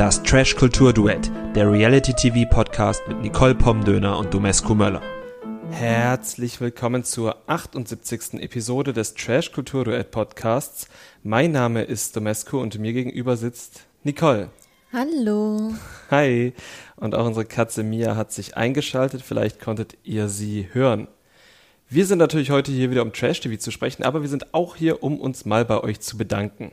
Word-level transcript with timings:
Das 0.00 0.22
Trash 0.22 0.56
Kultur 0.56 0.94
Duett, 0.94 1.30
der 1.54 1.70
Reality 1.70 2.14
TV 2.14 2.48
Podcast 2.48 3.06
mit 3.06 3.20
Nicole 3.20 3.54
Pomdöner 3.54 4.18
und 4.18 4.32
Domescu 4.32 4.74
Möller. 4.74 5.02
Herzlich 5.72 6.58
willkommen 6.58 7.04
zur 7.04 7.36
78. 7.48 8.40
Episode 8.40 8.94
des 8.94 9.12
Trash 9.12 9.52
Kultur 9.52 9.84
Duett 9.84 10.10
Podcasts. 10.10 10.88
Mein 11.22 11.52
Name 11.52 11.82
ist 11.82 12.16
Domescu 12.16 12.58
und 12.58 12.78
mir 12.78 12.94
gegenüber 12.94 13.36
sitzt 13.36 13.82
Nicole. 14.02 14.48
Hallo. 14.90 15.74
Hi. 16.10 16.54
Und 16.96 17.14
auch 17.14 17.26
unsere 17.26 17.44
Katze 17.44 17.82
Mia 17.82 18.16
hat 18.16 18.32
sich 18.32 18.56
eingeschaltet. 18.56 19.20
Vielleicht 19.20 19.60
konntet 19.60 19.98
ihr 20.02 20.30
sie 20.30 20.70
hören. 20.72 21.08
Wir 21.90 22.06
sind 22.06 22.20
natürlich 22.20 22.50
heute 22.50 22.72
hier 22.72 22.90
wieder 22.90 23.02
um 23.02 23.12
Trash 23.12 23.40
TV 23.40 23.58
zu 23.58 23.70
sprechen, 23.70 24.04
aber 24.04 24.22
wir 24.22 24.30
sind 24.30 24.54
auch 24.54 24.76
hier, 24.76 25.02
um 25.02 25.20
uns 25.20 25.44
mal 25.44 25.66
bei 25.66 25.78
euch 25.82 26.00
zu 26.00 26.16
bedanken. 26.16 26.72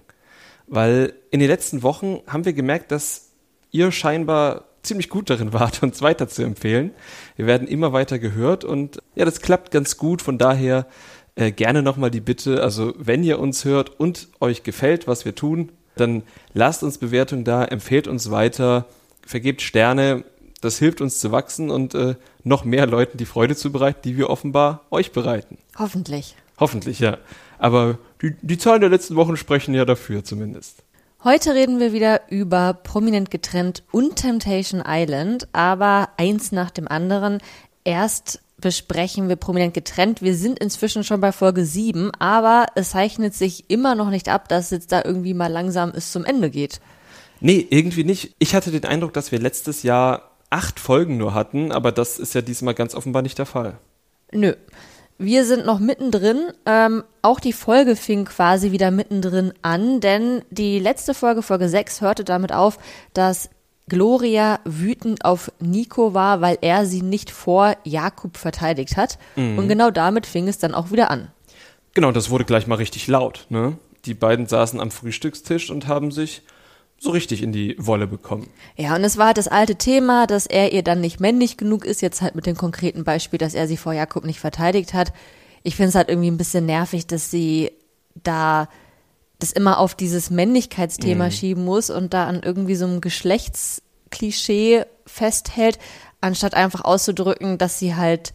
Weil 0.68 1.14
in 1.32 1.39
den 1.39 1.50
letzten 1.50 1.82
Wochen 1.82 2.19
haben 2.28 2.46
wir 2.46 2.54
gemerkt, 2.54 2.91
dass 2.91 3.26
ihr 3.71 3.92
scheinbar 3.92 4.66
ziemlich 4.84 5.10
gut 5.10 5.30
darin 5.30 5.54
wart, 5.54 5.84
uns 5.84 6.02
weiter 6.02 6.28
zu 6.28 6.44
empfehlen. 6.44 6.92
Wir 7.36 7.46
werden 7.46 7.68
immer 7.68 7.93
weiter 7.93 8.20
gehört 8.20 8.64
und 8.64 9.00
ja, 9.16 9.26
das 9.26 9.42
klappt 9.42 9.71
ganz 9.71 9.98
gut. 9.98 10.21
Von 10.21 10.38
daher 10.38 10.88
äh, 11.36 11.52
gerne 11.52 11.84
nochmal 11.84 12.12
die 12.12 12.21
Bitte, 12.21 12.64
also 12.64 12.93
wenn 12.98 13.24
ihr 13.24 13.40
uns 13.40 13.66
hört 13.66 14.00
und 14.00 14.30
euch 14.40 14.64
gefällt, 14.64 15.07
was 15.07 15.26
wir 15.26 15.36
tun, 15.36 15.71
dann 15.96 16.24
lasst 16.54 16.84
uns 16.84 16.98
Bewertung 16.98 17.43
da, 17.43 17.66
empfehlt 17.66 18.07
uns 18.07 18.32
weiter, 18.32 18.86
vergebt 19.26 19.62
Sterne. 19.62 20.24
Das 20.62 20.79
hilft 20.79 21.02
uns 21.02 21.20
zu 21.20 21.32
wachsen 21.32 21.70
und 21.70 21.93
äh, 21.93 22.15
noch 22.43 22.65
mehr 22.65 22.88
Leuten 22.88 23.18
die 23.18 23.26
Freude 23.26 23.56
zu 23.56 23.71
bereiten, 23.71 24.00
die 24.04 24.18
wir 24.18 24.29
offenbar 24.29 24.86
euch 24.90 25.12
bereiten. 25.12 25.57
Hoffentlich. 25.78 26.36
Hoffentlich, 26.60 27.00
ja. 27.00 27.18
Aber 27.60 28.00
die, 28.21 28.36
die 28.42 28.57
Zahlen 28.57 28.82
der 28.82 28.90
letzten 28.90 29.15
Wochen 29.15 29.38
sprechen 29.38 29.76
ja 29.76 29.86
dafür 29.86 30.24
zumindest. 30.24 30.84
Heute 31.24 31.56
reden 31.56 31.80
wir 31.80 31.94
wieder 31.94 32.30
über 32.30 32.76
Prominent 32.76 33.31
getrennt 33.31 33.84
und 33.92 34.18
Temptation 34.18 34.84
Island, 34.86 35.48
aber 35.52 36.09
eins 36.18 36.52
nach 36.52 36.70
dem 36.70 36.88
anderen. 36.88 37.40
Erst 37.84 38.40
besprechen 38.62 39.28
wir 39.28 39.36
Prominent 39.36 39.74
getrennt. 39.74 40.22
Wir 40.22 40.36
sind 40.36 40.59
inzwischen 40.59 41.04
schon 41.04 41.20
bei 41.20 41.32
Folge 41.32 41.66
7, 41.66 42.12
aber 42.20 42.68
es 42.76 42.92
zeichnet 42.92 43.34
sich 43.34 43.68
immer 43.68 43.96
noch 43.96 44.12
nicht 44.12 44.30
ab, 44.30 44.48
dass 44.48 44.70
jetzt 44.70 44.92
da 44.92 45.02
irgendwie 45.04 45.34
mal 45.34 45.52
langsam 45.52 45.92
es 45.96 46.12
zum 46.12 46.24
Ende 46.24 46.52
geht. 46.52 46.80
Nee, 47.40 47.66
irgendwie 47.68 48.04
nicht. 48.04 48.36
Ich 48.38 48.54
hatte 48.54 48.70
den 48.70 48.86
Eindruck, 48.86 49.14
dass 49.14 49.31
wir 49.31 49.40
letztes 49.40 49.81
Jahr 49.81 50.31
acht 50.52 50.80
Folgen 50.80 51.18
nur 51.18 51.34
hatten, 51.34 51.72
aber 51.72 51.92
das 51.92 52.20
ist 52.20 52.36
ja 52.36 52.42
diesmal 52.42 52.76
ganz 52.76 52.94
offenbar 52.94 53.24
nicht 53.24 53.40
der 53.40 53.48
Fall. 53.48 53.80
Nö. 54.31 54.54
Wir 55.20 55.46
sind 55.46 55.66
noch 55.66 55.80
mittendrin. 55.80 56.52
Ähm, 56.66 57.04
auch 57.22 57.40
die 57.40 57.54
Folge 57.54 57.96
fing 57.96 58.26
quasi 58.26 58.72
wieder 58.72 58.92
mittendrin 58.92 59.54
an, 59.64 60.00
denn 60.00 60.44
die 60.52 60.80
letzte 60.80 61.14
Folge, 61.14 61.42
Folge 61.42 61.70
6, 61.70 62.02
hörte 62.02 62.24
damit 62.24 62.54
auf, 62.54 62.78
dass 63.14 63.50
Gloria 63.90 64.59
wütend 64.66 65.26
auf 65.26 65.52
Nico 65.59 66.14
war, 66.14 66.42
weil 66.42 66.58
er 66.62 66.86
sie 66.86 67.02
nicht 67.02 67.32
vor 67.32 67.76
Jakob 67.84 68.38
verteidigt 68.38 68.98
hat. 68.98 69.18
Mhm. 69.36 69.58
Und 69.58 69.68
genau 69.70 69.92
damit 69.92 70.26
fing 70.26 70.48
es 70.48 70.58
dann 70.59 70.76
auch 70.76 70.92
wieder 70.92 71.09
an. 71.09 71.30
Genau, 71.94 72.12
das 72.12 72.30
wurde 72.30 72.46
gleich 72.46 72.68
mal 72.68 72.76
richtig 72.76 73.08
laut. 73.08 73.48
Ne? 73.50 73.78
Die 74.06 74.14
beiden 74.14 74.46
saßen 74.46 74.80
am 74.80 74.92
Frühstückstisch 74.92 75.72
und 75.72 75.88
haben 75.88 76.12
sich 76.12 76.44
so 77.00 77.12
richtig 77.12 77.44
in 77.44 77.52
die 77.52 77.76
Wolle 77.78 78.08
bekommen. 78.08 78.50
Ja, 78.76 78.95
und 78.95 79.03
es 79.03 79.17
war 79.17 79.28
halt 79.28 79.38
das 79.38 79.48
alte 79.48 79.76
Thema, 79.76 80.26
dass 80.26 80.48
er 80.48 80.73
ihr 80.73 80.84
dann 80.84 81.00
nicht 81.00 81.20
männlich 81.20 81.58
genug 81.58 81.86
ist, 81.86 82.02
jetzt 82.02 82.22
halt 82.22 82.36
mit 82.36 82.45
dem 82.45 82.58
konkreten 82.58 83.03
Beispiel, 83.03 83.38
dass 83.38 83.53
er 83.53 83.67
sie 83.67 83.78
vor 83.78 83.94
Jakob 83.94 84.26
nicht 84.26 84.40
verteidigt 84.40 84.94
hat. 84.94 85.14
Ich 85.64 85.75
finde 85.75 85.90
es 85.90 85.95
halt 85.95 86.09
irgendwie 86.09 86.31
ein 86.31 86.38
bisschen 86.38 86.66
nervig, 86.66 87.06
dass 87.06 87.30
sie 87.30 87.72
da 88.16 88.68
das 89.40 89.52
immer 89.52 89.78
auf 89.78 89.94
dieses 89.94 90.31
Männlichkeitsthema 90.31 91.25
mhm. 91.25 91.31
schieben 91.31 91.66
muss 91.66 91.90
und 91.92 92.14
da 92.14 92.25
an 92.25 92.42
irgendwie 92.44 92.75
so 92.75 92.86
einem 92.86 93.02
Geschlechtsklischee 93.02 94.86
festhält, 95.06 95.78
anstatt 96.22 96.56
einfach 96.56 96.84
auszudrücken, 96.84 97.59
dass 97.59 97.78
sie 97.78 97.96
halt 97.96 98.34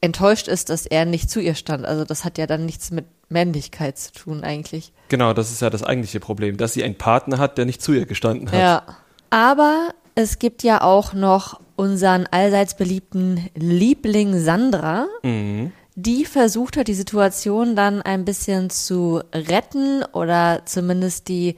enttäuscht 0.00 0.48
ist, 0.48 0.70
dass 0.70 0.86
er 0.86 1.04
nicht 1.04 1.30
zu 1.30 1.40
ihr 1.40 1.54
stand. 1.54 1.84
Also 1.84 2.04
das 2.04 2.24
hat 2.24 2.38
ja 2.38 2.46
dann 2.46 2.64
nichts 2.64 2.90
mit 2.90 3.06
Männlichkeit 3.28 3.98
zu 3.98 4.12
tun 4.12 4.42
eigentlich. 4.42 4.92
Genau, 5.08 5.32
das 5.32 5.50
ist 5.50 5.62
ja 5.62 5.70
das 5.70 5.82
eigentliche 5.82 6.20
Problem, 6.20 6.56
dass 6.56 6.72
sie 6.72 6.84
einen 6.84 6.96
Partner 6.96 7.38
hat, 7.38 7.58
der 7.58 7.66
nicht 7.66 7.82
zu 7.82 7.92
ihr 7.92 8.06
gestanden 8.06 8.50
hat. 8.50 8.58
Ja. 8.58 8.82
Aber 9.30 9.90
es 10.14 10.38
gibt 10.38 10.62
ja 10.62 10.82
auch 10.82 11.12
noch 11.12 11.60
unseren 11.76 12.26
allseits 12.30 12.76
beliebten 12.76 13.48
Liebling 13.54 14.38
Sandra. 14.38 15.06
Mhm. 15.22 15.72
Die 15.94 16.24
versucht 16.24 16.76
hat, 16.76 16.88
die 16.88 16.94
Situation 16.94 17.76
dann 17.76 18.00
ein 18.02 18.24
bisschen 18.24 18.70
zu 18.70 19.22
retten 19.34 20.02
oder 20.12 20.62
zumindest 20.64 21.28
die 21.28 21.56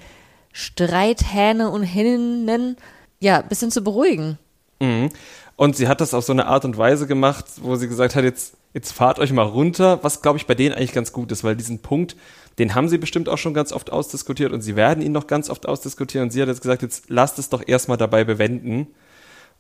Streithähne 0.52 1.70
und 1.70 1.82
Hinnen 1.82 2.76
ja, 3.20 3.40
ein 3.40 3.48
bisschen 3.48 3.70
zu 3.70 3.82
beruhigen. 3.82 4.38
Mhm. 4.80 5.10
Und 5.56 5.76
sie 5.76 5.88
hat 5.88 6.00
das 6.00 6.14
auf 6.14 6.24
so 6.24 6.32
eine 6.32 6.46
Art 6.46 6.64
und 6.64 6.76
Weise 6.76 7.06
gemacht, 7.06 7.44
wo 7.60 7.76
sie 7.76 7.88
gesagt 7.88 8.16
hat, 8.16 8.24
jetzt, 8.24 8.54
jetzt 8.74 8.92
fahrt 8.92 9.18
euch 9.18 9.32
mal 9.32 9.42
runter, 9.42 9.98
was 10.02 10.22
glaube 10.22 10.38
ich 10.38 10.46
bei 10.46 10.54
denen 10.54 10.74
eigentlich 10.74 10.92
ganz 10.92 11.12
gut 11.12 11.30
ist, 11.30 11.44
weil 11.44 11.56
diesen 11.56 11.80
Punkt, 11.80 12.16
den 12.58 12.74
haben 12.74 12.88
sie 12.88 12.98
bestimmt 12.98 13.28
auch 13.28 13.38
schon 13.38 13.54
ganz 13.54 13.72
oft 13.72 13.90
ausdiskutiert 13.92 14.52
und 14.52 14.60
sie 14.60 14.76
werden 14.76 15.02
ihn 15.02 15.12
noch 15.12 15.26
ganz 15.26 15.50
oft 15.50 15.66
ausdiskutieren. 15.66 16.26
Und 16.26 16.30
sie 16.30 16.42
hat 16.42 16.48
jetzt 16.48 16.62
gesagt, 16.62 16.82
jetzt 16.82 17.08
lasst 17.08 17.38
es 17.38 17.48
doch 17.48 17.62
erstmal 17.66 17.96
dabei 17.96 18.24
bewenden. 18.24 18.88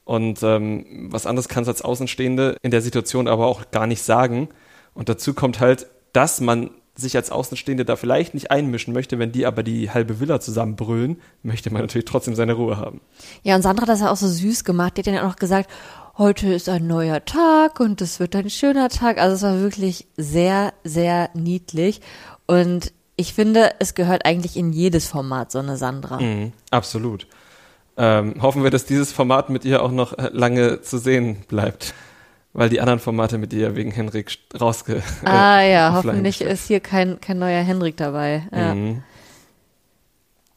Und 0.04 0.42
ähm, 0.42 1.08
was 1.10 1.26
anderes 1.26 1.48
kann 1.48 1.62
es 1.62 1.68
als 1.68 1.82
Außenstehende 1.82 2.56
in 2.62 2.70
der 2.70 2.82
Situation 2.82 3.28
aber 3.28 3.46
auch 3.46 3.70
gar 3.70 3.86
nicht 3.86 4.02
sagen. 4.02 4.48
Und 4.94 5.08
dazu 5.08 5.32
kommt 5.32 5.60
halt, 5.60 5.86
dass 6.12 6.40
man 6.40 6.70
sich 7.02 7.16
als 7.16 7.30
Außenstehende 7.30 7.84
da 7.84 7.96
vielleicht 7.96 8.34
nicht 8.34 8.50
einmischen 8.50 8.94
möchte, 8.94 9.18
wenn 9.18 9.32
die 9.32 9.44
aber 9.44 9.62
die 9.62 9.90
halbe 9.90 10.20
Villa 10.20 10.40
zusammenbrüllen, 10.40 11.20
möchte 11.42 11.70
man 11.70 11.82
natürlich 11.82 12.06
trotzdem 12.06 12.34
seine 12.34 12.54
Ruhe 12.54 12.78
haben. 12.78 13.00
Ja, 13.42 13.56
und 13.56 13.62
Sandra 13.62 13.82
hat 13.82 13.88
das 13.90 14.00
ja 14.00 14.10
auch 14.10 14.16
so 14.16 14.28
süß 14.28 14.64
gemacht. 14.64 14.96
Die 14.96 15.00
hat 15.00 15.06
dann 15.06 15.14
ja 15.14 15.22
auch 15.22 15.28
noch 15.28 15.36
gesagt, 15.36 15.70
heute 16.16 16.52
ist 16.52 16.68
ein 16.68 16.86
neuer 16.86 17.24
Tag 17.24 17.80
und 17.80 18.00
es 18.00 18.20
wird 18.20 18.34
ein 18.36 18.48
schöner 18.48 18.88
Tag. 18.88 19.18
Also 19.18 19.36
es 19.36 19.42
war 19.42 19.60
wirklich 19.60 20.06
sehr, 20.16 20.72
sehr 20.84 21.30
niedlich. 21.34 22.00
Und 22.46 22.92
ich 23.16 23.34
finde, 23.34 23.72
es 23.78 23.94
gehört 23.94 24.24
eigentlich 24.24 24.56
in 24.56 24.72
jedes 24.72 25.06
Format 25.06 25.52
so 25.52 25.58
eine 25.58 25.76
Sandra. 25.76 26.20
Mhm, 26.20 26.52
absolut. 26.70 27.26
Ähm, 27.96 28.36
hoffen 28.40 28.62
wir, 28.62 28.70
dass 28.70 28.86
dieses 28.86 29.12
Format 29.12 29.50
mit 29.50 29.64
ihr 29.66 29.82
auch 29.82 29.90
noch 29.90 30.14
lange 30.32 30.80
zu 30.80 30.96
sehen 30.96 31.44
bleibt 31.46 31.92
weil 32.52 32.68
die 32.68 32.80
anderen 32.80 33.00
Formate 33.00 33.38
mit 33.38 33.52
dir 33.52 33.76
wegen 33.76 33.90
Henrik 33.90 34.38
rausge. 34.58 35.02
Äh, 35.24 35.24
ah 35.26 35.62
ja, 35.62 35.92
hoffentlich 35.96 36.38
gestellt. 36.38 36.52
ist 36.52 36.66
hier 36.66 36.80
kein, 36.80 37.20
kein 37.20 37.38
neuer 37.38 37.62
Henrik 37.62 37.96
dabei. 37.96 38.46
Ja. 38.54 38.74
Mhm. 38.74 39.02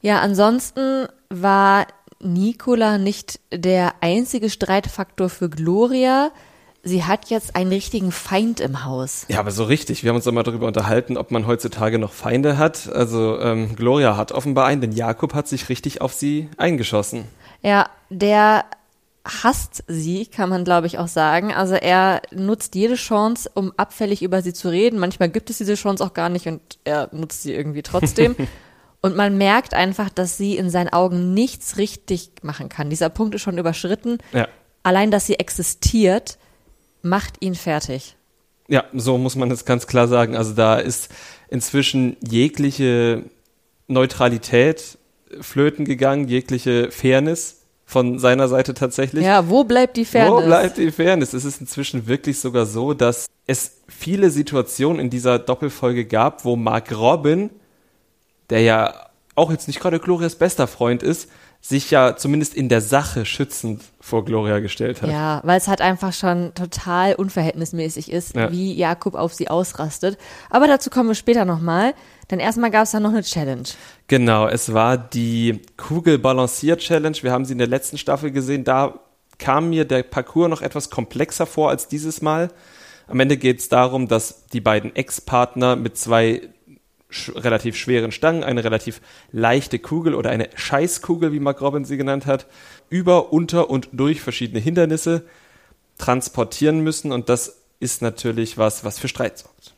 ja, 0.02 0.20
ansonsten 0.20 1.08
war 1.30 1.88
Nicola 2.20 2.98
nicht 2.98 3.40
der 3.54 3.94
einzige 4.02 4.50
Streitfaktor 4.50 5.30
für 5.30 5.50
Gloria. 5.50 6.32
Sie 6.88 7.04
hat 7.04 7.32
jetzt 7.32 7.56
einen 7.56 7.72
richtigen 7.72 8.12
Feind 8.12 8.60
im 8.60 8.86
Haus. 8.86 9.26
Ja, 9.28 9.40
aber 9.40 9.50
so 9.50 9.64
richtig. 9.64 10.04
Wir 10.04 10.10
haben 10.10 10.18
uns 10.18 10.28
immer 10.28 10.44
darüber 10.44 10.68
unterhalten, 10.68 11.18
ob 11.18 11.32
man 11.32 11.48
heutzutage 11.48 11.98
noch 11.98 12.14
Feinde 12.14 12.60
hat. 12.60 12.88
Also 12.94 13.40
ähm, 13.40 13.76
Gloria 13.76 14.18
hat 14.18 14.32
offenbar 14.32 14.68
einen, 14.68 14.82
denn 14.82 14.92
Jakob 14.92 15.34
hat 15.34 15.48
sich 15.48 15.68
richtig 15.70 16.02
auf 16.02 16.14
sie 16.14 16.48
eingeschossen. 16.58 17.26
Ja, 17.64 17.90
der 18.12 18.66
hasst 19.26 19.84
sie, 19.88 20.28
kann 20.28 20.50
man 20.50 20.64
glaube 20.64 20.88
ich 20.88 21.00
auch 21.00 21.08
sagen. 21.08 21.54
Also 21.54 21.76
er 21.76 22.22
nutzt 22.32 22.76
jede 22.76 22.96
Chance, 22.96 23.50
um 23.54 23.74
abfällig 23.78 24.22
über 24.22 24.42
sie 24.42 24.54
zu 24.54 24.70
reden. 24.70 25.00
Manchmal 25.00 25.30
gibt 25.30 25.50
es 25.50 25.58
diese 25.58 25.76
Chance 25.76 26.04
auch 26.04 26.14
gar 26.14 26.30
nicht 26.30 26.48
und 26.48 26.62
er 26.84 27.10
nutzt 27.12 27.44
sie 27.44 27.54
irgendwie 27.54 27.82
trotzdem. 27.82 28.36
und 29.02 29.16
man 29.16 29.38
merkt 29.38 29.74
einfach, 29.74 30.10
dass 30.10 30.38
sie 30.38 30.58
in 30.58 30.70
seinen 30.70 30.90
Augen 30.90 31.34
nichts 31.34 31.78
richtig 31.78 32.32
machen 32.44 32.70
kann. 32.70 32.90
Dieser 32.90 33.10
Punkt 33.10 33.36
ist 33.36 33.42
schon 33.42 33.58
überschritten. 33.58 34.20
Ja. 34.32 34.48
Allein, 34.84 35.10
dass 35.10 35.26
sie 35.26 35.40
existiert, 35.40 36.38
macht 37.02 37.42
ihn 37.42 37.56
fertig. 37.56 38.16
Ja, 38.68 38.84
so 38.94 39.18
muss 39.18 39.36
man 39.36 39.50
das 39.50 39.66
ganz 39.66 39.88
klar 39.88 40.08
sagen. 40.08 40.36
Also 40.36 40.54
da 40.54 40.78
ist 40.78 41.10
inzwischen 41.50 42.18
jegliche 42.22 43.24
Neutralität 43.88 44.98
flöten 45.42 45.86
gegangen, 45.86 46.28
jegliche 46.28 46.92
Fairness 46.92 47.65
von 47.86 48.20
seiner 48.20 48.48
Seite 48.48 48.74
tatsächlich. 48.74 49.24
Ja, 49.24 49.48
wo 49.48 49.64
bleibt 49.64 49.96
die 49.98 50.06
Fairness? 50.06 50.44
Wo 50.44 50.46
bleibt 50.46 50.78
die 50.78 50.92
Fairness? 50.92 51.34
Es 51.34 51.46
ist 51.46 51.62
inzwischen 51.62 52.08
wirklich 52.08 52.40
sogar 52.40 52.66
so, 52.66 52.94
dass 52.94 53.28
es 53.46 53.78
viele 53.88 54.32
Situationen 54.32 55.00
in 55.00 55.10
dieser 55.10 55.38
Doppelfolge 55.38 56.06
gab, 56.06 56.46
wo 56.46 56.56
Mark 56.56 56.92
Robin, 56.92 57.52
der 58.50 58.62
ja 58.62 58.94
auch 59.36 59.52
jetzt 59.52 59.68
nicht 59.68 59.80
gerade 59.80 60.00
Glorias 60.00 60.36
bester 60.36 60.66
Freund 60.66 61.04
ist, 61.04 61.30
sich 61.68 61.90
ja 61.90 62.16
zumindest 62.16 62.54
in 62.54 62.70
der 62.70 62.80
Sache 62.80 63.26
schützend 63.26 63.82
vor 64.00 64.24
Gloria 64.24 64.60
gestellt 64.60 65.02
hat. 65.02 65.10
Ja, 65.10 65.42
weil 65.44 65.58
es 65.58 65.68
halt 65.68 65.82
einfach 65.82 66.14
schon 66.14 66.54
total 66.54 67.16
unverhältnismäßig 67.16 68.12
ist, 68.12 68.36
ja. 68.36 68.52
wie 68.52 68.76
Jakob 68.76 69.16
auf 69.16 69.34
sie 69.34 69.48
ausrastet. 69.48 70.20
Aber 70.52 70.68
dazu 70.68 70.92
kommen 70.92 71.10
wir 71.10 71.16
später 71.16 71.44
nochmal, 71.44 71.96
denn 72.30 72.40
erstmal 72.40 72.70
gab 72.70 72.84
es 72.84 72.92
da 72.92 73.00
noch 73.00 73.10
eine 73.10 73.24
Challenge. 73.24 73.68
Genau, 74.08 74.48
es 74.48 74.74
war 74.74 74.96
die 74.96 75.64
Kugel-Balancier-Challenge. 75.78 77.18
Wir 77.22 77.32
haben 77.32 77.46
sie 77.46 77.54
in 77.54 77.58
der 77.58 77.68
letzten 77.68 77.98
Staffel 77.98 78.30
gesehen. 78.30 78.64
Da 78.64 79.00
kam 79.40 79.70
mir 79.70 79.86
der 79.86 80.04
Parcours 80.04 80.50
noch 80.50 80.62
etwas 80.62 80.92
komplexer 80.92 81.48
vor 81.48 81.72
als 81.72 81.88
dieses 81.88 82.22
Mal. 82.22 82.52
Am 83.08 83.20
Ende 83.20 83.38
geht 83.38 83.60
es 83.60 83.70
darum, 83.70 84.08
dass 84.08 84.46
die 84.48 84.62
beiden 84.62 84.96
Ex-Partner 84.96 85.76
mit 85.76 85.98
zwei 85.98 86.42
sch 87.16 87.32
relativ 87.36 87.76
schweren 87.76 88.12
Stangen, 88.12 88.44
eine 88.44 88.64
relativ 88.64 89.02
leichte 89.32 89.80
Kugel 89.80 90.16
oder 90.16 90.30
eine 90.30 90.50
Scheißkugel, 90.56 91.32
wie 91.32 91.40
Mark 91.40 91.62
Robin 91.62 91.86
sie 91.86 91.98
genannt 91.98 92.26
hat, 92.26 92.46
über, 92.90 93.34
unter 93.34 93.70
und 93.70 93.90
durch 93.94 94.22
verschiedene 94.22 94.60
Hindernisse 94.60 95.24
transportieren 95.98 96.82
müssen. 96.82 97.12
Und 97.12 97.30
das 97.30 97.58
ist 97.80 98.02
natürlich 98.02 98.58
was, 98.58 98.84
was 98.84 99.00
für 99.00 99.08
Streit 99.08 99.40
sorgt. 99.40 99.74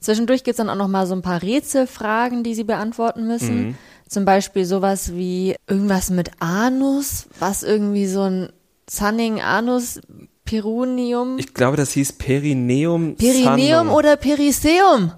Zwischendurch 0.00 0.44
gibt 0.44 0.54
es 0.54 0.56
dann 0.56 0.70
auch 0.70 0.76
noch 0.76 0.88
mal 0.88 1.06
so 1.06 1.14
ein 1.14 1.22
paar 1.22 1.42
Rätselfragen, 1.42 2.42
die 2.42 2.54
sie 2.54 2.64
beantworten 2.64 3.26
müssen. 3.26 3.66
Mhm. 3.68 3.74
Zum 4.08 4.24
Beispiel 4.24 4.64
sowas 4.64 5.12
wie 5.14 5.54
irgendwas 5.68 6.10
mit 6.10 6.30
Anus, 6.40 7.26
was 7.38 7.62
irgendwie 7.62 8.06
so 8.06 8.22
ein 8.22 8.48
Sunning 8.88 9.40
Anus 9.40 10.00
Perunium. 10.44 11.38
Ich 11.38 11.54
glaube, 11.54 11.76
das 11.76 11.92
hieß 11.92 12.14
Perineum. 12.14 13.14
Perineum 13.14 13.86
sanum. 13.86 13.92
oder 13.92 14.16
Periseum? 14.16 15.12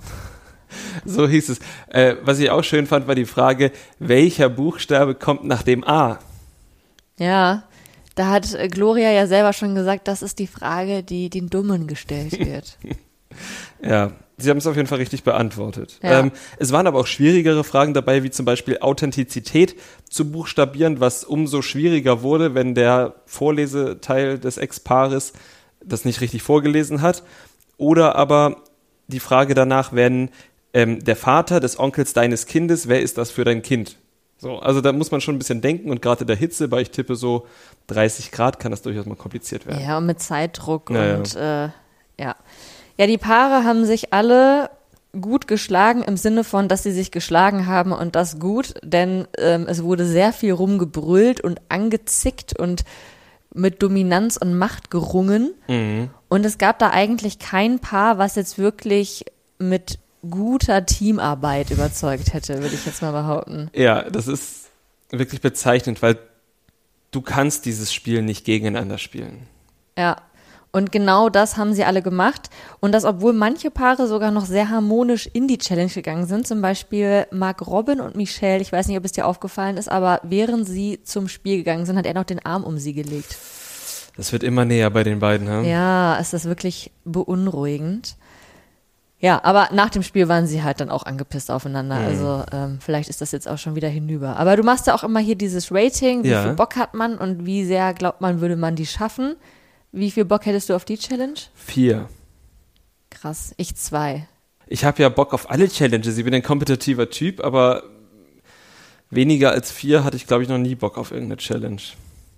So 1.05 1.29
hieß 1.29 1.49
es. 1.51 1.59
Äh, 1.89 2.17
was 2.23 2.39
ich 2.39 2.51
auch 2.51 2.63
schön 2.63 2.87
fand, 2.87 3.07
war 3.07 3.15
die 3.15 3.25
Frage, 3.25 3.73
welcher 3.99 4.49
Buchstabe 4.49 5.15
kommt 5.15 5.45
nach 5.45 5.63
dem 5.63 5.85
A? 5.85 6.19
Ja, 7.19 7.65
da 8.15 8.29
hat 8.29 8.55
äh, 8.55 8.69
Gloria 8.69 9.11
ja 9.11 9.27
selber 9.27 9.53
schon 9.53 9.75
gesagt, 9.75 10.09
das 10.09 10.23
ist 10.23 10.39
die 10.39 10.47
Frage, 10.47 11.03
die 11.03 11.31
den 11.31 11.49
Dummen 11.49 11.87
gestellt 11.87 12.39
wird. 12.45 12.79
Ja, 13.83 14.13
Sie 14.43 14.51
haben 14.51 14.59
es 14.59 14.67
auf 14.67 14.77
jeden 14.77 14.89
Fall 14.89 14.99
richtig 14.99 15.23
beantwortet. 15.23 16.01
Ja. 16.03 16.21
Ähm, 16.21 16.33
es 16.59 16.73
waren 16.73 16.87
aber 16.87 16.99
auch 16.99 17.07
schwierigere 17.07 17.65
Fragen 17.65 17.95
dabei, 17.95 18.23
wie 18.23 18.31
zum 18.31 18.45
Beispiel 18.45 18.79
Authentizität 18.81 19.77
zu 20.09 20.31
buchstabieren, 20.31 21.01
was 21.01 21.25
umso 21.25 21.63
schwieriger 21.63 22.23
wurde, 22.23 22.55
wenn 22.55 22.75
der 22.75 23.15
Vorleseteil 23.27 24.39
des 24.39 24.57
Ex-Paares 24.57 25.33
das 25.85 26.05
nicht 26.05 26.21
richtig 26.21 26.43
vorgelesen 26.43 27.03
hat. 27.03 27.23
Oder 27.77 28.17
aber 28.17 28.57
die 29.07 29.21
Frage 29.21 29.55
danach, 29.55 29.93
wenn 29.93 30.31
ähm, 30.75 31.03
der 31.05 31.17
Vater 31.17 31.61
des 31.61 31.79
Onkels 31.79 32.13
deines 32.13 32.47
Kindes, 32.47 32.89
wer 32.89 33.03
ist 33.03 33.19
das 33.19 33.31
für 33.31 33.45
dein 33.45 33.63
Kind? 33.63 33.97
So, 34.39 34.59
also 34.59 34.81
da 34.81 34.93
muss 34.93 35.13
man 35.13 35.21
schon 35.21 35.37
ein 35.37 35.39
bisschen 35.39 35.61
denken 35.61 35.91
und 35.91 36.03
gerade 36.03 36.23
in 36.23 36.27
der 36.27 36.37
Hitze, 36.37 36.71
weil 36.71 36.83
ich 36.83 36.91
tippe 36.91 37.15
so 37.15 37.47
30 37.87 38.33
Grad, 38.33 38.59
kann 38.59 38.73
das 38.73 38.83
durchaus 38.83 39.07
mal 39.07 39.15
kompliziert 39.15 39.67
werden. 39.67 39.85
Ja, 39.85 39.99
und 39.99 40.07
mit 40.07 40.21
Zeitdruck 40.21 40.91
Ja, 40.91 41.05
ja. 41.07 41.17
und 41.17 41.37
äh, 41.37 41.69
ja. 42.19 42.37
Ja, 42.99 43.07
die 43.07 43.19
Paare 43.19 43.65
haben 43.65 43.85
sich 43.85 44.13
alle 44.13 44.71
gut 45.21 45.47
geschlagen 45.47 46.03
im 46.03 46.17
Sinne 46.17 46.43
von, 46.43 46.69
dass 46.69 46.83
sie 46.83 46.93
sich 46.93 47.11
geschlagen 47.11 47.67
haben 47.67 47.93
und 47.93 48.17
das 48.17 48.41
gut, 48.41 48.75
denn 48.83 49.29
ähm, 49.39 49.67
es 49.69 49.83
wurde 49.83 50.07
sehr 50.07 50.33
viel 50.33 50.53
rumgebrüllt 50.53 51.41
und 51.41 51.61
angezickt 51.69 52.59
und 52.59 52.85
mit 53.55 53.83
Dominanz 53.83 54.39
und 54.39 54.57
Macht 54.57 54.91
gerungen. 54.91 55.55
Mhm. 55.69 56.11
Und 56.29 56.45
es 56.47 56.59
gab 56.59 56.79
da 56.79 56.91
eigentlich 56.91 57.39
kein 57.39 57.79
Paar, 57.79 58.19
was 58.19 58.37
jetzt 58.37 58.59
wirklich 58.59 59.27
mit 59.59 59.99
guter 60.29 60.87
Teamarbeit 60.87 61.71
überzeugt 61.71 62.33
hätte, 62.33 62.63
würde 62.63 62.75
ich 62.75 62.87
jetzt 62.87 63.03
mal 63.03 63.13
behaupten. 63.13 63.71
Ja, 63.75 64.09
das 64.09 64.29
ist 64.29 64.71
wirklich 65.11 65.41
bezeichnend, 65.41 66.03
weil 66.03 66.19
du 67.11 67.21
kannst 67.21 67.67
dieses 67.67 67.93
Spiel 67.93 68.23
nicht 68.23 68.45
gegeneinander 68.45 68.99
spielen. 68.99 69.47
Ja. 69.97 70.17
Und 70.75 70.91
genau 70.91 71.29
das 71.29 71.59
haben 71.59 71.75
sie 71.75 71.85
alle 71.85 72.01
gemacht. 72.01 72.49
Und 72.81 72.93
das, 72.93 73.05
obwohl 73.05 73.35
manche 73.35 73.71
Paare 73.71 74.09
sogar 74.09 74.31
noch 74.31 74.47
sehr 74.47 74.71
harmonisch 74.71 75.29
in 75.31 75.47
die 75.47 75.59
Challenge 75.59 75.93
gegangen 75.93 76.27
sind. 76.27 76.47
Zum 76.47 76.63
Beispiel 76.63 77.27
Mark 77.31 77.67
Robin 77.67 78.01
und 78.01 78.17
Michelle. 78.17 78.63
Ich 78.63 78.73
weiß 78.73 78.89
nicht, 78.89 78.97
ob 78.97 79.05
es 79.05 79.13
dir 79.13 79.27
aufgefallen 79.27 79.77
ist, 79.77 79.91
aber 79.91 80.21
während 80.23 80.67
sie 80.67 81.01
zum 81.05 81.29
Spiel 81.29 81.59
gegangen 81.59 81.85
sind, 81.85 81.99
hat 81.99 82.07
er 82.07 82.15
noch 82.15 82.25
den 82.25 82.43
Arm 82.47 82.65
um 82.65 82.79
sie 82.79 82.95
gelegt. 82.95 83.37
Das 84.17 84.33
wird 84.33 84.43
immer 84.43 84.65
näher 84.65 84.89
bei 84.89 85.05
den 85.05 85.19
beiden, 85.19 85.49
ha? 85.49 85.61
Ja, 85.61 86.19
es 86.19 86.33
ist 86.33 86.47
wirklich 86.47 86.91
beunruhigend. 87.05 88.17
Ja, 89.23 89.41
aber 89.45 89.69
nach 89.73 89.89
dem 89.89 90.03
Spiel 90.03 90.27
waren 90.29 90.49
sie 90.49 90.65
halt 90.65 90.81
dann 90.81 90.91
auch 90.91 91.05
angepisst 91.05 91.49
aufeinander. 91.51 92.01
Mhm. 92.01 92.07
Also 92.07 92.45
ähm, 92.53 92.79
vielleicht 92.81 93.09
ist 93.09 93.21
das 93.21 93.31
jetzt 93.31 93.47
auch 93.49 93.57
schon 93.57 93.77
wieder 93.77 93.89
hinüber. 93.89 94.37
Aber 94.37 94.57
du 94.57 94.65
machst 94.65 94.89
ja 94.89 94.95
auch 94.97 95.05
immer 95.05 95.21
hier 95.21 95.37
dieses 95.37 95.71
Rating, 95.71 96.25
wie 96.25 96.31
Ja. 96.31 96.43
viel 96.43 96.55
Bock 96.55 96.75
hat 96.77 96.93
man 96.95 97.17
und 97.19 97.47
wie 97.47 97.65
sehr 97.65 97.95
glaubt 97.95 98.21
man, 98.21 98.41
würde 98.41 98.57
man 98.57 98.75
die 98.75 98.85
schaffen. 98.87 99.37
Wie 99.93 100.11
viel 100.11 100.25
Bock 100.25 100.45
hättest 100.45 100.71
du 100.71 100.75
auf 100.75 100.85
die 100.85 100.99
Challenge? 100.99 101.35
Vier. 101.55 102.09
Krass, 103.11 103.55
ich 103.59 103.77
zwei. 103.77 104.27
Ich 104.67 104.85
habe 104.85 105.01
ja 105.03 105.09
Bock 105.09 105.33
auf 105.35 105.49
alle 105.51 105.69
Challenges. 105.69 106.19
Ich 106.19 106.25
bin 106.25 106.35
ein 106.35 106.43
kompetitiver 106.43 107.09
Typ, 107.09 107.45
aber 107.45 107.85
weniger 109.11 109.53
als 109.53 109.71
vier 109.71 110.03
hatte 110.03 110.17
ich, 110.17 110.27
glaube 110.27 110.43
ich, 110.43 110.49
noch 110.49 110.59
nie 110.59 110.75
Bock 110.75 110.99
auf 110.99 111.13
irgendeine 111.13 111.37
Challenge. 111.37 111.81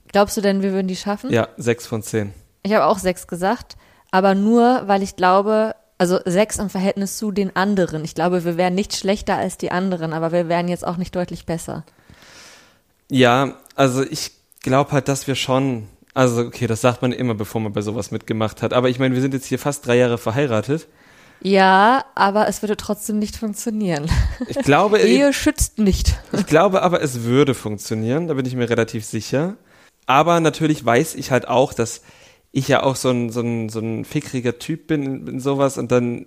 Glaubst 0.08 0.36
du 0.36 0.40
denn, 0.42 0.60
wir 0.62 0.72
würden 0.72 0.88
die 0.88 0.96
schaffen? 0.96 1.30
Ja, 1.32 1.48
sechs 1.56 1.86
von 1.86 2.02
zehn. 2.02 2.34
Ich 2.62 2.72
habe 2.74 2.84
auch 2.84 2.98
sechs 2.98 3.26
gesagt, 3.26 3.76
aber 4.10 4.34
nur, 4.34 4.82
weil 4.86 5.02
ich 5.02 5.16
glaube, 5.16 5.74
also 5.98 6.18
sechs 6.24 6.58
im 6.58 6.70
Verhältnis 6.70 7.18
zu 7.18 7.30
den 7.30 7.54
anderen. 7.54 8.04
Ich 8.04 8.14
glaube, 8.14 8.44
wir 8.44 8.56
wären 8.56 8.74
nicht 8.74 8.96
schlechter 8.96 9.36
als 9.36 9.58
die 9.58 9.70
anderen, 9.70 10.12
aber 10.12 10.32
wir 10.32 10.48
wären 10.48 10.68
jetzt 10.68 10.86
auch 10.86 10.96
nicht 10.96 11.14
deutlich 11.14 11.46
besser. 11.46 11.84
Ja, 13.10 13.54
also 13.76 14.02
ich 14.02 14.32
glaube 14.60 14.92
halt, 14.92 15.08
dass 15.08 15.26
wir 15.26 15.34
schon, 15.34 15.88
also 16.14 16.42
okay, 16.42 16.66
das 16.66 16.80
sagt 16.80 17.02
man 17.02 17.12
immer, 17.12 17.34
bevor 17.34 17.60
man 17.60 17.72
bei 17.72 17.82
sowas 17.82 18.10
mitgemacht 18.10 18.62
hat. 18.62 18.72
Aber 18.72 18.88
ich 18.88 18.98
meine, 18.98 19.14
wir 19.14 19.22
sind 19.22 19.34
jetzt 19.34 19.46
hier 19.46 19.58
fast 19.58 19.86
drei 19.86 19.96
Jahre 19.96 20.18
verheiratet. 20.18 20.88
Ja, 21.40 22.04
aber 22.14 22.48
es 22.48 22.62
würde 22.62 22.76
trotzdem 22.76 23.18
nicht 23.18 23.36
funktionieren. 23.36 24.10
Ich 24.48 24.58
glaube, 24.58 24.98
Ehe 25.00 25.32
schützt 25.32 25.78
nicht. 25.78 26.16
Ich 26.32 26.46
glaube 26.46 26.82
aber, 26.82 27.02
es 27.02 27.24
würde 27.24 27.54
funktionieren, 27.54 28.28
da 28.28 28.34
bin 28.34 28.46
ich 28.46 28.56
mir 28.56 28.70
relativ 28.70 29.04
sicher. 29.04 29.56
Aber 30.06 30.40
natürlich 30.40 30.84
weiß 30.84 31.14
ich 31.14 31.30
halt 31.30 31.46
auch, 31.48 31.74
dass 31.74 32.02
ich 32.54 32.68
ja 32.68 32.84
auch 32.84 32.94
so 32.94 33.10
ein, 33.10 33.30
so 33.30 33.40
ein, 33.40 33.68
so 33.68 33.80
ein 33.80 34.04
fickriger 34.04 34.60
Typ 34.60 34.86
bin 34.86 35.26
in, 35.26 35.40
sowas 35.40 35.76
und 35.76 35.90
dann, 35.90 36.26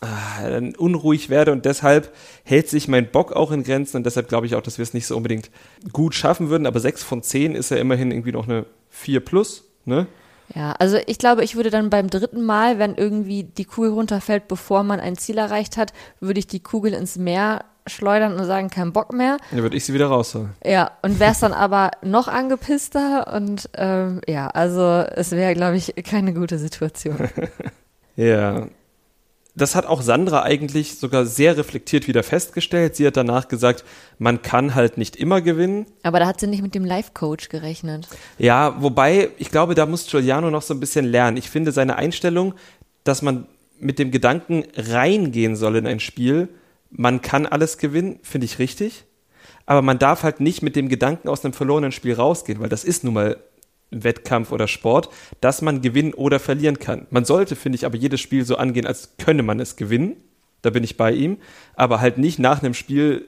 ah, 0.00 0.48
dann 0.48 0.76
unruhig 0.76 1.28
werde 1.28 1.50
und 1.50 1.64
deshalb 1.64 2.14
hält 2.44 2.68
sich 2.68 2.86
mein 2.86 3.10
Bock 3.10 3.32
auch 3.32 3.50
in 3.50 3.64
Grenzen 3.64 3.96
und 3.96 4.06
deshalb 4.06 4.28
glaube 4.28 4.46
ich 4.46 4.54
auch, 4.54 4.62
dass 4.62 4.78
wir 4.78 4.84
es 4.84 4.94
nicht 4.94 5.08
so 5.08 5.16
unbedingt 5.16 5.50
gut 5.92 6.14
schaffen 6.14 6.50
würden. 6.50 6.66
Aber 6.66 6.78
sechs 6.78 7.02
von 7.02 7.20
zehn 7.20 7.56
ist 7.56 7.72
ja 7.72 7.78
immerhin 7.78 8.12
irgendwie 8.12 8.30
noch 8.30 8.46
eine 8.46 8.64
vier 8.90 9.18
plus, 9.18 9.64
ne? 9.84 10.06
Ja, 10.54 10.70
also 10.78 10.98
ich 11.08 11.18
glaube, 11.18 11.42
ich 11.42 11.56
würde 11.56 11.70
dann 11.70 11.90
beim 11.90 12.08
dritten 12.08 12.44
Mal, 12.44 12.78
wenn 12.78 12.94
irgendwie 12.94 13.42
die 13.42 13.64
Kugel 13.64 13.90
runterfällt, 13.90 14.46
bevor 14.46 14.84
man 14.84 15.00
ein 15.00 15.16
Ziel 15.16 15.38
erreicht 15.38 15.76
hat, 15.76 15.92
würde 16.20 16.38
ich 16.38 16.46
die 16.46 16.62
Kugel 16.62 16.94
ins 16.94 17.16
Meer 17.16 17.64
schleudern 17.86 18.34
und 18.34 18.44
sagen, 18.44 18.70
kein 18.70 18.92
Bock 18.92 19.12
mehr. 19.12 19.38
Dann 19.50 19.62
würde 19.62 19.76
ich 19.76 19.84
sie 19.84 19.94
wieder 19.94 20.06
rausholen. 20.06 20.50
Ja, 20.64 20.92
und 21.02 21.20
wär's 21.20 21.40
dann 21.40 21.52
aber 21.52 21.90
noch 22.02 22.28
angepisster 22.28 23.32
und 23.34 23.68
ähm, 23.76 24.20
ja, 24.26 24.48
also 24.48 25.04
es 25.14 25.32
wäre, 25.32 25.54
glaube 25.54 25.76
ich, 25.76 25.94
keine 26.04 26.32
gute 26.34 26.58
Situation. 26.58 27.16
Ja. 28.16 28.68
Das 29.54 29.74
hat 29.74 29.86
auch 29.86 30.02
Sandra 30.02 30.42
eigentlich 30.42 30.98
sogar 30.98 31.24
sehr 31.24 31.56
reflektiert 31.56 32.06
wieder 32.08 32.22
festgestellt. 32.22 32.94
Sie 32.94 33.06
hat 33.06 33.16
danach 33.16 33.48
gesagt, 33.48 33.84
man 34.18 34.42
kann 34.42 34.74
halt 34.74 34.98
nicht 34.98 35.16
immer 35.16 35.40
gewinnen. 35.40 35.86
Aber 36.02 36.18
da 36.18 36.26
hat 36.26 36.40
sie 36.40 36.46
nicht 36.46 36.62
mit 36.62 36.74
dem 36.74 36.84
Life-Coach 36.84 37.48
gerechnet. 37.48 38.06
Ja, 38.36 38.76
wobei, 38.82 39.30
ich 39.38 39.50
glaube, 39.50 39.74
da 39.74 39.86
muss 39.86 40.10
Giuliano 40.10 40.50
noch 40.50 40.60
so 40.60 40.74
ein 40.74 40.80
bisschen 40.80 41.06
lernen. 41.06 41.38
Ich 41.38 41.48
finde 41.48 41.72
seine 41.72 41.96
Einstellung, 41.96 42.52
dass 43.04 43.22
man 43.22 43.46
mit 43.78 43.98
dem 43.98 44.10
Gedanken 44.10 44.64
reingehen 44.76 45.56
soll 45.56 45.76
in 45.76 45.86
ein 45.86 46.00
Spiel, 46.00 46.48
man 46.90 47.20
kann 47.22 47.46
alles 47.46 47.78
gewinnen, 47.78 48.18
finde 48.22 48.44
ich 48.44 48.58
richtig. 48.58 49.04
Aber 49.66 49.82
man 49.82 49.98
darf 49.98 50.22
halt 50.22 50.40
nicht 50.40 50.62
mit 50.62 50.76
dem 50.76 50.88
Gedanken 50.88 51.28
aus 51.28 51.44
einem 51.44 51.52
verlorenen 51.52 51.92
Spiel 51.92 52.14
rausgehen, 52.14 52.60
weil 52.60 52.68
das 52.68 52.84
ist 52.84 53.04
nun 53.04 53.14
mal 53.14 53.36
Wettkampf 53.90 54.52
oder 54.52 54.68
Sport, 54.68 55.10
dass 55.40 55.62
man 55.62 55.80
gewinnen 55.80 56.14
oder 56.14 56.38
verlieren 56.38 56.78
kann. 56.78 57.06
Man 57.10 57.24
sollte, 57.24 57.56
finde 57.56 57.76
ich, 57.76 57.86
aber 57.86 57.96
jedes 57.96 58.20
Spiel 58.20 58.44
so 58.44 58.56
angehen, 58.56 58.86
als 58.86 59.16
könne 59.18 59.42
man 59.42 59.60
es 59.60 59.76
gewinnen. 59.76 60.16
Da 60.62 60.70
bin 60.70 60.84
ich 60.84 60.96
bei 60.96 61.12
ihm. 61.12 61.38
Aber 61.74 62.00
halt 62.00 62.18
nicht 62.18 62.38
nach 62.38 62.62
einem 62.62 62.74
Spiel, 62.74 63.26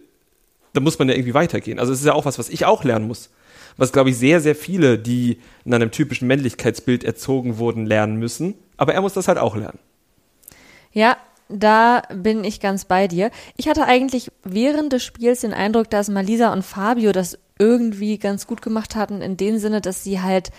da 0.73 0.81
muss 0.81 0.99
man 0.99 1.09
ja 1.09 1.15
irgendwie 1.15 1.35
weitergehen. 1.35 1.79
Also 1.79 1.93
es 1.93 2.01
ist 2.01 2.07
ja 2.07 2.15
auch 2.15 2.25
was, 2.25 2.39
was 2.39 2.49
ich 2.49 2.65
auch 2.65 2.85
lernen 2.85 3.07
muss. 3.07 3.31
Was, 3.77 3.93
glaube 3.93 4.11
ich, 4.11 4.17
sehr, 4.17 4.41
sehr 4.41 4.57
viele, 4.57 4.99
die 4.99 5.39
in 5.65 5.73
einem 5.73 5.93
typischen 5.93 6.27
Männlichkeitsbild 6.27 7.05
erzogen 7.05 7.59
wurden, 7.59 7.87
lernen 7.87 8.17
müssen. 8.17 8.55
Aber 8.77 8.95
er 8.95 9.01
muss 9.01 9.13
das 9.13 9.29
halt 9.29 9.39
auch 9.39 9.55
lernen. 9.55 9.79
Ja, 10.93 11.17
da 11.49 12.03
bin 12.15 12.45
ich 12.45 12.61
ganz 12.61 12.85
bei 12.85 13.09
dir. 13.09 13.31
Ich 13.57 13.69
hatte 13.69 13.85
eigentlich 13.85 14.31
während 14.45 14.93
des 14.93 15.03
Spiels 15.03 15.41
den 15.41 15.55
Eindruck, 15.55 15.91
dass 15.91 16.09
Malisa 16.09 16.53
und 16.53 16.63
Fabio 16.63 17.13
das 17.13 17.39
irgendwie 17.59 18.19
ganz 18.19 18.47
gut 18.47 18.63
gemacht 18.63 18.97
hatten, 18.97 19.23
in 19.23 19.37
dem 19.37 19.59
Sinne, 19.59 19.81
dass 19.81 20.05
sie 20.05 20.21
halt 20.21 20.51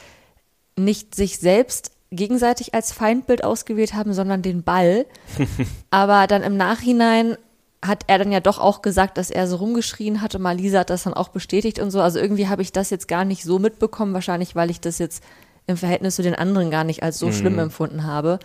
nicht 0.75 1.15
sich 1.15 1.39
selbst 1.39 1.91
gegenseitig 2.11 2.73
als 2.73 2.91
Feindbild 2.91 3.43
ausgewählt 3.43 3.93
haben, 3.93 4.13
sondern 4.13 4.41
den 4.41 4.63
Ball. 4.63 5.05
Aber 5.91 6.25
dann 6.27 6.43
im 6.43 6.57
Nachhinein 6.57 7.37
hat 7.85 8.03
er 8.07 8.17
dann 8.17 8.31
ja 8.31 8.39
doch 8.39 8.59
auch 8.59 8.81
gesagt, 8.81 9.17
dass 9.17 9.29
er 9.29 9.47
so 9.47 9.57
rumgeschrien 9.57 10.21
hatte. 10.21 10.39
Malisa 10.39 10.79
hat 10.79 10.89
das 10.89 11.03
dann 11.03 11.13
auch 11.13 11.29
bestätigt 11.29 11.79
und 11.79 11.91
so. 11.91 12.01
Also 12.01 12.19
irgendwie 12.19 12.47
habe 12.47 12.61
ich 12.61 12.73
das 12.73 12.89
jetzt 12.89 13.07
gar 13.07 13.25
nicht 13.25 13.43
so 13.43 13.59
mitbekommen, 13.59 14.13
wahrscheinlich 14.13 14.55
weil 14.55 14.69
ich 14.69 14.81
das 14.81 14.97
jetzt 14.97 15.23
im 15.67 15.77
Verhältnis 15.77 16.15
zu 16.15 16.23
den 16.23 16.35
anderen 16.35 16.71
gar 16.71 16.83
nicht 16.83 17.03
als 17.03 17.19
so 17.19 17.31
schlimm 17.31 17.59
empfunden 17.59 18.03
habe. 18.03 18.39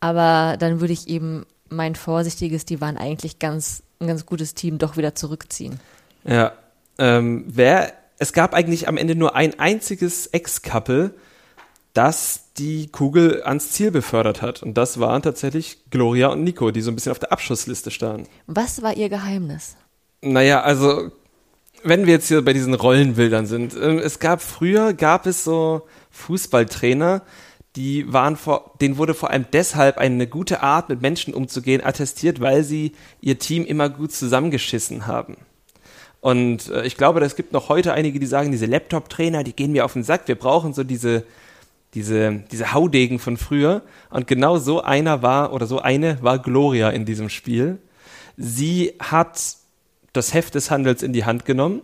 Aber 0.00 0.56
dann 0.58 0.80
würde 0.80 0.92
ich 0.92 1.08
eben 1.08 1.46
mein 1.68 1.94
vorsichtiges, 1.94 2.64
die 2.64 2.80
waren 2.80 2.96
eigentlich 2.96 3.38
ganz, 3.38 3.82
ein 4.00 4.06
ganz 4.06 4.26
gutes 4.26 4.54
Team, 4.54 4.78
doch 4.78 4.96
wieder 4.96 5.14
zurückziehen. 5.14 5.80
Ja. 6.24 6.52
Ähm, 6.98 7.44
wer, 7.48 7.92
es 8.18 8.32
gab 8.32 8.54
eigentlich 8.54 8.86
am 8.88 8.96
Ende 8.96 9.14
nur 9.14 9.34
ein 9.34 9.58
einziges 9.58 10.28
Ex-Couple, 10.28 11.14
das 11.92 12.52
die 12.56 12.88
Kugel 12.88 13.42
ans 13.44 13.72
Ziel 13.72 13.90
befördert 13.90 14.42
hat. 14.42 14.62
Und 14.62 14.74
das 14.74 15.00
waren 15.00 15.22
tatsächlich 15.22 15.78
Gloria 15.90 16.28
und 16.28 16.44
Nico, 16.44 16.70
die 16.70 16.82
so 16.82 16.90
ein 16.90 16.94
bisschen 16.94 17.12
auf 17.12 17.18
der 17.18 17.32
Abschussliste 17.32 17.90
standen. 17.90 18.28
Was 18.46 18.82
war 18.82 18.96
ihr 18.96 19.08
Geheimnis? 19.08 19.76
Naja, 20.20 20.62
also 20.62 21.10
wenn 21.82 22.06
wir 22.06 22.14
jetzt 22.14 22.28
hier 22.28 22.42
bei 22.42 22.52
diesen 22.52 22.74
Rollenbildern 22.74 23.46
sind, 23.46 23.74
ähm, 23.80 23.98
es 23.98 24.18
gab 24.18 24.40
früher, 24.40 24.94
gab 24.94 25.26
es 25.26 25.44
so 25.44 25.86
Fußballtrainer, 26.10 27.22
die 27.76 28.12
waren 28.12 28.36
vor, 28.36 28.72
denen 28.80 28.98
wurde 28.98 29.14
vor 29.14 29.30
allem 29.30 29.46
deshalb 29.52 29.98
eine 29.98 30.26
gute 30.26 30.62
Art, 30.62 30.88
mit 30.88 31.02
Menschen 31.02 31.34
umzugehen, 31.34 31.84
attestiert, 31.84 32.40
weil 32.40 32.62
sie 32.62 32.92
ihr 33.20 33.38
Team 33.38 33.64
immer 33.64 33.88
gut 33.88 34.12
zusammengeschissen 34.12 35.06
haben. 35.06 35.36
Und 36.20 36.70
äh, 36.70 36.86
ich 36.86 36.96
glaube, 36.96 37.20
es 37.20 37.36
gibt 37.36 37.52
noch 37.52 37.68
heute 37.68 37.92
einige, 37.92 38.18
die 38.18 38.26
sagen, 38.26 38.52
diese 38.52 38.66
Laptop-Trainer, 38.66 39.44
die 39.44 39.54
gehen 39.54 39.72
mir 39.72 39.84
auf 39.84 39.92
den 39.92 40.04
Sack. 40.04 40.26
Wir 40.28 40.36
brauchen 40.36 40.72
so 40.72 40.84
diese, 40.84 41.24
diese, 41.94 42.44
diese 42.50 42.72
Haudegen 42.72 43.18
von 43.18 43.36
früher. 43.36 43.82
Und 44.08 44.26
genau 44.26 44.58
so 44.58 44.80
einer 44.80 45.22
war, 45.22 45.52
oder 45.52 45.66
so 45.66 45.80
eine 45.80 46.22
war 46.22 46.38
Gloria 46.38 46.90
in 46.90 47.04
diesem 47.04 47.28
Spiel. 47.28 47.78
Sie 48.36 48.94
hat 49.00 49.56
das 50.12 50.32
Heft 50.32 50.54
des 50.54 50.70
Handels 50.70 51.02
in 51.02 51.12
die 51.12 51.24
Hand 51.24 51.44
genommen 51.44 51.82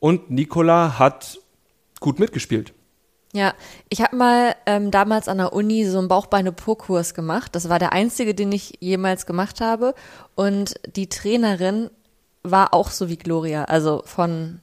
und 0.00 0.30
Nicola 0.30 0.98
hat 0.98 1.38
gut 2.00 2.18
mitgespielt. 2.18 2.74
Ja, 3.34 3.54
ich 3.88 4.02
habe 4.02 4.14
mal 4.14 4.54
ähm, 4.66 4.90
damals 4.90 5.26
an 5.26 5.38
der 5.38 5.54
Uni 5.54 5.86
so 5.86 5.98
einen 5.98 6.08
Bauchbeine-Po-Kurs 6.08 7.14
gemacht. 7.14 7.54
Das 7.54 7.70
war 7.70 7.78
der 7.78 7.92
einzige, 7.92 8.34
den 8.34 8.52
ich 8.52 8.76
jemals 8.80 9.24
gemacht 9.24 9.62
habe. 9.62 9.94
Und 10.34 10.74
die 10.96 11.08
Trainerin 11.08 11.88
war 12.42 12.74
auch 12.74 12.90
so 12.90 13.08
wie 13.08 13.16
Gloria, 13.16 13.64
also 13.64 14.02
von, 14.04 14.60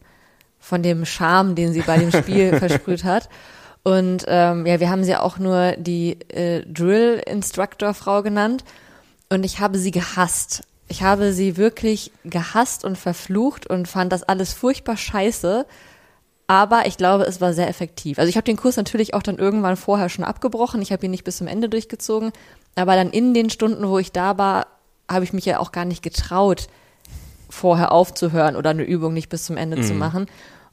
von 0.60 0.84
dem 0.84 1.06
Charme, 1.06 1.56
den 1.56 1.74
sie 1.74 1.82
bei 1.82 1.98
dem 1.98 2.12
Spiel 2.12 2.58
versprüht 2.60 3.04
hat. 3.04 3.28
Und 3.82 4.26
ähm, 4.28 4.68
ja, 4.68 4.80
wir 4.80 4.92
haben 4.92 5.04
sie 5.04 5.16
auch 5.16 5.40
nur 5.40 5.72
die 5.78 6.20
äh, 6.30 6.64
Drill-Instructor-Frau 6.66 8.22
genannt. 8.22 8.64
Und 9.30 9.46
ich 9.46 9.60
habe 9.60 9.80
sie 9.80 9.92
gehasst. 9.92 10.64
Ich 10.88 11.02
habe 11.02 11.34
sie 11.34 11.58
wirklich 11.58 12.12
gehasst 12.24 12.86
und 12.86 13.00
verflucht 13.00 13.68
und 13.68 13.88
fand 13.88 14.12
das 14.12 14.22
alles 14.22 14.54
furchtbar 14.54 14.98
scheiße. 14.98 15.66
Aber 16.50 16.88
ich 16.88 16.98
glaube, 16.98 17.26
es 17.26 17.42
war 17.42 17.54
sehr 17.54 17.68
effektiv. 17.68 18.18
Also 18.18 18.28
ich 18.28 18.36
habe 18.36 18.44
den 18.44 18.58
Kurs 18.58 18.76
natürlich 18.76 19.14
auch 19.14 19.22
dann 19.22 19.38
irgendwann 19.38 19.78
vorher 19.78 20.10
schon 20.10 20.26
abgebrochen. 20.26 20.82
Ich 20.82 20.92
habe 20.92 21.06
ihn 21.06 21.12
nicht 21.12 21.24
bis 21.24 21.38
zum 21.38 21.46
Ende 21.46 21.70
durchgezogen. 21.70 22.32
Aber 22.74 22.96
dann 22.96 23.12
in 23.12 23.36
den 23.36 23.52
Stunden, 23.52 23.88
wo 23.88 24.00
ich 24.00 24.12
da 24.12 24.40
war, 24.40 24.66
habe 25.08 25.24
ich 25.24 25.32
mich 25.32 25.46
ja 25.46 25.60
auch 25.60 25.72
gar 25.72 25.86
nicht 25.86 26.02
getraut, 26.02 26.68
vorher 27.52 27.92
aufzuhören 27.92 28.56
oder 28.56 28.72
eine 28.72 28.82
Übung 28.82 29.14
nicht 29.14 29.30
bis 29.30 29.46
zum 29.46 29.58
Ende 29.58 29.78
mhm. 29.78 29.84
zu 29.84 29.94
machen. 29.94 30.26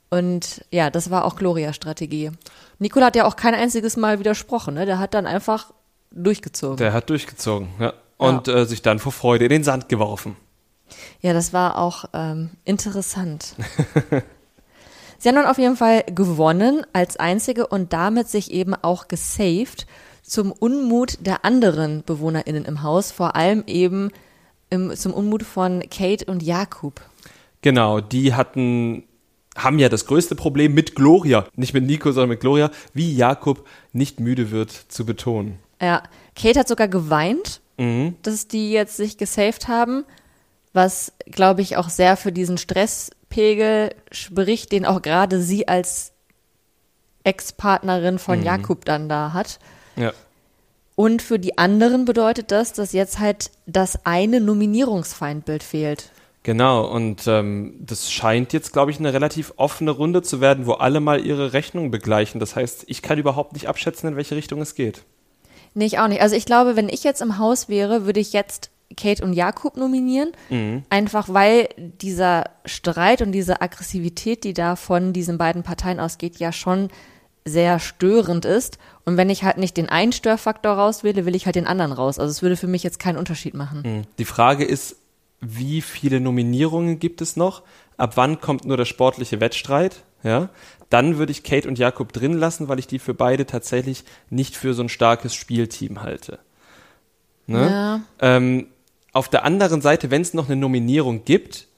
Und 0.08 0.64
ja, 0.70 0.88
das 0.88 1.10
war 1.10 1.26
auch 1.26 1.36
Glorias 1.36 1.76
Strategie. 1.76 2.30
Nikola 2.78 3.06
hat 3.06 3.16
ja 3.16 3.26
auch 3.26 3.36
kein 3.36 3.54
einziges 3.54 3.98
Mal 3.98 4.18
widersprochen, 4.18 4.72
ne? 4.72 4.86
Der 4.86 4.98
hat 4.98 5.12
dann 5.12 5.26
einfach 5.26 5.74
durchgezogen. 6.10 6.78
Der 6.78 6.94
hat 6.94 7.10
durchgezogen, 7.10 7.68
ja. 7.78 7.92
Und 8.16 8.46
ja. 8.46 8.62
Äh, 8.62 8.64
sich 8.64 8.80
dann 8.80 8.98
vor 8.98 9.12
Freude 9.12 9.44
in 9.44 9.50
den 9.50 9.64
Sand 9.64 9.90
geworfen. 9.90 10.36
Ja, 11.20 11.34
das 11.34 11.52
war 11.52 11.76
auch 11.76 12.06
ähm, 12.14 12.52
interessant. 12.64 13.56
Sie 15.18 15.28
haben 15.28 15.36
dann 15.36 15.46
auf 15.46 15.58
jeden 15.58 15.76
Fall 15.76 16.04
gewonnen 16.04 16.84
als 16.92 17.16
einzige 17.16 17.66
und 17.66 17.92
damit 17.92 18.28
sich 18.28 18.50
eben 18.50 18.74
auch 18.74 19.08
gesaved 19.08 19.86
zum 20.22 20.52
Unmut 20.52 21.18
der 21.20 21.44
anderen 21.44 22.02
BewohnerInnen 22.02 22.64
im 22.64 22.82
Haus, 22.82 23.12
vor 23.12 23.36
allem 23.36 23.64
eben 23.66 24.10
im, 24.70 24.94
zum 24.96 25.14
Unmut 25.14 25.42
von 25.42 25.82
Kate 25.90 26.24
und 26.26 26.42
Jakub. 26.42 27.00
Genau, 27.62 28.00
die 28.00 28.34
hatten 28.34 29.04
haben 29.56 29.78
ja 29.78 29.88
das 29.88 30.06
größte 30.06 30.34
Problem 30.34 30.74
mit 30.74 30.94
Gloria, 30.94 31.46
nicht 31.56 31.72
mit 31.72 31.86
Nico, 31.86 32.12
sondern 32.12 32.30
mit 32.30 32.40
Gloria, 32.40 32.70
wie 32.92 33.14
Jakob 33.14 33.66
nicht 33.92 34.20
müde 34.20 34.50
wird 34.50 34.70
zu 34.70 35.06
betonen. 35.06 35.58
Ja, 35.80 36.02
Kate 36.34 36.60
hat 36.60 36.68
sogar 36.68 36.88
geweint, 36.88 37.60
mhm. 37.78 38.16
dass 38.22 38.48
die 38.48 38.70
jetzt 38.70 38.96
sich 38.96 39.16
gesaved 39.16 39.68
haben, 39.68 40.04
was, 40.72 41.12
glaube 41.26 41.62
ich, 41.62 41.76
auch 41.76 41.88
sehr 41.88 42.16
für 42.16 42.32
diesen 42.32 42.58
Stresspegel 43.36 43.94
spricht, 44.10 44.72
den 44.72 44.86
auch 44.86 45.02
gerade 45.02 45.42
sie 45.42 45.68
als 45.68 46.12
Ex-Partnerin 47.24 48.18
von 48.18 48.40
mhm. 48.40 48.46
Jakob 48.46 48.84
dann 48.84 49.08
da 49.08 49.32
hat. 49.32 49.58
Ja. 49.96 50.12
Und 50.94 51.20
für 51.20 51.38
die 51.38 51.58
anderen 51.58 52.06
bedeutet 52.06 52.50
das, 52.50 52.72
dass 52.72 52.92
jetzt 52.92 53.18
halt 53.18 53.50
das 53.66 54.06
eine 54.06 54.40
Nominierungsfeindbild 54.40 55.62
fehlt. 55.62 56.10
Genau, 56.44 56.86
und 56.86 57.26
ähm, 57.26 57.74
das 57.80 58.10
scheint 58.10 58.52
jetzt, 58.52 58.72
glaube 58.72 58.92
ich, 58.92 58.98
eine 58.98 59.12
relativ 59.12 59.52
offene 59.56 59.90
Runde 59.90 60.22
zu 60.22 60.40
werden, 60.40 60.64
wo 60.66 60.72
alle 60.72 61.00
mal 61.00 61.20
ihre 61.26 61.52
Rechnung 61.52 61.90
begleichen. 61.90 62.38
Das 62.40 62.56
heißt, 62.56 62.84
ich 62.86 63.02
kann 63.02 63.18
überhaupt 63.18 63.52
nicht 63.52 63.68
abschätzen, 63.68 64.08
in 64.08 64.16
welche 64.16 64.36
Richtung 64.36 64.62
es 64.62 64.74
geht. 64.74 65.02
Nee, 65.74 65.86
ich 65.86 65.98
auch 65.98 66.08
nicht. 66.08 66.22
Also 66.22 66.36
ich 66.36 66.46
glaube, 66.46 66.76
wenn 66.76 66.88
ich 66.88 67.04
jetzt 67.04 67.20
im 67.20 67.36
Haus 67.36 67.68
wäre, 67.68 68.06
würde 68.06 68.20
ich 68.20 68.32
jetzt 68.32 68.70
Kate 68.96 69.24
und 69.24 69.32
Jakob 69.32 69.76
nominieren. 69.76 70.32
Mhm. 70.50 70.84
Einfach 70.90 71.28
weil 71.28 71.68
dieser 71.76 72.44
Streit 72.64 73.22
und 73.22 73.32
diese 73.32 73.60
Aggressivität, 73.60 74.44
die 74.44 74.54
da 74.54 74.76
von 74.76 75.12
diesen 75.12 75.38
beiden 75.38 75.62
Parteien 75.62 76.00
ausgeht, 76.00 76.38
ja 76.38 76.52
schon 76.52 76.88
sehr 77.44 77.78
störend 77.78 78.44
ist. 78.44 78.78
Und 79.04 79.16
wenn 79.16 79.30
ich 79.30 79.44
halt 79.44 79.56
nicht 79.56 79.76
den 79.76 79.88
einen 79.88 80.12
Störfaktor 80.12 80.72
rauswähle, 80.72 81.26
will 81.26 81.36
ich 81.36 81.46
halt 81.46 81.56
den 81.56 81.66
anderen 81.66 81.92
raus. 81.92 82.18
Also 82.18 82.30
es 82.30 82.42
würde 82.42 82.56
für 82.56 82.66
mich 82.66 82.82
jetzt 82.82 82.98
keinen 82.98 83.18
Unterschied 83.18 83.54
machen. 83.54 83.82
Mhm. 83.84 84.02
Die 84.18 84.24
Frage 84.24 84.64
ist, 84.64 84.96
wie 85.40 85.80
viele 85.80 86.20
Nominierungen 86.20 86.98
gibt 86.98 87.20
es 87.20 87.36
noch? 87.36 87.62
Ab 87.96 88.16
wann 88.16 88.40
kommt 88.40 88.64
nur 88.64 88.76
der 88.76 88.84
sportliche 88.84 89.40
Wettstreit? 89.40 90.02
Ja, 90.22 90.48
dann 90.90 91.18
würde 91.18 91.30
ich 91.30 91.44
Kate 91.44 91.68
und 91.68 91.78
Jakob 91.78 92.12
drin 92.12 92.32
lassen, 92.32 92.68
weil 92.68 92.78
ich 92.78 92.86
die 92.86 92.98
für 92.98 93.14
beide 93.14 93.46
tatsächlich 93.46 94.04
nicht 94.28 94.56
für 94.56 94.74
so 94.74 94.82
ein 94.82 94.88
starkes 94.88 95.34
Spielteam 95.34 96.02
halte. 96.02 96.40
Ne? 97.46 97.70
Ja. 97.70 98.00
Ähm, 98.20 98.66
auf 99.16 99.28
der 99.28 99.44
anderen 99.44 99.80
Seite, 99.80 100.10
wenn 100.10 100.22
es 100.22 100.34
noch 100.34 100.46
eine 100.46 100.56
Nominierung 100.56 101.24
gibt, 101.24 101.68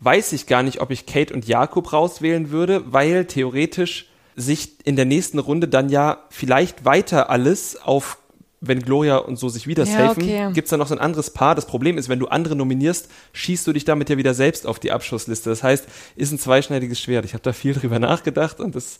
weiß 0.00 0.32
ich 0.32 0.46
gar 0.46 0.62
nicht, 0.62 0.80
ob 0.80 0.90
ich 0.90 1.06
Kate 1.06 1.32
und 1.32 1.46
Jakob 1.46 1.92
rauswählen 1.92 2.50
würde, 2.50 2.90
weil 2.92 3.26
theoretisch 3.26 4.08
sich 4.34 4.72
in 4.84 4.96
der 4.96 5.04
nächsten 5.04 5.38
Runde 5.38 5.68
dann 5.68 5.88
ja 5.90 6.24
vielleicht 6.30 6.84
weiter 6.84 7.30
alles 7.30 7.80
auf 7.80 8.18
wenn 8.62 8.80
Gloria 8.80 9.18
und 9.18 9.38
so 9.38 9.50
sich 9.50 9.66
wieder 9.66 9.84
ja, 9.84 10.08
safen, 10.08 10.22
okay. 10.22 10.50
gibt 10.54 10.64
es 10.66 10.70
dann 10.70 10.80
noch 10.80 10.88
so 10.88 10.94
ein 10.94 11.00
anderes 11.00 11.30
Paar. 11.30 11.54
Das 11.54 11.66
Problem 11.66 11.98
ist, 11.98 12.08
wenn 12.08 12.18
du 12.18 12.28
andere 12.28 12.56
nominierst, 12.56 13.10
schießt 13.34 13.66
du 13.66 13.74
dich 13.74 13.84
damit 13.84 14.08
ja 14.08 14.16
wieder 14.16 14.32
selbst 14.32 14.66
auf 14.66 14.78
die 14.78 14.90
Abschussliste. 14.90 15.50
Das 15.50 15.62
heißt, 15.62 15.86
ist 16.16 16.32
ein 16.32 16.38
zweischneidiges 16.38 16.98
Schwert. 16.98 17.26
Ich 17.26 17.34
habe 17.34 17.42
da 17.42 17.52
viel 17.52 17.74
drüber 17.74 17.98
nachgedacht 17.98 18.58
und 18.58 18.74
es 18.74 18.98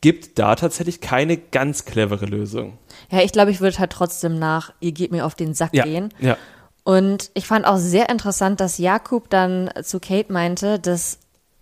gibt 0.00 0.38
da 0.38 0.54
tatsächlich 0.56 1.02
keine 1.02 1.36
ganz 1.36 1.84
clevere 1.84 2.24
Lösung. 2.24 2.78
Ja, 3.10 3.20
ich 3.20 3.32
glaube, 3.32 3.50
ich 3.50 3.60
würde 3.60 3.78
halt 3.78 3.92
trotzdem 3.92 4.38
nach, 4.38 4.72
ihr 4.80 4.92
geht 4.92 5.12
mir 5.12 5.26
auf 5.26 5.34
den 5.34 5.52
Sack 5.52 5.74
ja, 5.74 5.84
gehen. 5.84 6.08
Ja. 6.18 6.38
Und 6.88 7.30
ich 7.34 7.46
fand 7.46 7.66
auch 7.66 7.76
sehr 7.76 8.08
interessant, 8.08 8.60
dass 8.60 8.78
Jakub 8.78 9.28
dann 9.28 9.68
zu 9.82 10.00
Kate 10.00 10.32
meinte, 10.32 10.78
dass 10.78 11.18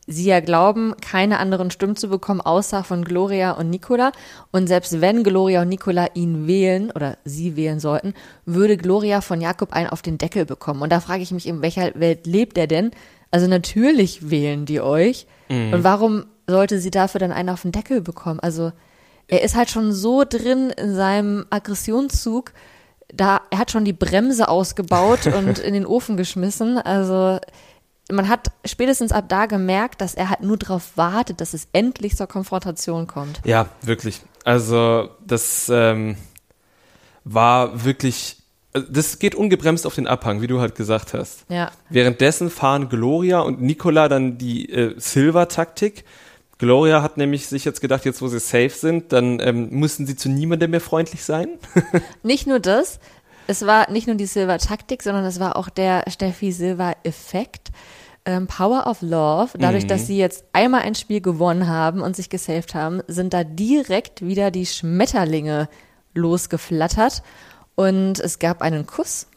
sie 0.06 0.26
ja 0.26 0.38
glauben, 0.38 0.94
keine 1.00 1.40
anderen 1.40 1.72
Stimmen 1.72 1.96
zu 1.96 2.06
bekommen, 2.06 2.40
außer 2.40 2.84
von 2.84 3.04
Gloria 3.04 3.50
und 3.50 3.68
Nicola. 3.68 4.12
Und 4.52 4.68
selbst 4.68 5.00
wenn 5.00 5.24
Gloria 5.24 5.62
und 5.62 5.68
Nicola 5.68 6.06
ihn 6.14 6.46
wählen 6.46 6.92
oder 6.92 7.18
sie 7.24 7.56
wählen 7.56 7.80
sollten, 7.80 8.14
würde 8.44 8.76
Gloria 8.76 9.20
von 9.20 9.40
Jakob 9.40 9.72
einen 9.72 9.88
auf 9.90 10.00
den 10.00 10.16
Deckel 10.16 10.46
bekommen. 10.46 10.80
Und 10.80 10.92
da 10.92 11.00
frage 11.00 11.24
ich 11.24 11.32
mich, 11.32 11.48
in 11.48 11.60
welcher 11.60 11.98
Welt 11.98 12.24
lebt 12.24 12.56
er 12.56 12.68
denn? 12.68 12.92
Also 13.32 13.48
natürlich 13.48 14.30
wählen 14.30 14.64
die 14.64 14.80
euch. 14.80 15.26
Mhm. 15.48 15.72
Und 15.72 15.82
warum 15.82 16.26
sollte 16.46 16.78
sie 16.78 16.92
dafür 16.92 17.18
dann 17.18 17.32
einen 17.32 17.48
auf 17.48 17.62
den 17.62 17.72
Deckel 17.72 18.00
bekommen? 18.00 18.38
Also 18.38 18.70
er 19.26 19.42
ist 19.42 19.56
halt 19.56 19.70
schon 19.70 19.92
so 19.92 20.22
drin 20.22 20.70
in 20.70 20.94
seinem 20.94 21.46
Aggressionszug, 21.50 22.52
da 23.12 23.40
er 23.50 23.58
hat 23.58 23.70
schon 23.70 23.84
die 23.84 23.92
Bremse 23.92 24.48
ausgebaut 24.48 25.26
und 25.38 25.58
in 25.58 25.74
den 25.74 25.86
Ofen 25.86 26.16
geschmissen. 26.16 26.78
Also 26.78 27.38
man 28.10 28.28
hat 28.28 28.48
spätestens 28.64 29.12
ab 29.12 29.28
da 29.28 29.46
gemerkt, 29.46 30.00
dass 30.00 30.14
er 30.14 30.30
halt 30.30 30.42
nur 30.42 30.56
darauf 30.56 30.96
wartet, 30.96 31.40
dass 31.40 31.54
es 31.54 31.68
endlich 31.72 32.16
zur 32.16 32.26
Konfrontation 32.26 33.06
kommt. 33.06 33.40
Ja, 33.44 33.68
wirklich. 33.82 34.20
Also 34.44 35.10
das 35.26 35.68
ähm, 35.72 36.16
war 37.24 37.84
wirklich, 37.84 38.36
das 38.72 39.18
geht 39.18 39.34
ungebremst 39.34 39.86
auf 39.86 39.96
den 39.96 40.06
Abhang, 40.06 40.40
wie 40.40 40.46
du 40.46 40.60
halt 40.60 40.76
gesagt 40.76 41.14
hast. 41.14 41.44
Ja. 41.48 41.72
Währenddessen 41.90 42.50
fahren 42.50 42.88
Gloria 42.88 43.40
und 43.40 43.60
Nicola 43.60 44.08
dann 44.08 44.38
die 44.38 44.70
äh, 44.70 44.94
Silver-Taktik. 44.96 46.04
Gloria 46.58 47.02
hat 47.02 47.16
nämlich 47.18 47.48
sich 47.48 47.64
jetzt 47.64 47.80
gedacht, 47.80 48.04
jetzt 48.04 48.22
wo 48.22 48.28
sie 48.28 48.40
safe 48.40 48.70
sind, 48.70 49.12
dann 49.12 49.40
ähm, 49.40 49.68
müssen 49.70 50.06
sie 50.06 50.16
zu 50.16 50.28
niemandem 50.28 50.70
mehr 50.70 50.80
freundlich 50.80 51.22
sein. 51.22 51.48
nicht 52.22 52.46
nur 52.46 52.60
das, 52.60 52.98
es 53.46 53.66
war 53.66 53.90
nicht 53.90 54.06
nur 54.06 54.16
die 54.16 54.26
Silver-Taktik, 54.26 55.02
sondern 55.02 55.24
es 55.24 55.38
war 55.38 55.56
auch 55.56 55.68
der 55.68 56.04
Steffi 56.08 56.52
Silver-Effekt 56.52 57.70
ähm, 58.24 58.46
Power 58.48 58.86
of 58.86 59.02
Love, 59.02 59.56
dadurch, 59.58 59.84
mhm. 59.84 59.88
dass 59.88 60.06
sie 60.06 60.18
jetzt 60.18 60.44
einmal 60.52 60.82
ein 60.82 60.94
Spiel 60.94 61.20
gewonnen 61.20 61.68
haben 61.68 62.00
und 62.00 62.16
sich 62.16 62.28
gesaved 62.28 62.74
haben, 62.74 63.02
sind 63.06 63.32
da 63.32 63.44
direkt 63.44 64.22
wieder 64.22 64.50
die 64.50 64.66
Schmetterlinge 64.66 65.68
losgeflattert 66.14 67.22
und 67.76 68.18
es 68.18 68.38
gab 68.38 68.62
einen 68.62 68.86
Kuss. 68.86 69.28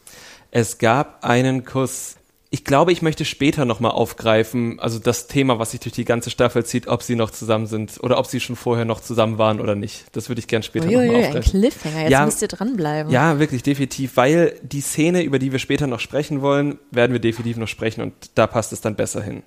Es 0.50 0.78
gab 0.78 1.24
einen 1.24 1.64
Kuss. 1.64 2.16
Ich 2.52 2.64
glaube, 2.64 2.90
ich 2.90 3.00
möchte 3.00 3.24
später 3.24 3.64
nochmal 3.64 3.92
aufgreifen, 3.92 4.80
also 4.80 4.98
das 4.98 5.28
Thema, 5.28 5.60
was 5.60 5.70
sich 5.70 5.78
durch 5.80 5.94
die 5.94 6.04
ganze 6.04 6.30
Staffel 6.30 6.64
zieht, 6.64 6.88
ob 6.88 7.02
sie 7.04 7.14
noch 7.14 7.30
zusammen 7.30 7.68
sind 7.68 8.02
oder 8.02 8.18
ob 8.18 8.26
sie 8.26 8.40
schon 8.40 8.56
vorher 8.56 8.84
noch 8.84 9.00
zusammen 9.00 9.38
waren 9.38 9.60
oder 9.60 9.76
nicht. 9.76 10.06
Das 10.16 10.28
würde 10.28 10.40
ich 10.40 10.48
gern 10.48 10.64
später 10.64 10.86
nochmal 10.86 11.08
aufgreifen. 11.10 11.36
Ein 11.36 11.42
Cliffhanger, 11.42 12.00
jetzt 12.02 12.10
Ja. 12.10 12.24
müsst 12.24 12.42
ihr 12.42 12.48
dranbleiben. 12.48 13.12
Ja, 13.12 13.38
wirklich, 13.38 13.62
definitiv, 13.62 14.16
weil 14.16 14.58
die 14.62 14.80
Szene, 14.80 15.22
über 15.22 15.38
die 15.38 15.52
wir 15.52 15.60
später 15.60 15.86
noch 15.86 16.00
sprechen 16.00 16.42
wollen, 16.42 16.78
werden 16.90 17.12
wir 17.12 17.20
definitiv 17.20 17.56
noch 17.56 17.68
sprechen 17.68 18.00
und 18.02 18.12
da 18.34 18.48
passt 18.48 18.72
es 18.72 18.80
dann 18.80 18.96
besser 18.96 19.22
hin. 19.22 19.44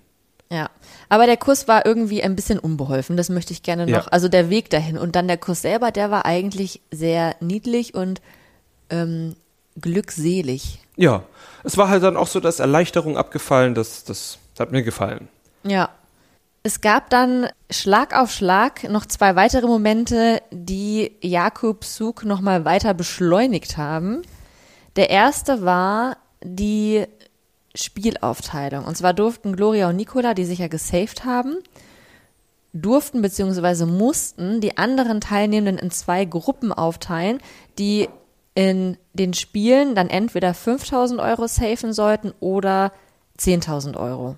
Ja, 0.49 0.69
aber 1.09 1.25
der 1.25 1.37
Kuss 1.37 1.67
war 1.67 1.85
irgendwie 1.85 2.23
ein 2.23 2.35
bisschen 2.37 2.59
unbeholfen, 2.59 3.17
das 3.17 3.27
möchte 3.29 3.51
ich 3.51 3.63
gerne 3.63 3.85
noch. 3.85 4.05
Ja. 4.05 4.11
Also 4.11 4.29
der 4.29 4.49
Weg 4.49 4.69
dahin 4.69 4.97
und 4.97 5.15
dann 5.17 5.27
der 5.27 5.37
Kuss 5.37 5.61
selber, 5.61 5.91
der 5.91 6.09
war 6.09 6.25
eigentlich 6.25 6.79
sehr 6.91 7.35
niedlich 7.41 7.95
und 7.95 8.21
ähm, 8.89 9.35
glückselig. 9.79 10.79
Ja, 10.95 11.23
es 11.63 11.77
war 11.77 11.89
halt 11.89 12.03
dann 12.03 12.17
auch 12.17 12.27
so, 12.27 12.39
dass 12.39 12.59
Erleichterung 12.59 13.17
abgefallen, 13.17 13.73
das, 13.73 14.03
das 14.03 14.37
hat 14.59 14.71
mir 14.71 14.83
gefallen. 14.83 15.27
Ja. 15.63 15.89
Es 16.65 16.79
gab 16.79 17.09
dann 17.09 17.47
Schlag 17.69 18.15
auf 18.15 18.31
Schlag 18.31 18.89
noch 18.89 19.05
zwei 19.05 19.35
weitere 19.35 19.67
Momente, 19.67 20.41
die 20.51 21.11
Jakub 21.21 21.83
Suk 21.83 22.23
nochmal 22.23 22.63
weiter 22.63 22.93
beschleunigt 22.93 23.75
haben. 23.75 24.21
Der 24.95 25.09
erste 25.09 25.63
war 25.63 26.15
die 26.41 27.05
Spielaufteilung. 27.75 28.85
Und 28.85 28.95
zwar 28.95 29.13
durften 29.13 29.55
Gloria 29.55 29.89
und 29.89 29.97
Nicola, 29.97 30.33
die 30.33 30.45
sich 30.45 30.59
ja 30.59 30.67
gesaved 30.69 31.25
haben, 31.25 31.57
durften 32.71 33.21
bzw. 33.21 33.85
mussten 33.85 34.61
die 34.61 34.77
anderen 34.77 35.21
Teilnehmenden 35.21 35.77
in 35.77 35.91
zwei 35.91 36.25
Gruppen 36.25 36.71
aufteilen, 36.71 37.39
die 37.77 38.09
in 38.55 38.97
den 39.13 39.33
Spielen 39.33 39.95
dann 39.95 40.09
entweder 40.09 40.53
5000 40.53 41.19
Euro 41.19 41.47
safen 41.47 41.93
sollten 41.93 42.33
oder 42.39 42.91
10.000 43.39 43.97
Euro. 43.97 44.35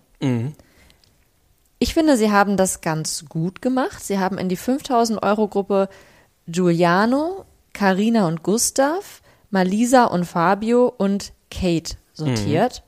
Ich 1.80 1.94
finde, 1.94 2.18
sie 2.18 2.32
haben 2.32 2.56
das 2.58 2.82
ganz 2.82 3.26
gut 3.28 3.62
gemacht. 3.62 4.04
Sie 4.04 4.18
haben 4.18 4.38
in 4.38 4.50
die 4.50 4.56
5000 4.56 5.22
Euro 5.22 5.48
Gruppe 5.48 5.90
Giuliano, 6.48 7.46
Carina 7.74 8.28
und 8.28 8.44
Gustav, 8.44 9.22
Malisa 9.50 10.06
und 10.06 10.26
Fabio 10.26 10.94
und 10.98 11.34
Kate 11.52 11.98
sortiert. 12.14 12.84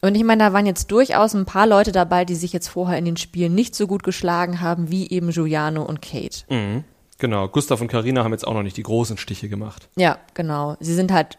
Und 0.00 0.14
ich 0.14 0.24
meine, 0.24 0.44
da 0.44 0.52
waren 0.52 0.66
jetzt 0.66 0.90
durchaus 0.90 1.34
ein 1.34 1.46
paar 1.46 1.66
Leute 1.66 1.90
dabei, 1.90 2.24
die 2.24 2.34
sich 2.34 2.52
jetzt 2.52 2.68
vorher 2.68 2.98
in 2.98 3.06
den 3.06 3.16
Spielen 3.16 3.54
nicht 3.54 3.74
so 3.74 3.86
gut 3.86 4.02
geschlagen 4.02 4.60
haben, 4.60 4.90
wie 4.90 5.10
eben 5.10 5.30
Giuliano 5.30 5.82
und 5.82 6.02
Kate. 6.02 6.44
Genau, 7.24 7.48
Gustav 7.48 7.80
und 7.80 7.88
Karina 7.88 8.22
haben 8.22 8.32
jetzt 8.32 8.46
auch 8.46 8.52
noch 8.52 8.62
nicht 8.62 8.76
die 8.76 8.82
großen 8.82 9.16
Stiche 9.16 9.48
gemacht. 9.48 9.88
Ja, 9.96 10.18
genau. 10.34 10.76
Sie 10.80 10.92
sind 10.92 11.10
halt, 11.10 11.38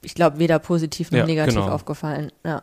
ich 0.00 0.14
glaube, 0.14 0.38
weder 0.38 0.60
positiv 0.60 1.10
noch 1.10 1.18
Ja, 1.18 1.26
negativ 1.26 1.56
genau. 1.56 1.72
aufgefallen. 1.72 2.30
Ja. 2.46 2.62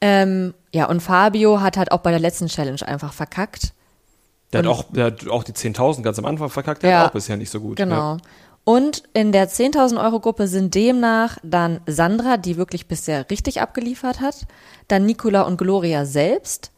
Ähm, 0.00 0.54
ja, 0.72 0.86
und 0.88 1.00
Fabio 1.02 1.60
hat 1.60 1.76
halt 1.76 1.92
auch 1.92 1.98
bei 2.00 2.10
der 2.10 2.20
letzten 2.20 2.46
Challenge 2.46 2.80
einfach 2.88 3.12
verkackt. 3.12 3.74
Der 4.54 4.60
hat, 4.60 4.66
auch, 4.66 4.84
der 4.92 5.04
hat 5.04 5.28
auch 5.28 5.44
die 5.44 5.52
10.000 5.52 6.00
ganz 6.00 6.18
am 6.18 6.24
Anfang 6.24 6.48
verkackt, 6.48 6.84
der 6.84 6.90
Ja. 6.90 7.00
hat 7.00 7.08
auch 7.08 7.12
bisher 7.12 7.36
nicht 7.36 7.50
so 7.50 7.60
gut. 7.60 7.76
Genau. 7.76 8.14
Ja. 8.14 8.16
Und 8.64 9.02
in 9.12 9.30
der 9.32 9.50
10.000 9.50 10.02
Euro 10.02 10.20
Gruppe 10.20 10.48
sind 10.48 10.74
demnach 10.74 11.36
dann 11.42 11.80
Sandra, 11.86 12.38
die 12.38 12.56
wirklich 12.56 12.88
bisher 12.88 13.28
richtig 13.28 13.60
abgeliefert 13.60 14.22
hat, 14.22 14.46
dann 14.88 15.04
Nicola 15.04 15.42
und 15.42 15.58
Gloria 15.58 16.06
selbst, 16.06 16.70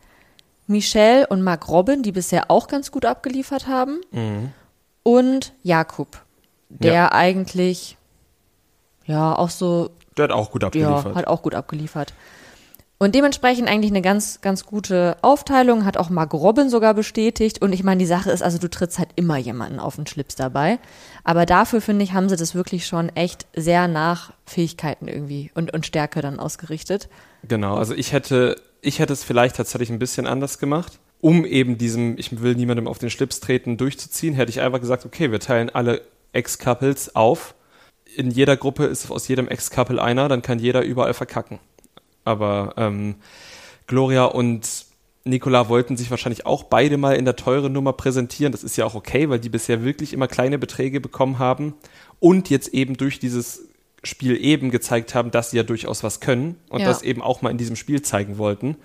Michelle 0.66 1.28
und 1.28 1.43
Mark 1.43 1.69
Robin, 1.69 2.02
die 2.02 2.11
bisher 2.11 2.50
auch 2.50 2.66
ganz 2.66 2.90
gut 2.90 3.04
abgeliefert 3.04 3.69
haben, 3.69 4.00
und 5.04 5.52
Jakub, 5.62 6.20
der 6.68 6.92
Ja. 6.92 7.12
eigentlich 7.12 7.96
ja 9.06 9.37
auch 9.38 9.50
so 9.50 9.90
Der 10.16 10.25
hat 10.25 10.32
auch 10.32 10.50
gut 10.50 10.62
ja, 10.62 10.66
abgeliefert. 10.68 11.14
hat 11.14 11.26
auch 11.28 11.42
gut 11.42 11.54
abgeliefert. 11.54 12.12
Und 12.96 13.14
dementsprechend 13.14 13.68
eigentlich 13.68 13.90
eine 13.90 14.00
ganz, 14.00 14.40
ganz 14.40 14.64
gute 14.64 15.16
Aufteilung, 15.20 15.84
hat 15.84 15.96
auch 15.99 16.08
Mark 16.11 16.32
Robin 16.32 16.70
sogar 16.70 16.94
bestätigt. 16.94 17.61
Und 17.61 17.73
ich 17.73 17.82
meine, 17.82 17.99
die 17.99 18.06
Sache 18.06 18.30
ist, 18.30 18.40
also 18.42 18.56
du 18.56 18.70
trittst 18.70 18.99
halt 18.99 19.11
immer 19.16 19.37
jemanden 19.37 19.78
auf 19.80 19.96
den 19.96 20.06
Schlips 20.06 20.37
dabei. 20.37 20.78
Aber 21.25 21.44
dafür, 21.44 21.80
finde 21.80 22.04
ich, 22.04 22.12
haben 22.12 22.28
sie 22.28 22.37
das 22.37 22.54
wirklich 22.54 22.87
schon 22.87 23.11
echt 23.11 23.46
sehr 23.54 23.88
nach 23.88 24.32
Fähigkeiten 24.46 25.08
irgendwie 25.08 25.50
und, 25.54 25.75
und 25.75 25.84
Stärke 25.84 26.23
dann 26.23 26.38
ausgerichtet. 26.38 27.08
Genau, 27.46 27.76
also 27.76 27.94
ich 27.94 28.12
hätte, 28.12 28.56
ich 28.80 29.00
hätte 29.00 29.12
es 29.12 29.25
vielleicht 29.25 29.56
tatsächlich 29.56 29.90
ein 29.90 29.99
bisschen 29.99 30.26
anders 30.26 30.58
gemacht. 30.58 30.99
Um 31.25 31.47
eben 31.47 31.78
diesem, 31.78 32.19
ich 32.19 32.43
will 32.43 32.54
niemandem 32.54 32.87
auf 32.87 32.99
den 32.99 33.09
Schlips 33.09 33.40
treten, 33.40 33.78
durchzuziehen, 33.78 34.34
hätte 34.34 34.50
ich 34.50 34.60
einfach 34.60 34.78
gesagt, 34.78 35.06
okay, 35.06 35.32
wir 35.32 35.41
teilen 35.41 35.71
alle 35.71 36.02
Ex-Couples 36.34 37.17
auf. 37.17 37.54
In 38.15 38.30
jeder 38.30 38.58
Gruppe 38.58 38.84
ist 38.84 39.10
aus 39.10 39.26
jedem 39.26 39.49
Ex-Couple 39.49 40.02
einer, 40.02 40.28
dann 40.28 40.43
kann 40.43 40.58
jeder 40.58 40.82
überall 40.82 41.15
verkacken. 41.15 41.60
Aber 42.25 42.75
ähm, 42.76 43.15
Gloria 43.87 44.26
und 44.26 44.69
Nicola 45.25 45.71
wollten 45.71 45.97
sich 45.97 46.10
wahrscheinlich 46.10 46.45
auch 46.45 46.65
beide 46.65 46.99
mal 46.99 47.17
in 47.17 47.25
der 47.25 47.37
teuren 47.37 47.73
Nummer 47.73 47.95
präsentieren. 47.95 48.52
Das 48.52 48.63
ist 48.63 48.76
ja 48.76 48.84
auch 48.84 48.95
okay, 48.95 49.30
weil 49.30 49.39
die 49.39 49.49
bisher 49.49 49.82
wirklich 49.82 50.13
immer 50.13 50.28
kleine 50.28 50.58
Beträge 50.58 51.00
bekommen 51.00 51.39
haben 51.39 51.73
und 52.21 52.50
jetzt 52.50 52.69
eben 52.75 52.99
durch 52.99 53.19
dieses 53.19 53.69
Spiel 54.02 54.37
eben 54.37 54.71
gezeigt 54.71 55.15
haben, 55.15 55.30
dass 55.30 55.52
sie 55.52 55.56
ja 55.56 55.63
durchaus 55.63 56.02
was 56.02 56.21
können 56.21 56.56
und 56.69 56.80
Ja. 56.82 56.87
das 56.87 57.00
eben 57.00 57.23
auch 57.23 57.41
mal 57.41 57.49
in 57.49 57.56
diesem 57.56 57.76
Spiel 57.76 58.02
zeigen 58.02 58.37
wollten. 58.37 58.76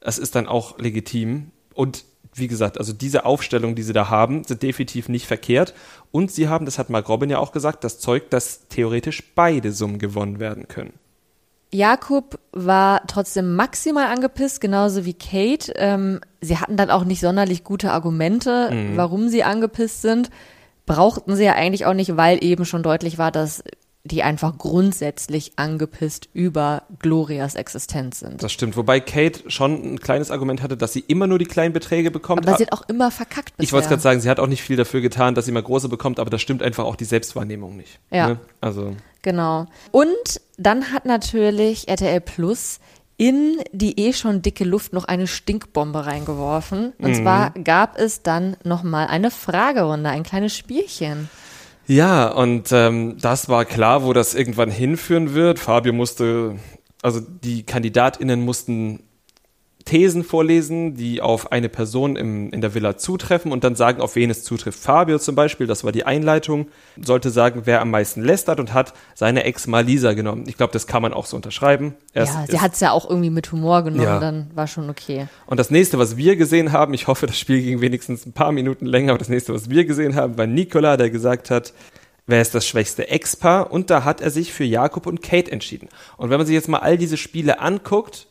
Das 0.00 0.18
ist 0.18 0.34
dann 0.34 0.48
auch 0.48 0.80
legitim. 0.80 1.52
Und 1.78 2.04
wie 2.34 2.48
gesagt, 2.48 2.76
also 2.76 2.92
diese 2.92 3.24
Aufstellung, 3.24 3.76
die 3.76 3.84
sie 3.84 3.92
da 3.92 4.10
haben, 4.10 4.42
sind 4.42 4.64
definitiv 4.64 5.08
nicht 5.08 5.28
verkehrt. 5.28 5.74
Und 6.10 6.32
sie 6.32 6.48
haben, 6.48 6.64
das 6.64 6.76
hat 6.76 6.90
Mark 6.90 7.08
Robin 7.08 7.30
ja 7.30 7.38
auch 7.38 7.52
gesagt, 7.52 7.84
das 7.84 8.00
Zeug, 8.00 8.30
dass 8.30 8.66
theoretisch 8.66 9.32
beide 9.36 9.70
Summen 9.70 10.00
gewonnen 10.00 10.40
werden 10.40 10.66
können. 10.66 10.94
Jakub 11.72 12.40
war 12.50 13.06
trotzdem 13.06 13.54
maximal 13.54 14.06
angepisst, 14.06 14.60
genauso 14.60 15.04
wie 15.04 15.14
Kate. 15.14 15.72
Ähm, 15.76 16.18
sie 16.40 16.58
hatten 16.58 16.76
dann 16.76 16.90
auch 16.90 17.04
nicht 17.04 17.20
sonderlich 17.20 17.62
gute 17.62 17.92
Argumente, 17.92 18.90
warum 18.96 19.28
sie 19.28 19.44
angepisst 19.44 20.02
sind. 20.02 20.30
Brauchten 20.84 21.36
sie 21.36 21.44
ja 21.44 21.54
eigentlich 21.54 21.86
auch 21.86 21.94
nicht, 21.94 22.16
weil 22.16 22.42
eben 22.42 22.64
schon 22.64 22.82
deutlich 22.82 23.18
war, 23.18 23.30
dass 23.30 23.62
die 24.04 24.22
einfach 24.22 24.56
grundsätzlich 24.56 25.52
angepisst 25.56 26.28
über 26.32 26.84
Glorias 26.98 27.54
Existenz 27.56 28.20
sind. 28.20 28.42
Das 28.42 28.52
stimmt. 28.52 28.76
Wobei 28.76 29.00
Kate 29.00 29.50
schon 29.50 29.94
ein 29.94 30.00
kleines 30.00 30.30
Argument 30.30 30.62
hatte, 30.62 30.76
dass 30.76 30.92
sie 30.92 31.00
immer 31.00 31.26
nur 31.26 31.38
die 31.38 31.44
kleinen 31.44 31.72
Beträge 31.72 32.10
bekommt. 32.10 32.46
Aber 32.46 32.56
sie 32.56 32.64
hat 32.64 32.72
auch 32.72 32.88
immer 32.88 33.10
verkackt 33.10 33.56
bisher. 33.56 33.64
ich 33.64 33.72
wollte 33.72 33.88
gerade 33.88 34.02
sagen, 34.02 34.20
sie 34.20 34.30
hat 34.30 34.40
auch 34.40 34.46
nicht 34.46 34.62
viel 34.62 34.76
dafür 34.76 35.00
getan, 35.00 35.34
dass 35.34 35.44
sie 35.44 35.52
mal 35.52 35.62
große 35.62 35.88
bekommt, 35.88 36.20
aber 36.20 36.30
das 36.30 36.40
stimmt 36.40 36.62
einfach 36.62 36.84
auch 36.84 36.96
die 36.96 37.04
Selbstwahrnehmung 37.04 37.76
nicht. 37.76 37.98
Ja. 38.10 38.28
Ne? 38.28 38.40
Also, 38.60 38.96
Genau. 39.22 39.66
Und 39.90 40.40
dann 40.56 40.92
hat 40.92 41.04
natürlich 41.04 41.88
RTL 41.88 42.20
Plus 42.20 42.78
in 43.16 43.58
die 43.72 43.98
eh 43.98 44.12
schon 44.12 44.42
dicke 44.42 44.64
Luft 44.64 44.92
noch 44.92 45.04
eine 45.04 45.26
Stinkbombe 45.26 46.06
reingeworfen. 46.06 46.92
Und 46.98 47.16
zwar 47.16 47.50
gab 47.50 47.98
es 47.98 48.22
dann 48.22 48.56
nochmal 48.62 49.08
eine 49.08 49.32
Fragerunde, 49.32 50.08
ein 50.08 50.22
kleines 50.22 50.56
Spielchen. 50.56 51.28
Ja, 51.88 52.28
und 52.28 52.70
ähm, 52.70 53.16
das 53.18 53.48
war 53.48 53.64
klar, 53.64 54.04
wo 54.04 54.12
das 54.12 54.34
irgendwann 54.34 54.70
hinführen 54.70 55.32
wird. 55.32 55.58
Fabio 55.58 55.94
musste, 55.94 56.56
also 57.00 57.20
die 57.20 57.62
KandidatInnen 57.62 58.44
mussten 58.44 59.07
Thesen 59.88 60.22
vorlesen, 60.22 60.94
die 60.96 61.22
auf 61.22 61.50
eine 61.50 61.70
Person 61.70 62.14
im, 62.16 62.50
in 62.50 62.60
der 62.60 62.74
Villa 62.74 62.98
zutreffen 62.98 63.52
und 63.52 63.64
dann 63.64 63.74
sagen, 63.74 64.02
auf 64.02 64.16
wen 64.16 64.28
es 64.28 64.44
zutrifft. 64.44 64.78
Fabio 64.78 65.18
zum 65.18 65.34
Beispiel, 65.34 65.66
das 65.66 65.82
war 65.82 65.92
die 65.92 66.04
Einleitung, 66.04 66.68
sollte 67.02 67.30
sagen, 67.30 67.62
wer 67.64 67.80
am 67.80 67.90
meisten 67.90 68.22
lästert 68.22 68.60
und 68.60 68.74
hat 68.74 68.92
seine 69.14 69.44
Ex 69.44 69.66
Malisa 69.66 70.12
genommen. 70.12 70.44
Ich 70.46 70.58
glaube, 70.58 70.74
das 70.74 70.86
kann 70.86 71.00
man 71.00 71.14
auch 71.14 71.24
so 71.24 71.36
unterschreiben. 71.36 71.94
Er 72.12 72.26
ja, 72.26 72.44
sie 72.46 72.60
hat 72.60 72.74
es 72.74 72.80
ja 72.80 72.92
auch 72.92 73.08
irgendwie 73.08 73.30
mit 73.30 73.50
Humor 73.50 73.82
genommen, 73.82 74.02
Ja. 74.02 74.20
dann 74.20 74.50
war 74.54 74.66
schon 74.66 74.90
okay. 74.90 75.26
Und 75.46 75.58
das 75.58 75.70
nächste, 75.70 75.98
was 75.98 76.16
wir 76.16 76.36
gesehen 76.36 76.70
haben, 76.72 76.92
ich 76.92 77.06
hoffe, 77.06 77.26
das 77.26 77.38
Spiel 77.38 77.62
ging 77.62 77.80
wenigstens 77.80 78.26
ein 78.26 78.32
paar 78.32 78.52
Minuten 78.52 78.84
länger, 78.84 79.12
aber 79.12 79.18
das 79.18 79.30
nächste, 79.30 79.54
was 79.54 79.70
wir 79.70 79.86
gesehen 79.86 80.14
haben, 80.14 80.36
war 80.36 80.46
Nikola, 80.46 80.96
der 80.98 81.08
gesagt 81.10 81.50
hat, 81.50 81.72
wer 82.26 82.40
ist 82.42 82.54
das 82.54 82.66
schwächste 82.66 83.08
Ex-Paar? 83.08 83.72
Und 83.72 83.88
da 83.88 84.04
hat 84.04 84.20
er 84.20 84.30
sich 84.30 84.52
für 84.52 84.64
Jakob 84.64 85.06
und 85.06 85.22
Kate 85.22 85.50
entschieden. 85.50 85.88
Und 86.18 86.28
wenn 86.28 86.36
man 86.38 86.46
sich 86.46 86.54
jetzt 86.54 86.68
mal 86.68 86.80
all 86.80 86.98
diese 86.98 87.16
Spiele 87.16 87.58
anguckt, 87.60 88.26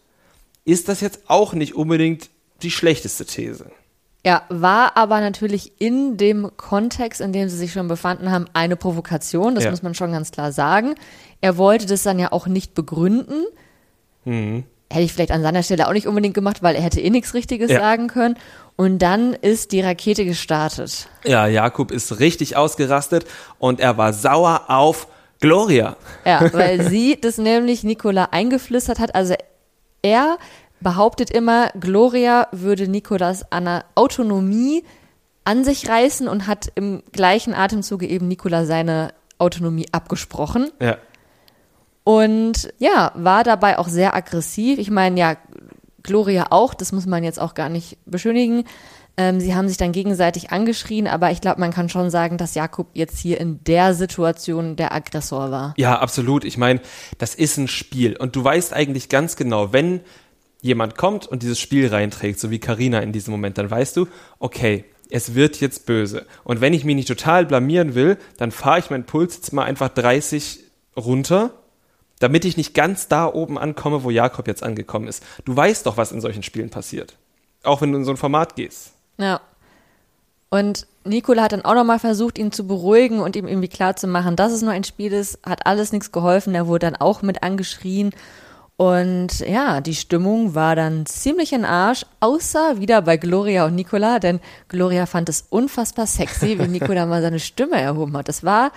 ist 0.67 0.89
das 0.89 1.01
jetzt 1.01 1.21
auch 1.27 1.53
nicht 1.53 1.75
unbedingt 1.75 2.29
die 2.61 2.71
schlechteste 2.71 3.25
These. 3.25 3.71
Ja, 4.25 4.41
war 4.49 4.97
aber 4.97 5.21
natürlich 5.21 5.71
in 5.79 6.17
dem 6.17 6.51
Kontext, 6.57 7.21
in 7.21 7.31
dem 7.31 7.47
sie 7.47 7.55
sich 7.55 7.71
schon 7.71 7.87
befanden 7.87 8.29
haben, 8.31 8.45
eine 8.53 8.75
Provokation, 8.75 9.55
das 9.55 9.63
Ja. 9.63 9.71
muss 9.71 9.83
man 9.83 9.95
schon 9.95 10.11
ganz 10.11 10.31
klar 10.31 10.51
sagen. 10.51 10.95
Er 11.39 11.57
wollte 11.57 11.85
das 11.85 12.03
dann 12.03 12.19
ja 12.19 12.31
auch 12.33 12.47
nicht 12.47 12.73
begründen. 12.73 13.45
Mhm. 14.25 14.65
Hätte 14.91 15.03
ich 15.03 15.13
vielleicht 15.13 15.31
an 15.31 15.41
seiner 15.41 15.63
Stelle 15.63 15.87
auch 15.87 15.93
nicht 15.93 16.07
unbedingt 16.07 16.33
gemacht, 16.33 16.61
weil 16.63 16.75
er 16.75 16.81
hätte 16.81 16.99
eh 16.99 17.09
nichts 17.09 17.33
Richtiges 17.33 17.71
Ja. 17.71 17.79
sagen 17.79 18.07
können. 18.07 18.35
Und 18.75 18.99
dann 18.99 19.33
ist 19.33 19.71
die 19.71 19.81
Rakete 19.81 20.25
gestartet. 20.25 21.07
Ja, 21.23 21.47
Jakob 21.47 21.91
ist 21.91 22.19
richtig 22.19 22.57
ausgerastet 22.57 23.25
und 23.59 23.79
er 23.79 23.97
war 23.97 24.11
sauer 24.13 24.65
auf 24.67 25.07
Gloria. 25.39 25.95
Ja, 26.25 26.41
weil 26.53 26.89
sie 26.89 27.17
das 27.19 27.37
nämlich 27.37 27.83
Nicola 27.83 28.25
eingeflüstert 28.31 28.99
hat. 28.99 29.15
Also 29.15 29.35
er 30.07 30.37
behauptet 30.79 31.31
immer, 31.31 31.69
Gloria 31.79 32.47
würde 32.51 32.87
Nicolas 32.87 33.51
Anna 33.51 33.83
Autonomie 33.95 34.83
an 35.43 35.63
sich 35.63 35.87
reißen 35.87 36.27
und 36.27 36.47
hat 36.47 36.71
im 36.75 37.03
gleichen 37.11 37.53
Atemzuge 37.53 38.07
eben 38.07 38.27
Nicola 38.27 38.65
seine 38.65 39.13
Autonomie 39.37 39.87
abgesprochen. 39.91 40.69
Ja. 40.81 40.97
Und 42.03 42.73
ja, 42.79 43.11
war 43.15 43.43
dabei 43.43 43.79
auch 43.79 43.87
sehr 43.87 44.15
aggressiv. 44.15 44.79
Ich 44.79 44.89
meine, 44.89 45.19
ja, 45.19 45.35
Gloria 46.03 46.47
auch, 46.51 46.73
das 46.73 46.91
muss 46.91 47.05
man 47.05 47.23
jetzt 47.23 47.39
auch 47.39 47.53
gar 47.53 47.69
nicht 47.69 47.97
beschönigen. 48.05 48.63
Ähm, 49.17 49.39
sie 49.39 49.55
haben 49.55 49.67
sich 49.67 49.77
dann 49.77 49.91
gegenseitig 49.91 50.51
angeschrien, 50.51 51.07
aber 51.07 51.31
ich 51.31 51.41
glaube, 51.41 51.59
man 51.59 51.71
kann 51.71 51.89
schon 51.89 52.11
sagen, 52.11 52.37
dass 52.37 52.53
Jakob 52.53 52.87
jetzt 52.93 53.17
hier 53.17 53.41
in 53.41 53.63
der 53.63 53.95
Situation 53.95 54.75
der 54.75 54.93
Aggressor 54.93 55.49
war. 55.49 55.73
Ja, 55.77 55.99
absolut. 55.99 56.45
Ich 56.45 56.57
meine, 56.57 56.81
das 57.17 57.33
ist 57.33 57.57
ein 57.57 57.67
Spiel 57.67 58.15
und 58.15 58.35
du 58.35 58.43
weißt 58.43 58.73
eigentlich 58.73 59.09
ganz 59.09 59.35
genau, 59.35 59.73
wenn 59.73 60.01
jemand 60.61 60.97
kommt 60.97 61.25
und 61.25 61.41
dieses 61.41 61.59
Spiel 61.59 61.87
reinträgt, 61.87 62.39
so 62.39 62.51
wie 62.51 62.59
Karina 62.59 62.99
in 62.99 63.11
diesem 63.11 63.31
Moment, 63.31 63.57
dann 63.57 63.69
weißt 63.69 63.97
du, 63.97 64.07
okay, 64.39 64.85
es 65.09 65.33
wird 65.33 65.59
jetzt 65.61 65.85
böse. 65.85 66.25
Und 66.43 66.61
wenn 66.61 66.73
ich 66.73 66.83
mich 66.83 66.95
nicht 66.95 67.07
total 67.07 67.45
blamieren 67.45 67.95
will, 67.95 68.17
dann 68.37 68.51
fahre 68.51 68.79
ich 68.79 68.89
meinen 68.89 69.05
Puls 69.05 69.35
jetzt 69.37 69.53
mal 69.53 69.63
einfach 69.63 69.89
30 69.89 70.59
runter, 70.95 71.51
damit 72.19 72.45
ich 72.45 72.57
nicht 72.57 72.73
ganz 72.73 73.07
da 73.07 73.31
oben 73.31 73.57
ankomme, 73.57 74.03
wo 74.03 74.09
Jakob 74.09 74.47
jetzt 74.47 74.63
angekommen 74.63 75.07
ist. 75.07 75.23
Du 75.45 75.55
weißt 75.55 75.85
doch, 75.85 75.97
was 75.97 76.11
in 76.11 76.21
solchen 76.21 76.43
Spielen 76.43 76.69
passiert. 76.69 77.17
Auch 77.63 77.81
wenn 77.81 77.91
du 77.91 77.97
in 77.99 78.05
so 78.05 78.11
ein 78.11 78.17
Format 78.17 78.55
gehst. 78.55 78.93
Ja. 79.17 79.41
Und 80.49 80.87
Nikola 81.03 81.43
hat 81.43 81.51
dann 81.51 81.65
auch 81.65 81.73
nochmal 81.73 81.99
versucht, 81.99 82.37
ihn 82.37 82.51
zu 82.51 82.67
beruhigen 82.67 83.19
und 83.19 83.35
ihm 83.35 83.47
irgendwie 83.47 83.67
klarzumachen, 83.67 84.35
dass 84.35 84.51
es 84.51 84.61
nur 84.61 84.71
ein 84.71 84.83
Spiel 84.83 85.13
ist, 85.13 85.39
hat 85.45 85.65
alles 85.65 85.91
nichts 85.91 86.11
geholfen. 86.11 86.55
Er 86.55 86.67
wurde 86.67 86.85
dann 86.85 86.95
auch 86.95 87.21
mit 87.21 87.43
angeschrien. 87.43 88.11
Und 88.77 89.39
ja, 89.39 89.81
die 89.81 89.95
Stimmung 89.95 90.53
war 90.53 90.75
dann 90.75 91.07
ziemlich 91.07 91.51
in 91.51 91.65
Arsch, 91.65 92.05
außer 92.19 92.79
wieder 92.79 93.01
bei 93.01 93.17
Gloria 93.17 93.65
und 93.65 93.73
Nikola, 93.73 94.19
denn 94.19 94.39
Gloria 94.67 95.07
fand 95.07 95.29
es 95.29 95.45
unfassbar 95.49 96.05
sexy, 96.05 96.59
wie 96.59 96.67
Nikola 96.67 97.07
mal 97.07 97.23
seine 97.23 97.39
Stimme 97.39 97.81
erhoben 97.81 98.15
hat. 98.15 98.29
Das 98.29 98.43
war 98.43 98.71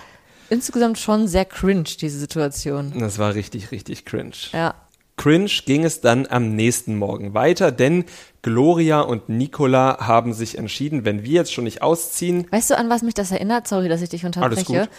insgesamt 0.49 0.97
schon 0.97 1.27
sehr 1.27 1.45
cringe, 1.45 1.83
diese 1.83 2.17
Situation. 2.17 2.93
Das 2.97 3.19
war 3.19 3.35
richtig, 3.35 3.71
richtig 3.71 4.03
cringe. 4.05 4.33
Ja. 4.53 4.73
Cringe 5.17 5.51
ging 5.65 5.83
es 5.83 6.01
dann 6.01 6.27
am 6.27 6.55
nächsten 6.55 6.97
Morgen 6.97 7.33
weiter, 7.33 7.71
denn 7.71 8.05
Gloria 8.41 9.01
und 9.01 9.29
Nicola 9.29 9.99
haben 9.99 10.33
sich 10.33 10.57
entschieden, 10.57 11.05
wenn 11.05 11.23
wir 11.23 11.33
jetzt 11.33 11.53
schon 11.53 11.65
nicht 11.65 11.81
ausziehen. 11.81 12.47
Weißt 12.49 12.71
du, 12.71 12.77
an 12.77 12.89
was 12.89 13.03
mich 13.03 13.13
das 13.13 13.31
erinnert? 13.31 13.67
Sorry, 13.67 13.87
dass 13.87 14.01
ich 14.01 14.09
dich 14.09 14.25
unterbreche. 14.25 14.55
Alles 14.55 14.65
gut. 14.65 14.89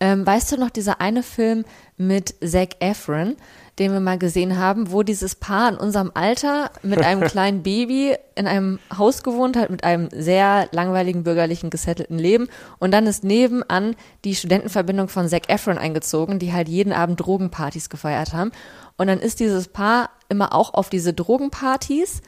Ähm, 0.00 0.26
weißt 0.26 0.52
du 0.52 0.56
noch, 0.58 0.70
dieser 0.70 1.00
eine 1.00 1.22
Film 1.22 1.64
mit 1.96 2.34
Zac 2.44 2.76
Efron, 2.80 3.36
den 3.78 3.92
wir 3.92 4.00
mal 4.00 4.18
gesehen 4.18 4.58
haben, 4.58 4.90
wo 4.90 5.02
dieses 5.02 5.34
Paar 5.34 5.68
in 5.68 5.76
unserem 5.76 6.10
Alter 6.14 6.70
mit 6.82 7.00
einem 7.00 7.20
kleinen 7.28 7.62
Baby 7.62 8.16
in 8.34 8.46
einem 8.46 8.80
Haus 8.96 9.22
gewohnt 9.22 9.56
hat, 9.56 9.70
mit 9.70 9.84
einem 9.84 10.08
sehr 10.12 10.68
langweiligen 10.72 11.22
bürgerlichen 11.22 11.70
gesettelten 11.70 12.18
Leben. 12.18 12.48
Und 12.78 12.90
dann 12.90 13.06
ist 13.06 13.24
nebenan 13.24 13.94
die 14.24 14.34
Studentenverbindung 14.34 15.08
von 15.08 15.28
Zac 15.28 15.48
Efron 15.48 15.78
eingezogen, 15.78 16.38
die 16.38 16.52
halt 16.52 16.68
jeden 16.68 16.92
Abend 16.92 17.20
Drogenpartys 17.20 17.88
gefeiert 17.88 18.32
haben. 18.32 18.50
Und 18.96 19.06
dann 19.08 19.18
ist 19.20 19.40
dieses 19.40 19.68
Paar 19.68 20.10
immer 20.28 20.52
auch 20.54 20.74
auf 20.74 20.88
diese 20.88 21.12
Drogenpartys 21.12 22.22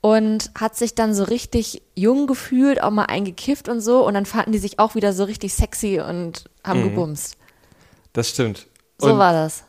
und 0.00 0.50
hat 0.58 0.76
sich 0.76 0.94
dann 0.94 1.14
so 1.14 1.24
richtig 1.24 1.82
jung 1.94 2.26
gefühlt, 2.26 2.82
auch 2.82 2.90
mal 2.90 3.06
eingekifft 3.06 3.68
und 3.68 3.80
so. 3.80 4.06
Und 4.06 4.14
dann 4.14 4.26
fanden 4.26 4.52
die 4.52 4.58
sich 4.58 4.78
auch 4.78 4.94
wieder 4.94 5.12
so 5.12 5.24
richtig 5.24 5.54
sexy 5.54 6.00
und 6.00 6.44
haben 6.62 6.80
Mhm. 6.80 6.90
gebumst. 6.90 7.36
Das 8.12 8.28
stimmt. 8.30 8.66
So 8.98 9.12
Und- 9.12 9.18
war 9.18 9.32
das. 9.32 9.64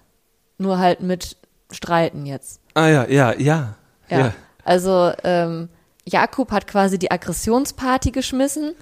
Nur 0.57 0.77
halt 0.77 1.01
mit 1.01 1.37
Streiten 1.71 2.25
jetzt. 2.25 2.59
Ah 2.75 2.87
ja, 2.87 3.07
ja, 3.07 3.33
ja. 3.37 3.75
Ja. 4.09 4.33
Also 4.63 5.11
ähm, 5.23 5.69
Jakob 6.05 6.51
hat 6.51 6.67
quasi 6.67 6.99
die 6.99 7.09
Aggressionsparty 7.11 8.11
geschmissen 8.11 8.73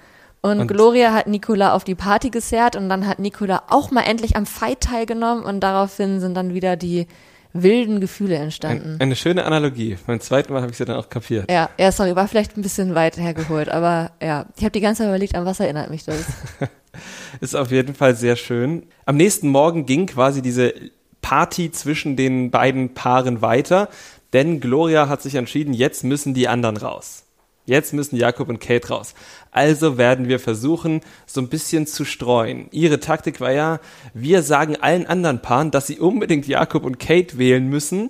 und, 0.44 0.60
Und- 0.60 0.68
Gloria 0.68 1.14
hat 1.14 1.26
Nicola 1.26 1.74
auf 1.74 1.84
die 1.84 1.96
Party 1.96 2.30
gezerrt 2.30 2.76
und 2.76 2.88
dann 2.90 3.08
hat 3.08 3.18
Nicola 3.18 3.64
auch 3.70 3.90
mal 3.90 4.02
endlich 4.02 4.36
am 4.36 4.46
Fight 4.46 4.82
teilgenommen 4.82 5.44
und 5.44 5.62
daraufhin 5.62 6.20
sind 6.20 6.36
dann 6.36 6.54
wieder 6.54 6.76
die 6.76 7.08
wilden 7.54 8.02
Gefühle 8.02 8.36
entstanden. 8.36 8.96
Ein, 8.96 9.02
eine 9.02 9.16
schöne 9.16 9.46
Analogie. 9.46 9.98
Beim 10.06 10.20
zweiten 10.20 10.52
Mal 10.54 10.62
habe 10.62 10.72
ich 10.72 10.78
sie 10.78 10.86
dann 10.86 10.98
auch 10.98 11.10
kapiert. 11.10 11.50
ja, 11.50 11.70
ja, 11.80 11.92
sorry, 11.92 12.16
war 12.16 12.28
vielleicht 12.28 12.58
ein 12.58 12.62
bisschen 12.62 12.94
weit 12.94 13.18
hergeholt, 13.18 13.70
aber 13.70 14.12
ja, 14.22 14.46
ich 14.58 14.64
habe 14.64 14.72
die 14.72 14.82
ganze 14.82 15.00
Zeit 15.04 15.08
überlegt, 15.08 15.36
an 15.36 15.46
was 15.46 15.60
erinnert 15.60 15.90
mich 15.90 16.04
das? 16.04 16.26
Ist 17.42 17.56
auf 17.56 17.72
jeden 17.72 17.96
Fall 17.96 18.16
sehr 18.16 18.36
schön. 18.36 18.84
Am 19.06 19.18
nächsten 19.18 19.48
Morgen 19.50 19.86
ging 19.86 20.06
quasi 20.08 20.42
diese 20.42 20.74
Party 21.22 21.72
zwischen 21.72 22.16
den 22.16 22.52
beiden 22.52 22.94
Paaren 22.94 23.42
weiter, 23.42 23.88
denn 24.34 24.60
Gloria 24.60 25.08
hat 25.08 25.22
sich 25.22 25.36
entschieden, 25.36 25.74
jetzt 25.74 26.04
müssen 26.04 26.34
die 26.34 26.48
anderen 26.48 26.78
raus. 26.78 27.23
Jetzt 27.65 27.93
müssen 27.93 28.17
Jakob 28.17 28.49
und 28.49 28.60
Kate 28.60 28.89
raus. 28.89 29.13
Also 29.52 29.97
werden 29.97 30.28
wir 30.28 30.39
versuchen, 30.39 31.02
so 31.26 31.39
ein 31.39 31.47
bisschen 31.47 31.88
zu 31.88 32.04
streuen. 32.04 32.67
Ihre 32.71 32.99
Taktik 32.99 33.39
war 33.39 33.52
ja, 33.52 33.80
wir 34.13 34.43
sagen 34.43 34.76
allen 34.76 35.08
anderen 35.08 35.41
Paaren, 35.41 35.71
dass 35.71 35.88
sie 35.88 35.99
unbedingt 35.99 36.47
Jakob 36.47 36.84
und 36.84 36.99
Kate 36.99 37.38
wählen 37.38 37.67
müssen, 37.67 38.10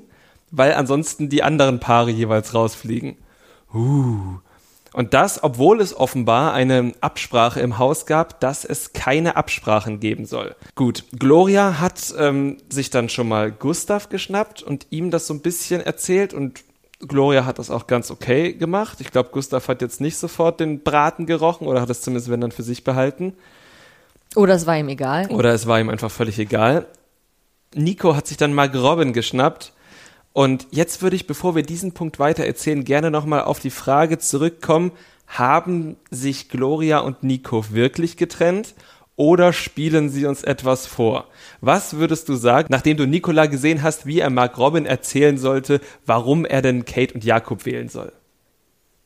weil 0.49 0.73
ansonsten 0.73 1.29
die 1.29 1.43
anderen 1.43 1.79
Paare 1.79 2.09
jeweils 2.09 2.53
rausfliegen. 2.53 3.17
Uh. 3.73 4.39
Und 4.93 5.15
das, 5.15 5.43
obwohl 5.43 5.81
es 5.81 5.95
offenbar 5.95 6.53
eine 6.53 6.93
Absprache 7.01 7.59
im 7.59 7.79
Haus 7.79 8.05
gab, 8.05 8.39
dass 8.39 8.63
es 8.63 8.93
keine 8.93 9.35
Absprachen 9.35 9.99
geben 9.99 10.25
soll. 10.25 10.55
Gut, 10.75 11.05
Gloria 11.17 11.79
hat 11.79 12.13
ähm, 12.17 12.57
sich 12.69 12.91
dann 12.91 13.09
schon 13.09 13.27
mal 13.27 13.51
Gustav 13.51 14.09
geschnappt 14.09 14.61
und 14.61 14.87
ihm 14.91 15.09
das 15.09 15.25
so 15.25 15.33
ein 15.33 15.41
bisschen 15.41 15.81
erzählt 15.81 16.33
und 16.33 16.63
Gloria 17.07 17.45
hat 17.45 17.59
das 17.59 17.69
auch 17.69 17.87
ganz 17.87 18.11
okay 18.11 18.53
gemacht. 18.53 19.01
Ich 19.01 19.11
glaube, 19.11 19.29
Gustav 19.31 19.67
hat 19.67 19.81
jetzt 19.81 20.01
nicht 20.01 20.17
sofort 20.17 20.59
den 20.59 20.83
Braten 20.83 21.25
gerochen 21.25 21.67
oder 21.67 21.81
hat 21.81 21.89
es 21.89 22.01
zumindest, 22.01 22.29
wenn 22.29 22.41
dann, 22.41 22.51
für 22.51 22.63
sich 22.63 22.83
behalten. 22.83 23.33
Oder 24.35 24.55
es 24.55 24.65
war 24.65 24.77
ihm 24.77 24.89
egal. 24.89 25.27
Oder 25.29 25.53
es 25.53 25.67
war 25.67 25.79
ihm 25.79 25.89
einfach 25.89 26.11
völlig 26.11 26.39
egal. 26.39 26.87
Nico 27.75 28.15
hat 28.15 28.27
sich 28.27 28.37
dann 28.37 28.53
Mark 28.53 28.75
Robin 28.75 29.13
geschnappt. 29.13 29.73
Und 30.31 30.67
jetzt 30.71 31.01
würde 31.01 31.15
ich, 31.15 31.27
bevor 31.27 31.55
wir 31.55 31.63
diesen 31.63 31.93
Punkt 31.93 32.17
weiter 32.17 32.43
erzählen, 32.43 32.83
gerne 32.83 33.11
nochmal 33.11 33.43
auf 33.43 33.59
die 33.59 33.69
Frage 33.69 34.17
zurückkommen, 34.17 34.91
haben 35.27 35.95
sich 36.09 36.49
Gloria 36.49 36.99
und 36.99 37.23
Nico 37.23 37.71
wirklich 37.71 38.17
getrennt 38.17 38.73
oder 39.15 39.54
spielen 39.54 40.10
sie 40.10 40.26
uns 40.26 40.43
etwas 40.43 40.88
vor? 40.88 41.28
Was 41.62 41.97
würdest 41.97 42.30
du 42.30 42.36
sagen, 42.36 42.67
nachdem 42.69 42.97
du 42.97 43.06
Nicola 43.06 43.45
gesehen 43.45 43.84
hast, 43.84 44.06
wie 44.06 44.19
er 44.19 44.30
Mark 44.30 44.58
Robin 44.58 44.86
erzählen 44.86 45.38
sollte, 45.38 45.82
warum 46.06 46.45
er 46.45 46.62
denn 46.62 46.86
Kate 46.86 47.13
und 47.13 47.23
Jakob 47.23 47.65
wählen 47.65 47.89
soll? 47.89 48.12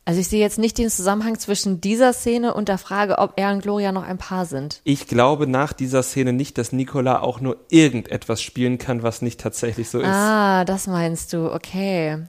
Also 0.08 0.22
ich 0.22 0.30
sehe 0.30 0.40
jetzt 0.40 0.58
nicht 0.58 0.78
den 0.78 0.90
Zusammenhang 0.90 1.38
zwischen 1.38 1.82
dieser 1.82 2.14
Szene 2.14 2.54
und 2.54 2.70
der 2.70 2.78
Frage, 2.78 3.18
ob 3.18 3.34
er 3.36 3.52
und 3.52 3.62
Gloria 3.62 3.92
noch 3.92 4.04
ein 4.04 4.18
Paar 4.18 4.46
sind. 4.46 4.80
Ich 4.86 5.08
glaube 5.08 5.48
nach 5.48 5.74
dieser 5.74 6.02
Szene 6.02 6.32
nicht, 6.32 6.58
dass 6.58 6.72
Nicola 6.72 7.20
auch 7.20 7.42
nur 7.42 7.58
irgendetwas 7.70 8.42
spielen 8.42 8.78
kann, 8.78 9.04
was 9.04 9.22
nicht 9.22 9.42
tatsächlich 9.42 9.90
so 9.90 10.00
ist. 10.00 10.08
Ah, 10.08 10.64
das 10.64 10.88
meinst 10.88 11.34
du, 11.34 11.52
okay. 11.52 12.20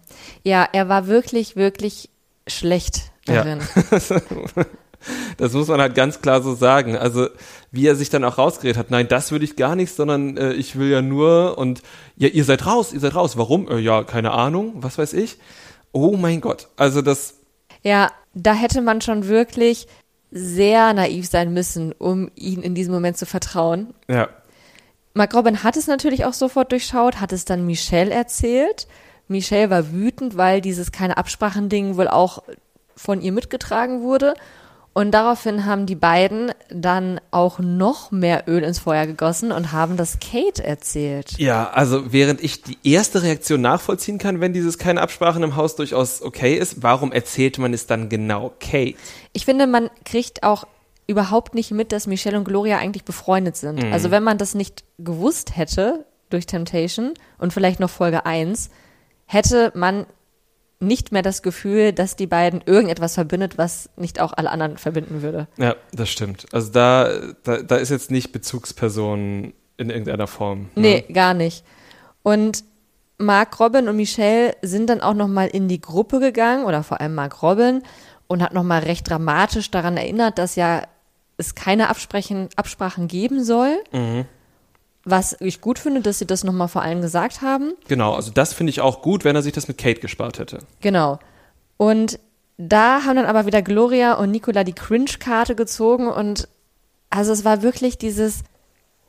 Ja, 0.42 0.68
er 0.72 0.88
war 0.88 1.06
wirklich, 1.06 1.54
wirklich 1.54 2.10
schlecht 2.48 3.12
Ja. 3.28 3.44
Das 5.36 5.52
muss 5.52 5.68
man 5.68 5.80
halt 5.80 5.94
ganz 5.94 6.20
klar 6.20 6.42
so 6.42 6.54
sagen. 6.54 6.96
Also, 6.96 7.28
wie 7.70 7.86
er 7.86 7.94
sich 7.94 8.10
dann 8.10 8.24
auch 8.24 8.38
rausgeredet 8.38 8.76
hat. 8.76 8.90
Nein, 8.90 9.08
das 9.08 9.30
würde 9.30 9.44
ich 9.44 9.56
gar 9.56 9.76
nicht, 9.76 9.94
sondern 9.94 10.36
äh, 10.36 10.52
ich 10.52 10.76
will 10.76 10.90
ja 10.90 11.02
nur 11.02 11.58
und 11.58 11.82
ja, 12.16 12.28
ihr 12.28 12.44
seid 12.44 12.66
raus, 12.66 12.92
ihr 12.92 13.00
seid 13.00 13.14
raus. 13.14 13.36
Warum? 13.36 13.68
Äh, 13.68 13.78
ja, 13.78 14.04
keine 14.04 14.32
Ahnung, 14.32 14.74
was 14.76 14.98
weiß 14.98 15.12
ich. 15.12 15.38
Oh 15.92 16.16
mein 16.16 16.40
Gott. 16.40 16.68
Also 16.76 17.02
das, 17.02 17.34
Ja, 17.82 18.10
da 18.34 18.54
hätte 18.54 18.80
man 18.80 19.00
schon 19.00 19.28
wirklich 19.28 19.86
sehr 20.30 20.92
naiv 20.92 21.28
sein 21.28 21.54
müssen, 21.54 21.92
um 21.92 22.30
ihn 22.34 22.62
in 22.62 22.74
diesem 22.74 22.92
Moment 22.92 23.16
zu 23.16 23.26
vertrauen. 23.26 23.94
ja, 24.08 24.28
Mark 25.14 25.34
Robin 25.34 25.64
hat 25.64 25.76
es 25.76 25.88
natürlich 25.88 26.24
auch 26.24 26.32
sofort 26.32 26.70
durchschaut, 26.70 27.20
hat 27.20 27.32
es 27.32 27.44
dann 27.44 27.66
Michelle 27.66 28.12
erzählt. 28.12 28.86
Michelle 29.26 29.68
war 29.68 29.90
wütend, 29.90 30.36
weil 30.36 30.60
dieses 30.60 30.92
keine 30.92 31.16
Absprachen-Ding 31.16 31.96
wohl 31.96 32.06
auch 32.06 32.42
von 32.94 33.20
ihr 33.20 33.32
mitgetragen 33.32 34.02
wurde. 34.02 34.34
Und 34.98 35.12
daraufhin 35.12 35.64
haben 35.64 35.86
die 35.86 35.94
beiden 35.94 36.50
dann 36.70 37.20
auch 37.30 37.60
noch 37.60 38.10
mehr 38.10 38.48
Öl 38.48 38.64
ins 38.64 38.80
Feuer 38.80 39.06
gegossen 39.06 39.52
und 39.52 39.70
haben 39.70 39.96
das 39.96 40.18
Kate 40.18 40.64
erzählt. 40.64 41.38
ja, 41.38 41.70
also 41.70 42.12
während 42.12 42.42
ich 42.42 42.62
die 42.62 42.78
erste 42.82 43.22
Reaktion 43.22 43.60
nachvollziehen 43.60 44.18
kann, 44.18 44.40
wenn 44.40 44.52
dieses 44.52 44.76
keine 44.76 45.00
Absprachen 45.00 45.44
im 45.44 45.54
Haus 45.54 45.76
durchaus 45.76 46.20
okay 46.20 46.56
ist, 46.56 46.82
warum 46.82 47.12
erzählt 47.12 47.58
man 47.58 47.72
es 47.74 47.86
dann 47.86 48.08
genau 48.08 48.52
Kate? 48.58 48.96
Ich 49.32 49.44
finde, 49.44 49.68
man 49.68 49.88
kriegt 50.04 50.42
auch 50.42 50.66
überhaupt 51.06 51.54
nicht 51.54 51.70
mit, 51.70 51.92
dass 51.92 52.08
Michelle 52.08 52.36
und 52.36 52.42
Gloria 52.42 52.78
eigentlich 52.78 53.04
befreundet 53.04 53.56
sind. 53.56 53.84
Also 53.92 54.10
wenn 54.10 54.24
man 54.24 54.36
das 54.36 54.56
nicht 54.56 54.82
gewusst 54.98 55.56
hätte 55.56 56.06
durch 56.28 56.46
Temptation 56.46 57.14
und 57.38 57.52
vielleicht 57.52 57.78
noch 57.78 57.90
Folge 57.90 58.26
1, 58.26 58.68
hätte 59.26 59.70
man 59.76 60.06
nicht 60.80 61.10
mehr 61.10 61.22
das 61.22 61.42
Gefühl, 61.42 61.92
dass 61.92 62.14
die 62.16 62.26
beiden 62.26 62.62
irgendetwas 62.64 63.14
verbindet, 63.14 63.58
was 63.58 63.90
nicht 63.96 64.20
auch 64.20 64.32
alle 64.32 64.50
anderen 64.50 64.78
verbinden 64.78 65.22
würde. 65.22 65.48
Ja, 65.56 65.74
das 65.92 66.08
stimmt. 66.08 66.46
Also 66.52 66.70
da, 66.70 67.10
da, 67.42 67.62
da 67.62 67.76
ist 67.76 67.90
jetzt 67.90 68.10
nicht 68.10 68.30
Bezugsperson 68.32 69.52
in 69.76 69.90
irgendeiner 69.90 70.26
Form. 70.26 70.70
ne? 70.74 71.02
Nee, 71.06 71.12
gar 71.12 71.34
nicht. 71.34 71.64
Und 72.22 72.64
Mark 73.18 73.58
Robin 73.58 73.88
und 73.88 73.96
Michelle 73.96 74.54
sind 74.62 74.88
dann 74.88 75.00
auch 75.00 75.14
noch 75.14 75.26
mal 75.28 75.48
in 75.48 75.66
die 75.66 75.80
Gruppe 75.80 76.20
gegangen 76.20 76.64
oder 76.64 76.84
vor 76.84 77.00
allem 77.00 77.14
Mark 77.16 77.42
Robin 77.42 77.82
und 78.28 78.42
hat 78.42 78.54
noch 78.54 78.62
mal 78.62 78.80
recht 78.82 79.08
dramatisch 79.08 79.70
daran 79.70 79.96
erinnert, 79.96 80.38
dass 80.38 80.54
ja 80.54 80.82
es 81.36 81.54
keine 81.56 81.88
Absprechen, 81.88 82.48
Absprachen 82.56 83.08
geben 83.08 83.42
soll. 83.42 83.76
Was 85.10 85.36
ich 85.40 85.60
gut 85.60 85.78
finde, 85.78 86.00
dass 86.00 86.18
sie 86.18 86.26
das 86.26 86.44
nochmal 86.44 86.68
vor 86.68 86.82
allem 86.82 87.00
gesagt 87.00 87.40
haben. 87.42 87.72
Genau, 87.88 88.14
also 88.14 88.30
das 88.30 88.52
finde 88.52 88.70
ich 88.70 88.80
auch 88.80 89.02
gut, 89.02 89.24
wenn 89.24 89.36
er 89.36 89.42
sich 89.42 89.52
das 89.52 89.68
mit 89.68 89.78
Kate 89.78 90.00
gespart 90.00 90.38
hätte. 90.38 90.58
Genau. 90.80 91.18
Und 91.76 92.18
da 92.58 93.04
haben 93.04 93.16
dann 93.16 93.26
aber 93.26 93.46
wieder 93.46 93.62
Gloria 93.62 94.14
und 94.14 94.30
Nicola 94.30 94.64
die 94.64 94.74
Cringe-Karte 94.74 95.54
gezogen 95.54 96.08
und 96.08 96.48
also 97.10 97.32
es 97.32 97.44
war 97.44 97.62
wirklich 97.62 97.98
dieses 97.98 98.42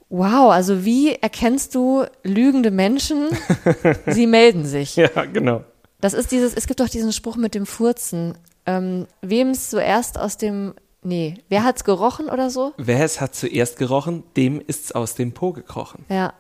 Wow, 0.10 0.52
also 0.52 0.86
wie 0.86 1.14
erkennst 1.14 1.76
du 1.76 2.04
lügende 2.24 2.72
Menschen? 2.72 3.28
Sie 4.08 4.26
melden 4.26 4.66
sich. 4.66 4.96
Ja, 4.96 5.26
genau. 5.32 5.64
Das 6.02 6.16
ist 6.16 6.32
dieses, 6.32 6.56
es 6.56 6.66
gibt 6.66 6.80
doch 6.80 6.90
diesen 6.90 7.14
Spruch 7.14 7.36
mit 7.36 7.54
dem 7.54 7.68
Furzen. 7.68 8.36
Ähm, 8.66 9.06
wem 9.22 9.50
es 9.50 9.70
zuerst 9.70 10.18
aus 10.18 10.38
dem, 10.38 10.74
nee, 11.02 11.36
wer 11.50 11.64
hat's 11.64 11.84
gerochen 11.84 12.30
oder 12.30 12.50
so? 12.50 12.74
Wer 12.78 13.04
es 13.04 13.22
hat 13.22 13.36
zuerst 13.36 13.78
gerochen, 13.78 14.24
dem 14.36 14.62
ist's 14.66 14.92
aus 14.92 15.16
dem 15.16 15.34
Po 15.34 15.54
gekrochen. 15.54 16.06
Ja. 16.10 16.34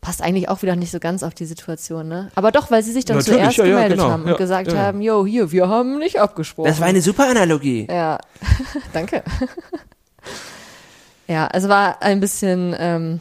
Passt 0.00 0.22
eigentlich 0.22 0.48
auch 0.48 0.62
wieder 0.62 0.76
nicht 0.76 0.90
so 0.90 0.98
ganz 0.98 1.22
auf 1.22 1.34
die 1.34 1.44
Situation, 1.44 2.08
ne? 2.08 2.30
Aber 2.34 2.52
doch, 2.52 2.70
weil 2.70 2.82
sie 2.82 2.92
sich 2.92 3.04
dann 3.04 3.18
Natürlich, 3.18 3.40
zuerst 3.40 3.58
ja, 3.58 3.64
ja, 3.64 3.70
gemeldet 3.70 3.98
genau, 3.98 4.10
haben 4.10 4.22
und 4.22 4.30
ja, 4.30 4.36
gesagt 4.36 4.72
ja. 4.72 4.78
haben, 4.78 5.02
yo, 5.02 5.26
hier, 5.26 5.52
wir 5.52 5.68
haben 5.68 5.98
nicht 5.98 6.18
abgesprochen. 6.18 6.82
eine 6.82 7.02
super 7.02 7.28
Analogie. 7.28 7.86
Ja, 7.86 8.18
danke. 8.94 9.22
ja, 11.28 11.50
es 11.52 11.68
war 11.68 12.00
ein 12.00 12.18
bisschen 12.18 12.74
ähm, 12.78 13.20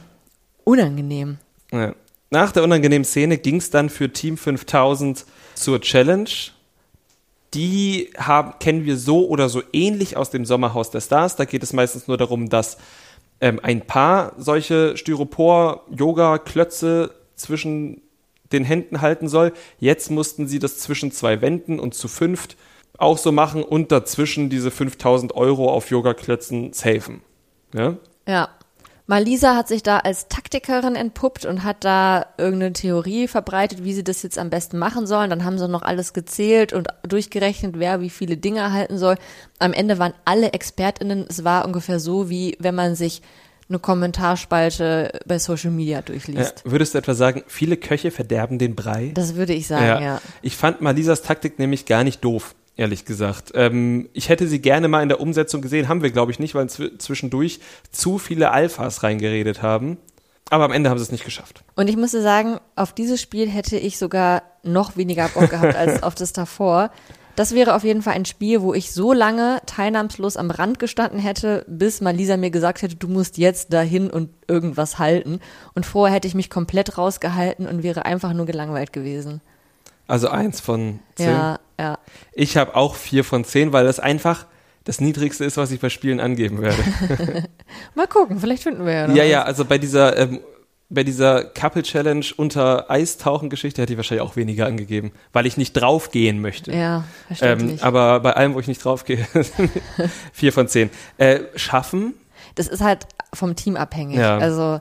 unangenehm. 0.63 1.37
Ja. 1.71 1.93
Nach 2.29 2.51
der 2.51 2.63
unangenehmen 2.63 3.03
Szene 3.05 3.37
ging 3.37 3.57
es 3.57 3.71
dann 3.71 3.89
für 3.89 4.13
Team 4.13 4.37
5000 4.37 5.25
zur 5.55 5.81
Challenge. 5.81 6.29
Die 7.53 8.11
haben, 8.17 8.53
kennen 8.59 8.85
wir 8.85 8.97
so 8.97 9.27
oder 9.27 9.49
so 9.49 9.61
ähnlich 9.73 10.17
aus 10.17 10.29
dem 10.29 10.45
Sommerhaus 10.45 10.91
der 10.91 11.01
Stars. 11.01 11.35
Da 11.35 11.45
geht 11.45 11.63
es 11.63 11.73
meistens 11.73 12.07
nur 12.07 12.17
darum, 12.17 12.49
dass 12.49 12.77
ähm, 13.41 13.59
ein 13.63 13.81
Paar 13.81 14.33
solche 14.37 14.95
Styropor-Yoga-Klötze 14.97 17.15
zwischen 17.35 18.01
den 18.51 18.63
Händen 18.63 19.01
halten 19.01 19.27
soll. 19.27 19.53
Jetzt 19.79 20.11
mussten 20.11 20.47
sie 20.47 20.59
das 20.59 20.79
zwischen 20.79 21.11
zwei 21.11 21.41
Wänden 21.41 21.79
und 21.79 21.93
zu 21.93 22.07
fünft 22.07 22.57
auch 22.97 23.17
so 23.17 23.31
machen 23.31 23.63
und 23.63 23.91
dazwischen 23.91 24.49
diese 24.49 24.71
5000 24.71 25.35
Euro 25.35 25.71
auf 25.71 25.89
Yoga-Klötzen 25.89 26.73
safen. 26.73 27.21
Ja? 27.73 27.95
Ja. 28.27 28.49
Malisa 29.09 29.55
hat 29.55 29.67
sich 29.67 29.81
da 29.81 29.97
als 29.97 30.27
Taktikerin 30.27 30.95
entpuppt 30.95 31.43
und 31.43 31.63
hat 31.63 31.83
da 31.83 32.27
irgendeine 32.37 32.73
Theorie 32.73 33.27
verbreitet, 33.27 33.83
wie 33.83 33.93
sie 33.93 34.03
das 34.03 34.21
jetzt 34.21 34.37
am 34.37 34.51
besten 34.51 34.77
machen 34.77 35.07
sollen. 35.07 35.31
Dann 35.31 35.43
haben 35.43 35.57
sie 35.57 35.67
noch 35.67 35.81
alles 35.81 36.13
gezählt 36.13 36.73
und 36.73 36.89
durchgerechnet, 37.01 37.79
wer 37.79 38.01
wie 38.01 38.11
viele 38.11 38.37
Dinge 38.37 38.71
halten 38.71 38.99
soll. 38.99 39.15
Am 39.57 39.73
Ende 39.73 39.97
waren 39.97 40.13
alle 40.25 40.53
ExpertInnen, 40.53 41.25
es 41.27 41.43
war 41.43 41.65
ungefähr 41.65 41.99
so, 41.99 42.29
wie 42.29 42.55
wenn 42.59 42.75
man 42.75 42.93
sich 42.93 43.23
eine 43.67 43.79
Kommentarspalte 43.79 45.19
bei 45.25 45.39
Social 45.39 45.71
Media 45.71 45.97
Ja, 45.97 46.01
durchliest. 46.03 46.61
würdest 46.65 46.93
du 46.93 46.99
etwa 46.99 47.15
sagen, 47.15 47.43
viele 47.47 47.77
Köche 47.77 48.11
verderben 48.11 48.59
den 48.59 48.75
Brei? 48.75 49.11
Das 49.15 49.33
würde 49.33 49.53
ich 49.53 49.65
sagen, 49.65 50.03
ja. 50.03 50.21
Ich 50.43 50.55
fand 50.55 50.81
Malisas 50.81 51.23
Taktik 51.23 51.57
nämlich 51.57 51.85
gar 51.87 52.03
nicht 52.03 52.23
doof, 52.23 52.53
ehrlich 52.79 53.05
gesagt. 53.05 53.51
Ähm, 53.55 54.09
ich 54.13 54.29
hätte 54.29 54.47
sie 54.47 54.61
gerne 54.61 54.87
mal 54.87 55.03
in 55.03 55.09
der 55.09 55.19
Umsetzung 55.19 55.61
gesehen, 55.61 55.89
haben 55.89 56.01
wir, 56.01 56.11
glaube 56.11 56.31
ich, 56.31 56.39
nicht, 56.39 56.55
weil 56.55 56.69
zw 56.69 56.97
zwischendurch 56.97 57.59
zu 57.91 58.17
viele 58.17 58.51
Alphas 58.51 59.03
reingeredet 59.03 59.61
haben. 59.61 59.97
Aber 60.49 60.63
am 60.63 60.71
Ende 60.71 60.89
haben 60.89 60.97
sie 60.97 61.03
es 61.03 61.11
nicht 61.11 61.25
geschafft. 61.25 61.63
Und 61.75 61.89
ich 61.89 61.97
musste 61.97 62.21
sagen, 62.21 62.57
auf 62.75 62.93
dieses 62.93 63.21
Spiel 63.21 63.47
hätte 63.47 63.77
ich 63.77 63.99
sogar 63.99 64.41
noch 64.63 64.97
weniger 64.97 65.27
Bock 65.27 65.49
gehabt 65.49 65.75
als 65.75 66.01
auf 66.03 66.15
das 66.15 66.33
davor. 66.33 66.89
Das 67.35 67.53
wäre 67.53 67.75
auf 67.75 67.83
jeden 67.83 68.01
Fall 68.01 68.15
ein 68.15 68.25
Spiel, 68.25 68.61
wo 68.61 68.73
ich 68.73 68.91
so 68.91 69.13
lange 69.13 69.61
teilnahmslos 69.65 70.35
am 70.35 70.49
Rand 70.49 70.79
gestanden 70.79 71.19
hätte, 71.19 71.65
bis 71.67 72.01
Malisa 72.01 72.35
mir 72.35 72.49
gesagt 72.49 72.81
hätte, 72.81 72.95
du 72.95 73.07
musst 73.07 73.37
jetzt 73.37 73.71
dahin 73.71 74.09
und 74.09 74.29
irgendwas 74.47 74.99
halten. 74.99 75.39
Und 75.75 75.85
vorher 75.85 76.15
hätte 76.15 76.27
ich 76.27 76.35
mich 76.35 76.49
komplett 76.49 76.97
rausgehalten 76.97 77.67
und 77.67 77.83
wäre 77.83 78.05
einfach 78.05 78.33
nur 78.33 78.45
gelangweilt 78.45 78.91
gewesen. 78.91 79.41
Also 80.07 80.29
eins 80.29 80.59
von 80.59 80.99
zehn. 81.15 81.27
Ja, 81.27 81.59
ja. 81.79 81.97
Ich 82.33 82.57
habe 82.57 82.75
auch 82.75 82.95
vier 82.95 83.23
von 83.23 83.43
zehn, 83.45 83.71
weil 83.73 83.85
das 83.85 83.99
einfach 83.99 84.45
das 84.83 84.99
Niedrigste 85.01 85.45
ist, 85.45 85.57
was 85.57 85.71
ich 85.71 85.79
bei 85.79 85.89
Spielen 85.89 86.19
angeben 86.19 86.61
werde. 86.61 87.47
Mal 87.95 88.07
gucken, 88.07 88.39
vielleicht 88.39 88.63
finden 88.63 88.85
wir 88.85 88.93
ja 88.93 89.07
noch. 89.07 89.15
ja, 89.15 89.23
was. 89.23 89.29
ja, 89.31 89.43
also 89.43 89.65
bei 89.65 89.77
dieser, 89.77 90.17
ähm, 90.17 90.39
bei 90.89 91.03
dieser 91.03 91.43
Couple 91.43 91.83
Challenge 91.83 92.25
unter 92.37 92.89
Eistauchen-Geschichte 92.89 93.81
hätte 93.81 93.93
ich 93.93 93.97
wahrscheinlich 93.97 94.23
auch 94.27 94.35
weniger 94.35 94.65
angegeben, 94.65 95.11
weil 95.33 95.45
ich 95.45 95.57
nicht 95.57 95.73
draufgehen 95.73 96.41
möchte. 96.41 96.71
Ja, 96.73 96.97
Ähm, 96.97 97.03
verständlich. 97.27 97.83
aber 97.83 98.19
bei 98.21 98.33
allem, 98.33 98.55
wo 98.55 98.59
ich 98.59 98.67
nicht 98.67 98.83
draufgehe, 98.83 99.27
vier 100.33 100.53
von 100.53 100.67
zehn. 100.67 100.89
Äh, 101.17 101.41
schaffen? 101.55 102.13
das 102.55 102.67
ist 102.67 102.81
halt 102.81 103.05
vom 103.33 103.55
Team 103.55 103.77
abhängig. 103.77 104.17
Ja. 104.17 104.37
Also, 104.37 104.79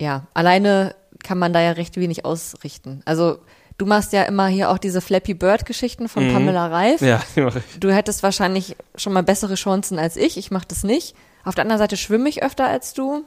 ja, 0.00 0.26
alleine 0.34 0.94
kann 1.22 1.38
man 1.38 1.52
da 1.52 1.60
ja 1.60 1.72
recht 1.72 1.96
wenig 1.96 2.24
ausrichten. 2.24 3.02
Also, 3.04 3.38
du 3.78 3.86
machst 3.86 4.12
ja 4.12 4.22
immer 4.24 4.46
hier 4.46 4.70
auch 4.70 4.78
diese 4.78 5.00
Flappy 5.00 5.34
Bird 5.34 5.66
Geschichten 5.66 6.08
von 6.08 6.32
Pamela 6.32 6.66
Reif. 6.68 7.00
Ja, 7.00 7.20
die 7.36 7.40
mache 7.42 7.58
ich. 7.60 7.78
Du 7.80 7.92
hättest 7.92 8.22
wahrscheinlich 8.22 8.76
schon 8.96 9.12
mal 9.12 9.22
bessere 9.22 9.54
Chancen 9.56 9.98
als 9.98 10.16
ich. 10.16 10.36
Ich 10.36 10.50
mache 10.50 10.66
das 10.68 10.84
nicht. 10.84 11.14
Auf 11.44 11.54
der 11.54 11.62
anderen 11.62 11.78
Seite 11.78 11.96
schwimme 11.96 12.28
ich 12.28 12.42
öfter 12.42 12.66
als 12.66 12.94
du. 12.94 13.24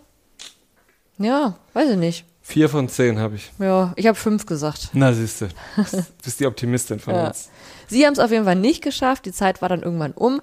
Ja, 1.18 1.58
weiß 1.74 1.92
ich 1.92 1.98
nicht. 1.98 2.26
Vier 2.42 2.70
von 2.70 2.88
zehn 2.88 3.20
habe 3.20 3.36
ich. 3.36 3.52
Ja, 3.60 3.92
ich 3.98 4.08
habe 4.08 4.16
fünf 4.16 4.46
gesagt. 4.46 4.90
Na, 4.94 5.12
siehst 5.12 5.42
du. 5.42 5.48
Du 5.78 6.04
bist 6.24 6.40
die 6.40 6.46
Optimistin 6.46 7.00
von 7.00 7.14
Ja. 7.14 7.28
uns. 7.28 7.50
Sie 7.88 8.06
haben 8.06 8.14
es 8.14 8.20
auf 8.20 8.32
jeden 8.32 8.46
Fall 8.46 8.56
nicht 8.56 8.82
geschafft. 8.84 9.26
Die 9.26 9.34
Zeit 9.34 9.62
war 9.62 9.68
dann 9.70 9.82
irgendwann 9.84 10.14
um. 10.14 10.42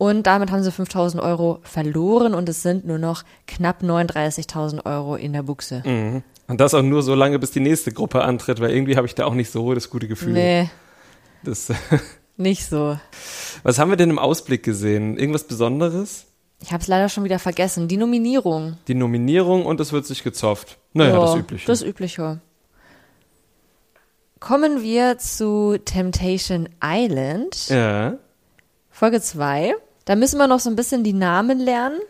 Und 0.00 0.22
damit 0.22 0.50
haben 0.50 0.62
sie 0.62 0.72
5000 0.72 1.22
Euro 1.22 1.58
verloren 1.62 2.32
und 2.32 2.48
es 2.48 2.62
sind 2.62 2.86
nur 2.86 2.96
noch 2.96 3.22
knapp 3.46 3.82
39.000 3.82 4.86
Euro 4.86 5.14
in 5.14 5.34
der 5.34 5.42
Buchse. 5.42 5.82
Mhm. 5.84 6.22
Und 6.48 6.58
das 6.58 6.72
auch 6.72 6.80
nur 6.80 7.02
so 7.02 7.14
lange, 7.14 7.38
bis 7.38 7.50
die 7.50 7.60
nächste 7.60 7.92
Gruppe 7.92 8.22
antritt, 8.22 8.60
weil 8.62 8.70
irgendwie 8.70 8.96
habe 8.96 9.06
ich 9.06 9.14
da 9.14 9.26
auch 9.26 9.34
nicht 9.34 9.50
so 9.52 9.74
das 9.74 9.90
gute 9.90 10.08
Gefühl. 10.08 10.32
Nee, 10.32 10.70
Das, 11.44 11.70
nicht 12.38 12.64
so. 12.66 12.98
was 13.62 13.78
haben 13.78 13.90
wir 13.90 13.98
denn 13.98 14.08
im 14.08 14.18
Ausblick 14.18 14.62
gesehen? 14.62 15.18
Irgendwas 15.18 15.44
Besonderes? 15.44 16.24
Ich 16.62 16.72
habe 16.72 16.80
es 16.80 16.88
leider 16.88 17.10
schon 17.10 17.24
wieder 17.24 17.38
vergessen. 17.38 17.86
Die 17.86 17.98
Nominierung. 17.98 18.78
Die 18.88 18.94
Nominierung 18.94 19.66
und 19.66 19.80
es 19.80 19.92
wird 19.92 20.06
sich 20.06 20.24
gezofft. 20.24 20.78
Naja, 20.94 21.12
Ja, 21.12 21.20
das 21.20 21.36
Übliche. 21.36 21.66
Das 21.66 21.82
Übliche. 21.82 22.40
Kommen 24.38 24.80
wir 24.82 25.18
zu 25.18 25.76
Temptation 25.84 26.70
Island, 26.82 27.68
ja. 27.68 28.14
Folge 28.88 29.20
2. 29.20 29.74
Da 30.10 30.16
müssen 30.16 30.38
wir 30.38 30.48
noch 30.48 30.58
so 30.58 30.68
ein 30.68 30.74
bisschen 30.74 31.04
die 31.04 31.12
Namen 31.12 31.60
lernen. 31.60 32.00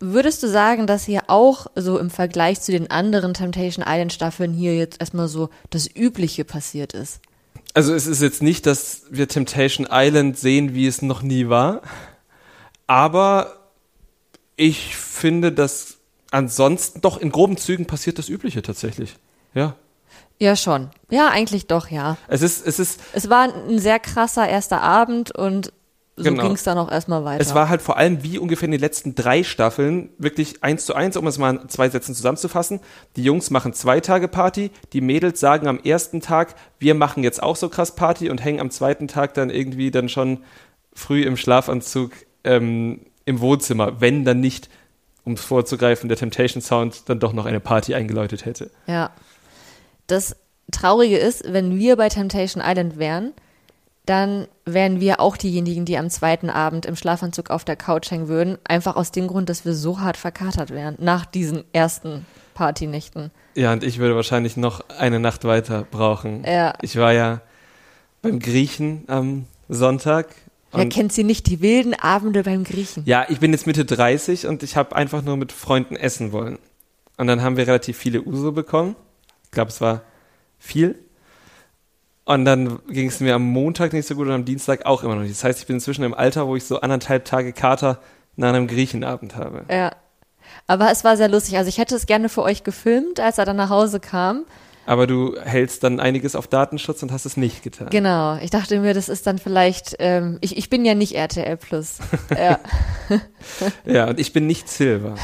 Würdest 0.00 0.42
du 0.42 0.48
sagen, 0.48 0.86
dass 0.86 1.06
hier 1.06 1.22
auch 1.28 1.66
so 1.74 1.98
im 1.98 2.10
Vergleich 2.10 2.60
zu 2.60 2.72
den 2.72 2.90
anderen 2.90 3.32
Temptation 3.32 3.82
Island 3.88 4.12
Staffeln 4.12 4.52
hier 4.52 4.76
jetzt 4.76 5.00
erstmal 5.00 5.28
so 5.28 5.48
das 5.70 5.88
Übliche 5.88 6.44
passiert 6.44 6.92
ist? 6.92 7.20
Also 7.72 7.94
es 7.94 8.06
ist 8.06 8.20
jetzt 8.20 8.42
nicht, 8.42 8.66
dass 8.66 9.04
wir 9.08 9.28
Temptation 9.28 9.88
Island 9.90 10.38
sehen, 10.38 10.74
wie 10.74 10.86
es 10.86 11.00
noch 11.00 11.22
nie 11.22 11.48
war. 11.48 11.80
Aber 12.86 13.56
ich 14.56 14.94
finde, 14.94 15.52
dass 15.52 15.96
ansonsten 16.32 17.00
doch 17.00 17.16
in 17.16 17.30
groben 17.30 17.56
Zügen 17.56 17.86
passiert 17.86 18.18
das 18.18 18.28
Übliche 18.28 18.60
tatsächlich. 18.60 19.16
Ja. 19.54 19.74
Ja, 20.38 20.54
schon. 20.54 20.90
Ja, 21.08 21.28
eigentlich 21.28 21.66
doch, 21.66 21.88
ja. 21.88 22.18
Es 22.28 22.42
ist, 22.42 22.66
es 22.66 22.78
ist, 22.78 23.00
Es 23.14 23.30
war 23.30 23.54
ein 23.54 23.78
sehr 23.78 24.00
krasser 24.00 24.46
erster 24.46 24.82
Abend 24.82 25.34
und 25.34 25.72
so 26.16 26.24
Genau. 26.24 26.42
ging 26.44 26.52
es 26.52 26.62
dann 26.62 26.78
auch 26.78 26.90
erstmal 26.90 27.24
weiter. 27.24 27.40
Es 27.40 27.54
war 27.54 27.68
halt 27.68 27.82
vor 27.82 27.96
allem 27.96 28.22
wie 28.22 28.38
ungefähr 28.38 28.66
in 28.66 28.72
den 28.72 28.80
letzten 28.80 29.14
drei 29.16 29.42
Staffeln 29.42 30.10
wirklich 30.16 30.62
eins 30.62 30.86
zu 30.86 30.94
eins, 30.94 31.16
um 31.16 31.26
es 31.26 31.38
mal 31.38 31.56
in 31.56 31.68
zwei 31.68 31.88
Sätzen 31.88 32.14
zusammenzufassen. 32.14 32.80
Die 33.16 33.24
Jungs 33.24 33.50
machen 33.50 33.72
zwei 33.72 34.00
Tage 34.00 34.28
Party, 34.28 34.70
die 34.92 35.00
Mädels 35.00 35.40
sagen 35.40 35.66
am 35.66 35.80
ersten 35.80 36.20
Tag, 36.20 36.54
wir 36.78 36.94
machen 36.94 37.24
jetzt 37.24 37.42
auch 37.42 37.56
so 37.56 37.68
krass 37.68 37.96
Party 37.96 38.30
und 38.30 38.44
hängen 38.44 38.60
am 38.60 38.70
zweiten 38.70 39.08
Tag 39.08 39.34
dann 39.34 39.50
irgendwie 39.50 39.90
dann 39.90 40.08
schon 40.08 40.38
früh 40.92 41.22
im 41.22 41.36
Schlafanzug 41.36 42.12
ähm, 42.44 43.06
im 43.24 43.40
Wohnzimmer, 43.40 44.00
wenn 44.00 44.24
dann 44.24 44.40
nicht, 44.40 44.68
um 45.24 45.32
es 45.32 45.44
vorzugreifen, 45.44 46.08
der 46.08 46.18
Temptation 46.18 46.62
Sound 46.62 47.08
dann 47.08 47.18
doch 47.18 47.32
noch 47.32 47.46
eine 47.46 47.58
Party 47.60 47.94
eingeläutet 47.94 48.44
hätte. 48.44 48.70
Ja. 48.86 49.10
Das 50.06 50.36
Traurige 50.70 51.16
ist, 51.16 51.42
wenn 51.52 51.78
wir 51.78 51.96
bei 51.96 52.08
Temptation 52.08 52.62
Island 52.64 52.98
wären, 52.98 53.32
dann 54.06 54.48
wären 54.66 55.00
wir 55.00 55.20
auch 55.20 55.36
diejenigen, 55.36 55.84
die 55.84 55.96
am 55.96 56.10
zweiten 56.10 56.50
Abend 56.50 56.84
im 56.84 56.96
Schlafanzug 56.96 57.50
auf 57.50 57.64
der 57.64 57.76
Couch 57.76 58.10
hängen 58.10 58.28
würden. 58.28 58.58
Einfach 58.64 58.96
aus 58.96 59.12
dem 59.12 59.28
Grund, 59.28 59.48
dass 59.48 59.64
wir 59.64 59.74
so 59.74 60.00
hart 60.00 60.16
verkatert 60.16 60.70
wären 60.70 60.96
nach 60.98 61.24
diesen 61.24 61.64
ersten 61.72 62.26
Partynächten. 62.52 63.30
Ja, 63.54 63.72
und 63.72 63.82
ich 63.82 63.98
würde 63.98 64.14
wahrscheinlich 64.14 64.56
noch 64.56 64.88
eine 64.90 65.20
Nacht 65.20 65.44
weiter 65.44 65.86
brauchen. 65.90 66.44
Ja. 66.44 66.74
Ich 66.82 66.96
war 66.96 67.12
ja 67.12 67.40
beim 68.20 68.38
Griechen 68.40 69.04
am 69.06 69.46
Sonntag. 69.68 70.34
Wer 70.72 70.88
kennt 70.88 71.12
sie 71.12 71.24
nicht, 71.24 71.46
die 71.46 71.60
wilden 71.60 71.94
Abende 71.94 72.42
beim 72.42 72.64
Griechen? 72.64 73.04
Ja, 73.06 73.26
ich 73.28 73.38
bin 73.38 73.52
jetzt 73.52 73.66
Mitte 73.66 73.84
30 73.84 74.46
und 74.48 74.62
ich 74.62 74.76
habe 74.76 74.96
einfach 74.96 75.22
nur 75.22 75.36
mit 75.36 75.52
Freunden 75.52 75.94
essen 75.94 76.32
wollen. 76.32 76.58
Und 77.16 77.28
dann 77.28 77.42
haben 77.42 77.56
wir 77.56 77.66
relativ 77.66 77.96
viele 77.96 78.22
Uso 78.22 78.50
bekommen. 78.50 78.96
Ich 79.44 79.50
glaube, 79.52 79.70
es 79.70 79.80
war 79.80 80.02
viel. 80.58 80.98
Und 82.26 82.46
dann 82.46 82.78
ging 82.88 83.08
es 83.08 83.20
mir 83.20 83.34
am 83.34 83.42
Montag 83.42 83.92
nicht 83.92 84.08
so 84.08 84.14
gut 84.14 84.26
und 84.26 84.32
am 84.32 84.44
Dienstag 84.44 84.86
auch 84.86 85.02
immer 85.02 85.14
noch 85.14 85.22
nicht. 85.22 85.34
Das 85.34 85.44
heißt, 85.44 85.60
ich 85.60 85.66
bin 85.66 85.76
inzwischen 85.76 86.04
im 86.04 86.14
Alter, 86.14 86.46
wo 86.46 86.56
ich 86.56 86.64
so 86.64 86.80
anderthalb 86.80 87.26
Tage 87.26 87.52
Kater 87.52 88.00
nach 88.36 88.48
einem 88.48 88.66
Griechenabend 88.66 89.36
habe. 89.36 89.64
Ja. 89.70 89.92
Aber 90.66 90.90
es 90.90 91.04
war 91.04 91.16
sehr 91.16 91.28
lustig. 91.28 91.58
Also 91.58 91.68
ich 91.68 91.78
hätte 91.78 91.94
es 91.94 92.06
gerne 92.06 92.28
für 92.28 92.42
euch 92.42 92.64
gefilmt, 92.64 93.20
als 93.20 93.38
er 93.38 93.44
dann 93.44 93.56
nach 93.56 93.68
Hause 93.68 94.00
kam. 94.00 94.44
Aber 94.86 95.06
du 95.06 95.36
hältst 95.40 95.82
dann 95.82 95.98
einiges 95.98 96.36
auf 96.36 96.46
Datenschutz 96.46 97.02
und 97.02 97.10
hast 97.10 97.24
es 97.24 97.36
nicht 97.36 97.62
getan. 97.62 97.88
Genau. 97.90 98.36
Ich 98.36 98.50
dachte 98.50 98.80
mir, 98.80 98.92
das 98.94 99.08
ist 99.08 99.26
dann 99.26 99.38
vielleicht, 99.38 99.96
ähm, 99.98 100.38
ich, 100.40 100.56
ich 100.56 100.68
bin 100.68 100.84
ja 100.84 100.94
nicht 100.94 101.14
RTL 101.14 101.56
Plus. 101.56 101.98
ja. 102.30 102.58
ja, 103.84 104.08
und 104.08 104.20
ich 104.20 104.32
bin 104.32 104.46
nicht 104.46 104.68
Silver. 104.68 105.14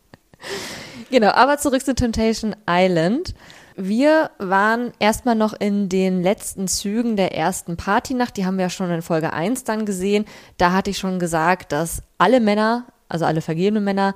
genau, 1.10 1.30
aber 1.30 1.58
zurück 1.58 1.84
zu 1.84 1.94
Temptation 1.94 2.56
Island. 2.68 3.34
Wir 3.76 4.30
waren 4.38 4.92
erstmal 4.98 5.34
noch 5.34 5.52
in 5.52 5.90
den 5.90 6.22
letzten 6.22 6.66
Zügen 6.66 7.16
der 7.16 7.36
ersten 7.36 7.76
Partynacht. 7.76 8.36
Die 8.36 8.46
haben 8.46 8.56
wir 8.56 8.64
ja 8.64 8.70
schon 8.70 8.90
in 8.90 9.02
Folge 9.02 9.34
1 9.34 9.64
dann 9.64 9.84
gesehen. 9.84 10.24
Da 10.56 10.72
hatte 10.72 10.90
ich 10.90 10.98
schon 10.98 11.18
gesagt, 11.18 11.72
dass 11.72 12.02
alle 12.16 12.40
Männer, 12.40 12.86
also 13.08 13.26
alle 13.26 13.42
vergebenen 13.42 13.84
Männer, 13.84 14.14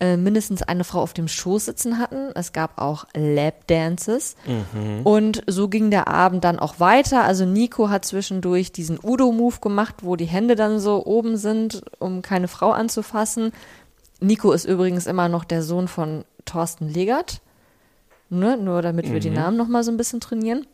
äh, 0.00 0.16
mindestens 0.16 0.62
eine 0.62 0.84
Frau 0.84 1.00
auf 1.00 1.14
dem 1.14 1.26
Schoß 1.26 1.64
sitzen 1.64 1.98
hatten. 1.98 2.30
Es 2.34 2.52
gab 2.52 2.80
auch 2.80 3.06
Lapdances. 3.14 4.36
Mhm. 4.46 5.00
Und 5.04 5.42
so 5.46 5.68
ging 5.68 5.90
der 5.90 6.06
Abend 6.06 6.44
dann 6.44 6.58
auch 6.58 6.78
weiter. 6.78 7.24
Also 7.24 7.46
Nico 7.46 7.88
hat 7.88 8.04
zwischendurch 8.04 8.72
diesen 8.72 8.98
Udo-Move 9.02 9.58
gemacht, 9.60 9.96
wo 10.02 10.16
die 10.16 10.26
Hände 10.26 10.54
dann 10.54 10.80
so 10.80 11.04
oben 11.06 11.36
sind, 11.38 11.82
um 11.98 12.20
keine 12.20 12.46
Frau 12.46 12.70
anzufassen. 12.72 13.52
Nico 14.20 14.52
ist 14.52 14.66
übrigens 14.66 15.06
immer 15.06 15.28
noch 15.28 15.44
der 15.44 15.62
Sohn 15.62 15.88
von 15.88 16.24
Thorsten 16.44 16.88
Legert. 16.88 17.40
Ne? 18.30 18.56
Nur 18.56 18.82
damit 18.82 19.08
mhm. 19.08 19.12
wir 19.12 19.20
die 19.20 19.30
mhm. 19.30 19.36
Namen 19.36 19.56
nochmal 19.56 19.84
so 19.84 19.90
ein 19.90 19.96
bisschen 19.96 20.20
trainieren. 20.20 20.66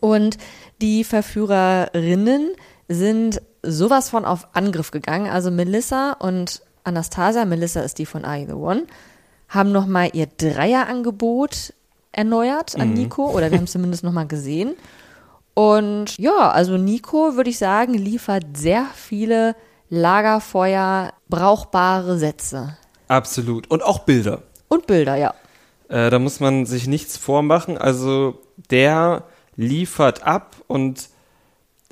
Und 0.00 0.38
die 0.80 1.04
Verführerinnen 1.04 2.50
sind 2.88 3.42
sowas 3.62 4.10
von 4.10 4.24
auf 4.24 4.48
Angriff 4.54 4.90
gegangen. 4.90 5.30
Also 5.30 5.50
Melissa 5.50 6.12
und 6.12 6.62
Anastasia, 6.84 7.44
Melissa 7.44 7.80
ist 7.80 7.98
die 7.98 8.06
von 8.06 8.24
Are 8.24 8.38
You 8.38 8.46
the 8.46 8.52
One, 8.52 8.86
haben 9.48 9.72
nochmal 9.72 10.10
ihr 10.12 10.26
Dreierangebot 10.26 11.74
erneuert 12.12 12.76
an 12.78 12.88
mhm. 12.88 12.94
Nico 12.94 13.30
oder 13.30 13.50
wir 13.50 13.58
haben 13.58 13.64
es 13.64 13.72
zumindest 13.72 14.04
nochmal 14.04 14.26
gesehen. 14.26 14.74
Und 15.54 16.16
ja, 16.18 16.50
also 16.50 16.76
Nico, 16.76 17.36
würde 17.36 17.50
ich 17.50 17.58
sagen, 17.58 17.94
liefert 17.94 18.56
sehr 18.56 18.86
viele 18.94 19.56
Lagerfeuer 19.90 21.12
brauchbare 21.28 22.18
Sätze. 22.18 22.76
Absolut. 23.08 23.68
Und 23.70 23.82
auch 23.82 24.00
Bilder. 24.00 24.42
Und 24.68 24.86
Bilder, 24.86 25.16
ja. 25.16 25.34
Äh, 25.88 26.10
da 26.10 26.18
muss 26.18 26.40
man 26.40 26.66
sich 26.66 26.86
nichts 26.86 27.16
vormachen. 27.16 27.78
Also 27.78 28.40
der 28.70 29.24
liefert 29.56 30.22
ab 30.22 30.56
und 30.66 31.08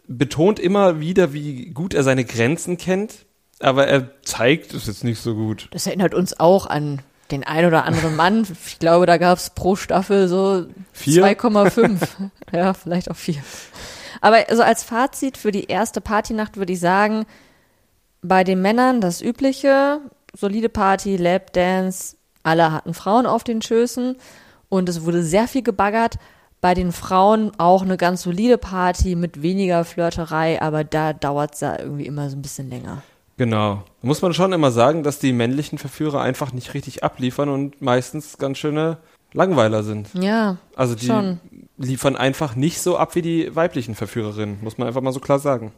betont 0.06 0.58
immer 0.60 1.00
wieder, 1.00 1.32
wie 1.32 1.70
gut 1.70 1.94
er 1.94 2.04
seine 2.04 2.24
Grenzen 2.24 2.76
kennt 2.76 3.26
aber 3.60 3.86
er 3.86 4.22
zeigt 4.22 4.74
es 4.74 4.86
jetzt 4.86 5.04
nicht 5.04 5.20
so 5.20 5.34
gut. 5.34 5.68
Das 5.70 5.86
erinnert 5.86 6.14
uns 6.14 6.38
auch 6.38 6.66
an 6.66 7.00
den 7.30 7.44
ein 7.44 7.64
oder 7.64 7.84
anderen 7.84 8.16
Mann. 8.16 8.46
Ich 8.66 8.78
glaube, 8.78 9.06
da 9.06 9.16
gab 9.16 9.38
es 9.38 9.50
pro 9.50 9.76
Staffel 9.76 10.28
so 10.28 10.66
2,5. 10.96 11.98
ja, 12.52 12.74
vielleicht 12.74 13.10
auch 13.10 13.16
vier. 13.16 13.42
Aber 14.20 14.44
so 14.52 14.62
als 14.62 14.82
Fazit 14.82 15.36
für 15.36 15.52
die 15.52 15.64
erste 15.66 16.00
Partynacht 16.00 16.56
würde 16.56 16.72
ich 16.72 16.80
sagen, 16.80 17.26
bei 18.22 18.44
den 18.44 18.60
Männern 18.60 19.00
das 19.00 19.20
übliche, 19.22 20.00
solide 20.32 20.68
Party, 20.68 21.16
Lapdance, 21.16 22.16
alle 22.46 22.72
hatten 22.72 22.94
Frauen 22.94 23.26
auf 23.26 23.44
den 23.44 23.62
Schößen 23.62 24.16
und 24.68 24.88
es 24.88 25.04
wurde 25.04 25.22
sehr 25.22 25.48
viel 25.48 25.62
gebaggert. 25.62 26.16
Bei 26.60 26.74
den 26.74 26.92
Frauen 26.92 27.52
auch 27.58 27.82
eine 27.82 27.96
ganz 27.96 28.22
solide 28.22 28.58
Party 28.58 29.14
mit 29.14 29.42
weniger 29.42 29.84
Flirterei, 29.84 30.60
aber 30.60 30.84
da 30.84 31.12
dauert 31.12 31.54
es 31.54 31.60
ja 31.60 31.78
irgendwie 31.78 32.06
immer 32.06 32.30
so 32.30 32.36
ein 32.36 32.42
bisschen 32.42 32.70
länger. 32.70 33.02
Genau. 33.36 33.82
Da 34.00 34.08
muss 34.08 34.22
man 34.22 34.32
schon 34.32 34.52
immer 34.52 34.70
sagen, 34.70 35.02
dass 35.02 35.18
die 35.18 35.32
männlichen 35.32 35.78
Verführer 35.78 36.22
einfach 36.22 36.52
nicht 36.52 36.72
richtig 36.72 37.04
abliefern 37.04 37.50
und 37.50 37.82
meistens 37.82 38.38
ganz 38.38 38.58
schöne 38.58 38.96
Langweiler 39.32 39.82
sind. 39.82 40.08
Ja. 40.14 40.56
Also 40.74 40.94
die 40.94 41.06
schon. 41.06 41.40
liefern 41.76 42.16
einfach 42.16 42.56
nicht 42.56 42.80
so 42.80 42.96
ab 42.96 43.14
wie 43.14 43.22
die 43.22 43.54
weiblichen 43.54 43.94
Verführerinnen, 43.94 44.58
muss 44.62 44.78
man 44.78 44.88
einfach 44.88 45.02
mal 45.02 45.12
so 45.12 45.20
klar 45.20 45.38
sagen. 45.38 45.72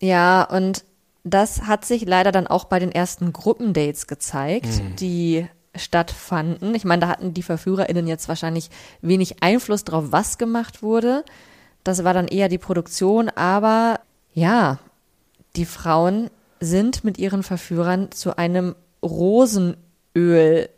Ja, 0.00 0.44
und 0.44 0.84
das 1.24 1.62
hat 1.62 1.84
sich 1.84 2.06
leider 2.06 2.32
dann 2.32 2.46
auch 2.46 2.64
bei 2.64 2.78
den 2.78 2.92
ersten 2.92 3.32
Gruppendates 3.32 4.06
gezeigt, 4.06 4.66
mhm. 4.66 4.96
die 4.96 5.48
stattfanden. 5.78 6.74
Ich 6.74 6.84
meine, 6.84 7.00
da 7.00 7.08
hatten 7.08 7.34
die 7.34 7.42
VerführerInnen 7.42 8.06
jetzt 8.06 8.28
wahrscheinlich 8.28 8.70
wenig 9.00 9.42
Einfluss 9.42 9.84
drauf, 9.84 10.06
was 10.10 10.38
gemacht 10.38 10.82
wurde. 10.82 11.24
Das 11.84 12.04
war 12.04 12.14
dann 12.14 12.28
eher 12.28 12.48
die 12.48 12.58
Produktion, 12.58 13.28
aber 13.30 14.00
ja, 14.34 14.78
die 15.56 15.64
Frauen 15.64 16.30
sind 16.60 17.04
mit 17.04 17.18
ihren 17.18 17.42
Verführern 17.42 18.10
zu 18.12 18.36
einem 18.36 18.74
Rosenöl 19.02 20.68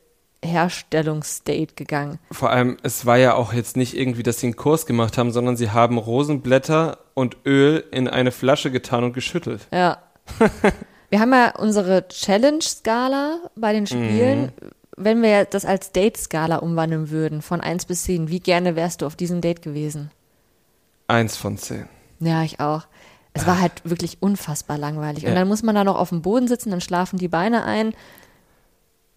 Herstellungsdate 0.42 1.74
gegangen. 1.74 2.18
Vor 2.30 2.50
allem, 2.50 2.78
es 2.82 3.04
war 3.04 3.18
ja 3.18 3.34
auch 3.34 3.52
jetzt 3.52 3.76
nicht 3.76 3.96
irgendwie, 3.96 4.22
dass 4.22 4.40
sie 4.40 4.46
einen 4.46 4.56
Kurs 4.56 4.86
gemacht 4.86 5.18
haben, 5.18 5.32
sondern 5.32 5.56
sie 5.56 5.70
haben 5.70 5.98
Rosenblätter 5.98 6.98
und 7.14 7.36
Öl 7.44 7.84
in 7.90 8.08
eine 8.08 8.30
Flasche 8.30 8.70
getan 8.70 9.04
und 9.04 9.12
geschüttelt. 9.12 9.66
Ja. 9.72 9.98
wir 11.10 11.20
haben 11.20 11.32
ja 11.32 11.54
unsere 11.56 12.08
Challenge-Skala 12.08 13.50
bei 13.56 13.72
den 13.72 13.86
Spielen. 13.86 14.52
Mhm. 14.60 14.70
Wenn 15.02 15.22
wir 15.22 15.46
das 15.46 15.64
als 15.64 15.92
Date-Skala 15.92 16.56
umwandeln 16.56 17.10
würden, 17.10 17.40
von 17.42 17.60
1 17.60 17.86
bis 17.86 18.04
10, 18.04 18.28
wie 18.28 18.40
gerne 18.40 18.76
wärst 18.76 19.02
du 19.02 19.06
auf 19.06 19.16
diesem 19.16 19.40
Date 19.40 19.62
gewesen? 19.62 20.10
1 21.08 21.36
von 21.36 21.56
10. 21.56 21.88
Ja, 22.20 22.42
ich 22.42 22.60
auch. 22.60 22.86
Es 23.32 23.46
war 23.46 23.60
halt 23.60 23.72
wirklich 23.84 24.18
unfassbar 24.20 24.76
langweilig. 24.76 25.24
Und 25.26 25.34
dann 25.34 25.48
muss 25.48 25.62
man 25.62 25.74
da 25.74 25.84
noch 25.84 25.96
auf 25.96 26.10
dem 26.10 26.20
Boden 26.20 26.48
sitzen, 26.48 26.70
dann 26.70 26.80
schlafen 26.80 27.18
die 27.18 27.28
Beine 27.28 27.64
ein. 27.64 27.94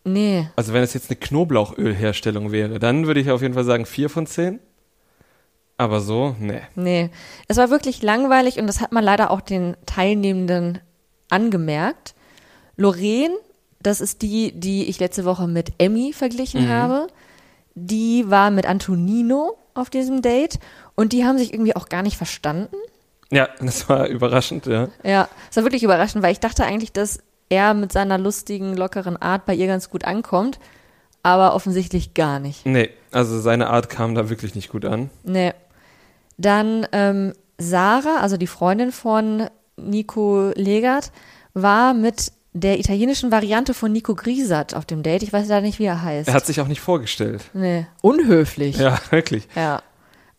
Nee. 0.06 0.48
Also 0.56 0.74
wenn 0.74 0.84
es 0.84 0.94
jetzt 0.94 1.10
eine 1.10 1.20
Knoblauchölherstellung 1.20 2.52
wäre, 2.52 2.80
dann 2.80 3.08
würde 3.08 3.20
ich 3.20 3.32
auf 3.32 3.42
jeden 3.42 3.54
Fall 3.54 3.64
sagen 3.64 3.86
vier 3.86 4.10
von 4.10 4.28
zehn. 4.28 4.60
Aber 5.78 6.00
so, 6.00 6.36
nee. 6.40 6.62
Nee. 6.76 7.10
Es 7.48 7.58
war 7.58 7.70
wirklich 7.70 8.02
langweilig 8.02 8.60
und 8.60 8.68
das 8.68 8.80
hat 8.80 8.92
man 8.92 9.04
leider 9.04 9.32
auch 9.32 9.42
den 9.42 9.76
Teilnehmenden 9.86 10.80
angemerkt. 11.30 12.14
Lorraine, 12.76 13.36
das 13.84 14.02
ist 14.02 14.22
die, 14.22 14.52
die 14.54 14.86
ich 14.86 15.00
letzte 15.00 15.26
Woche 15.26 15.48
mit 15.48 15.74
Emmy 15.78 16.14
verglichen 16.14 16.66
mhm. 16.66 16.70
habe, 16.70 17.08
die 17.76 18.30
war 18.30 18.52
mit 18.52 18.66
Antonino 18.66 19.58
auf 19.74 19.90
diesem 19.90 20.22
Date 20.22 20.60
und 20.96 21.14
die 21.14 21.26
haben 21.26 21.38
sich 21.38 21.54
irgendwie 21.54 21.76
auch 21.76 21.90
gar 21.90 22.04
nicht 22.04 22.18
verstanden. 22.18 22.76
Ja, 23.32 23.50
das 23.60 23.90
war 23.90 24.08
überraschend, 24.08 24.68
ja. 24.68 24.90
Ja, 25.04 25.28
es 25.50 25.58
war 25.58 25.64
wirklich 25.64 25.84
überraschend, 25.84 26.24
weil 26.24 26.32
ich 26.32 26.40
dachte 26.40 26.64
eigentlich, 26.64 26.92
dass 26.92 27.20
er 27.50 27.74
mit 27.74 27.92
seiner 27.92 28.18
lustigen, 28.18 28.76
lockeren 28.76 29.18
Art 29.18 29.46
bei 29.46 29.56
ihr 29.56 29.68
ganz 29.68 29.90
gut 29.90 30.06
ankommt, 30.06 30.60
aber 31.24 31.56
offensichtlich 31.56 32.14
gar 32.14 32.40
nicht. 32.40 32.66
Nee, 32.66 32.90
also 33.12 33.40
seine 33.40 33.70
Art 33.70 33.90
kam 33.90 34.14
da 34.14 34.30
wirklich 34.30 34.56
nicht 34.56 34.70
gut 34.70 34.86
an. 34.86 35.10
Nee. 35.24 35.54
Dann 36.38 36.88
ähm, 36.92 37.34
Sarah, 37.58 38.18
also 38.22 38.38
die 38.38 38.48
Freundin 38.48 38.92
von 38.92 39.48
Nico 39.78 40.52
Legert, 40.56 41.12
war 41.54 41.94
mit 41.94 42.32
der 42.54 42.80
italienischen 42.80 43.32
Variante 43.32 43.74
von 43.74 43.92
Nico 43.92 44.16
Griesert 44.16 44.76
auf 44.76 44.86
dem 44.86 45.04
Date. 45.04 45.24
Ich 45.24 45.34
weiß 45.34 45.48
leider 45.48 45.62
nicht, 45.62 45.80
wie 45.80 45.86
er 45.86 46.04
heißt. 46.04 46.28
Er 46.28 46.36
hat 46.36 46.46
sich 46.46 46.62
auch 46.62 46.68
nicht 46.68 46.82
vorgestellt. 46.82 47.44
Nee, 47.54 47.88
unhöflich. 48.02 48.78
Ja, 48.78 49.00
wirklich. 49.10 49.48
Ja. 49.56 49.82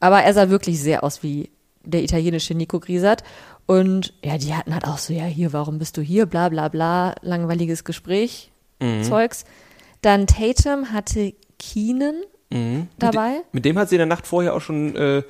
Aber 0.00 0.22
er 0.22 0.32
sah 0.32 0.48
wirklich 0.48 0.80
sehr 0.80 1.02
aus 1.02 1.22
wie 1.22 1.50
der 1.82 2.02
italienische 2.02 2.54
Nico 2.54 2.78
Griesert. 2.78 3.24
Und 3.66 4.14
ja, 4.22 4.38
die 4.38 4.54
hatten 4.54 4.74
halt 4.74 4.86
auch 4.86 4.98
so, 4.98 5.12
ja, 5.12 5.24
hier, 5.24 5.52
warum 5.52 5.78
bist 5.78 5.96
du 5.96 6.02
hier? 6.02 6.26
Bla 6.26 6.48
bla 6.48 6.68
bla, 6.68 7.14
langweiliges 7.22 7.84
Gespräch, 7.84 8.52
mhm. 8.80 9.02
Zeugs. 9.02 9.44
Dann 10.02 10.26
Tatum 10.26 10.92
hatte 10.92 11.34
Keenan 11.58 12.16
mhm. 12.50 12.88
dabei. 12.98 13.30
Mit, 13.30 13.54
mit, 13.54 13.64
dem 13.64 13.78
hat 13.78 13.88
sie 13.88 13.96
in 13.96 14.00
der 14.00 14.06
Nacht 14.06 14.26
vorher 14.26 14.54
auch 14.54 14.60
schon 14.60 14.94
äh, 14.96 15.22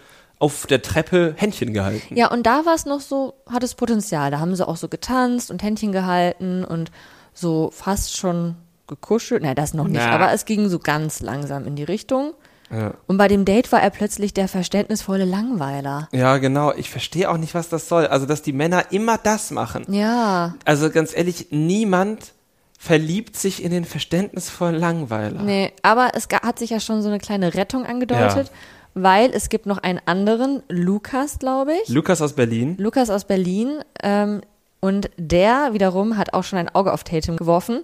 auf 0.44 0.66
der 0.66 0.82
Treppe 0.82 1.32
Händchen 1.38 1.72
gehalten. 1.72 2.14
Ja, 2.14 2.30
und 2.30 2.44
da 2.44 2.66
war 2.66 2.74
es 2.74 2.84
noch 2.84 3.00
so, 3.00 3.32
hat 3.50 3.62
es 3.62 3.74
Potenzial. 3.74 4.30
Da 4.30 4.40
haben 4.40 4.54
sie 4.54 4.68
auch 4.68 4.76
so 4.76 4.88
getanzt 4.88 5.50
und 5.50 5.62
Händchen 5.62 5.90
gehalten 5.90 6.66
und 6.66 6.90
so 7.32 7.70
fast 7.72 8.18
schon 8.18 8.56
gekuschelt. 8.86 9.42
Nein, 9.42 9.54
das 9.54 9.72
noch 9.72 9.88
nicht, 9.88 10.04
Na. 10.04 10.10
aber 10.10 10.32
es 10.34 10.44
ging 10.44 10.68
so 10.68 10.78
ganz 10.78 11.22
langsam 11.22 11.66
in 11.66 11.76
die 11.76 11.82
Richtung. 11.82 12.34
Ja. 12.70 12.92
Und 13.06 13.16
bei 13.16 13.26
dem 13.26 13.46
Date 13.46 13.72
war 13.72 13.82
er 13.82 13.88
plötzlich 13.88 14.34
der 14.34 14.46
verständnisvolle 14.46 15.24
Langweiler. 15.24 16.08
Ja, 16.12 16.36
genau. 16.36 16.74
Ich 16.74 16.90
verstehe 16.90 17.30
auch 17.30 17.38
nicht, 17.38 17.54
was 17.54 17.70
das 17.70 17.88
soll. 17.88 18.06
Also, 18.06 18.26
dass 18.26 18.42
die 18.42 18.52
Männer 18.52 18.92
immer 18.92 19.16
das 19.16 19.50
machen. 19.50 19.86
Ja. 19.88 20.56
Also, 20.66 20.90
ganz 20.90 21.16
ehrlich, 21.16 21.48
niemand 21.52 22.32
verliebt 22.78 23.36
sich 23.36 23.64
in 23.64 23.70
den 23.70 23.86
verständnisvollen 23.86 24.78
Langweiler. 24.78 25.40
Nee, 25.42 25.72
aber 25.80 26.10
es 26.12 26.28
hat 26.30 26.58
sich 26.58 26.68
ja 26.68 26.80
schon 26.80 27.00
so 27.00 27.08
eine 27.08 27.18
kleine 27.18 27.54
Rettung 27.54 27.86
angedeutet. 27.86 28.48
Ja. 28.48 28.54
Weil 28.94 29.30
es 29.32 29.48
gibt 29.48 29.66
noch 29.66 29.78
einen 29.78 30.00
anderen, 30.06 30.62
Lukas, 30.68 31.38
glaube 31.40 31.72
ich. 31.82 31.88
Lukas 31.88 32.22
aus 32.22 32.34
Berlin. 32.34 32.76
Lukas 32.78 33.10
aus 33.10 33.24
Berlin. 33.24 33.80
Ähm, 34.02 34.40
und 34.80 35.10
der 35.16 35.70
wiederum 35.72 36.16
hat 36.16 36.32
auch 36.34 36.44
schon 36.44 36.58
ein 36.58 36.68
Auge 36.74 36.92
auf 36.92 37.02
Tatum 37.04 37.36
geworfen. 37.36 37.80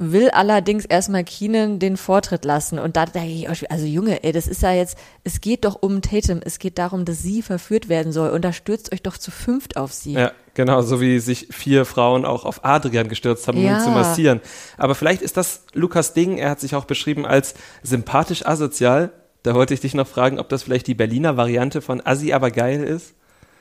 will 0.00 0.28
allerdings 0.30 0.84
erstmal 0.84 1.22
Keenan 1.24 1.78
den 1.78 1.96
Vortritt 1.96 2.44
lassen. 2.44 2.78
Und 2.80 2.96
da 2.96 3.06
denke 3.06 3.30
ich, 3.30 3.58
schon, 3.58 3.70
also 3.70 3.86
Junge, 3.86 4.24
ey, 4.24 4.32
das 4.32 4.48
ist 4.48 4.60
ja 4.60 4.72
jetzt, 4.72 4.98
es 5.22 5.40
geht 5.40 5.64
doch 5.64 5.78
um 5.80 6.02
Tatum, 6.02 6.40
es 6.44 6.58
geht 6.58 6.78
darum, 6.78 7.04
dass 7.04 7.22
sie 7.22 7.42
verführt 7.42 7.88
werden 7.88 8.12
soll. 8.12 8.30
Und 8.30 8.42
da 8.44 8.52
stürzt 8.52 8.92
euch 8.92 9.02
doch 9.02 9.16
zu 9.16 9.30
fünft 9.30 9.76
auf 9.76 9.92
sie. 9.92 10.12
Ja, 10.14 10.32
genau, 10.54 10.82
so 10.82 11.00
wie 11.00 11.20
sich 11.20 11.46
vier 11.52 11.84
Frauen 11.84 12.24
auch 12.26 12.44
auf 12.44 12.64
Adrian 12.64 13.08
gestürzt 13.08 13.46
haben, 13.46 13.56
um 13.58 13.64
Ja. 13.64 13.78
ihn 13.78 13.84
zu 13.84 13.90
massieren. 13.90 14.40
Aber 14.76 14.96
vielleicht 14.96 15.22
ist 15.22 15.36
das 15.36 15.62
Lukas 15.72 16.12
Ding, 16.12 16.36
er 16.38 16.50
hat 16.50 16.60
sich 16.60 16.74
auch 16.74 16.84
beschrieben 16.86 17.24
als 17.24 17.54
sympathisch 17.84 18.44
asozial. 18.44 19.12
Da 19.44 19.54
wollte 19.54 19.72
ich 19.74 19.80
dich 19.80 19.94
noch 19.94 20.06
fragen, 20.08 20.40
ob 20.40 20.48
das 20.48 20.62
vielleicht 20.64 20.86
die 20.88 20.94
Berliner 20.94 21.36
Variante 21.36 21.80
von 21.80 22.04
Assi 22.04 22.32
aber 22.32 22.50
geil 22.50 22.82
ist. 22.82 23.14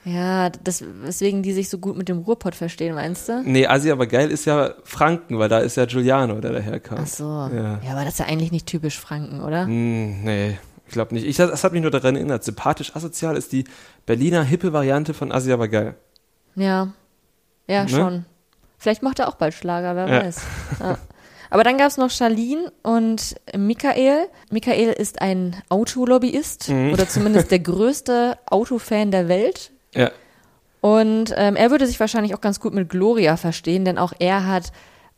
Ja, 0.05 0.49
das, 0.49 0.84
weswegen 1.03 1.43
die 1.43 1.53
sich 1.53 1.69
so 1.69 1.77
gut 1.77 1.95
mit 1.95 2.09
dem 2.09 2.19
Ruhrpott 2.19 2.55
verstehen, 2.55 2.95
meinst 2.95 3.29
du? 3.29 3.41
Nee, 3.45 3.67
Assi 3.67 3.91
aber 3.91 4.07
geil 4.07 4.31
ist 4.31 4.45
ja 4.45 4.73
Franken, 4.84 5.39
weil 5.39 5.47
da 5.49 5.59
ist 5.59 5.77
ja 5.77 5.86
Giuliano, 5.86 6.41
der 6.41 6.51
daherkam. 6.53 6.97
Ach 7.01 7.07
so. 7.07 7.23
Ja. 7.25 7.79
Ja. 7.84 7.91
aber 7.91 8.03
das 8.05 8.13
ist 8.15 8.19
ja 8.19 8.25
eigentlich 8.25 8.51
nicht 8.51 8.65
typisch 8.65 8.99
Franken, 8.99 9.41
oder? 9.41 9.65
Hm, 9.65 10.23
nee, 10.23 10.57
ich 10.88 10.93
glaube 10.93 11.13
nicht. 11.13 11.25
Ich, 11.25 11.38
das 11.38 11.63
hat 11.63 11.71
mich 11.73 11.81
nur 11.81 11.91
daran 11.91 12.15
erinnert. 12.15 12.43
Sympathisch 12.43 12.95
asozial 12.95 13.38
ist 13.38 13.51
die 13.51 13.63
Berliner 14.05 14.43
hippe 14.43 14.73
Variante 14.73 15.13
von 15.13 15.31
Assi 15.31 15.51
aber 15.53 15.67
geil. 15.69 15.95
Ja. 16.55 16.93
Ja, 17.67 17.84
Ne? 17.84 17.89
schon. 17.89 18.25
Vielleicht 18.77 19.03
macht 19.03 19.19
er 19.19 19.29
auch 19.29 19.36
bald 19.36 19.53
Schlager, 19.53 19.95
wer 19.95 20.07
Ja. 20.09 20.23
weiß. 20.25 20.41
Ja. 20.79 20.97
Aber 21.53 21.63
dann 21.63 21.77
gab 21.77 21.87
es 21.87 21.97
noch 21.97 22.09
Charlene 22.09 22.71
und 22.81 23.35
Michael. 23.55 24.25
Michael 24.49 24.89
ist 24.91 25.21
ein 25.21 25.55
Autolobbyist 25.69 26.69
Mhm. 26.69 26.91
oder 26.93 27.07
zumindest 27.07 27.51
der 27.51 27.59
größte 27.59 28.39
Autofan 28.47 29.11
der 29.11 29.27
Welt. 29.27 29.71
Ja. 29.93 30.09
Und 30.81 31.31
ähm, 31.37 31.55
er 31.55 31.69
würde 31.69 31.85
sich 31.85 31.99
wahrscheinlich 31.99 32.33
auch 32.33 32.41
ganz 32.41 32.59
gut 32.59 32.73
mit 32.73 32.89
Gloria 32.89 33.37
verstehen, 33.37 33.85
denn 33.85 33.97
auch 33.99 34.13
er 34.17 34.47
hat 34.47 34.71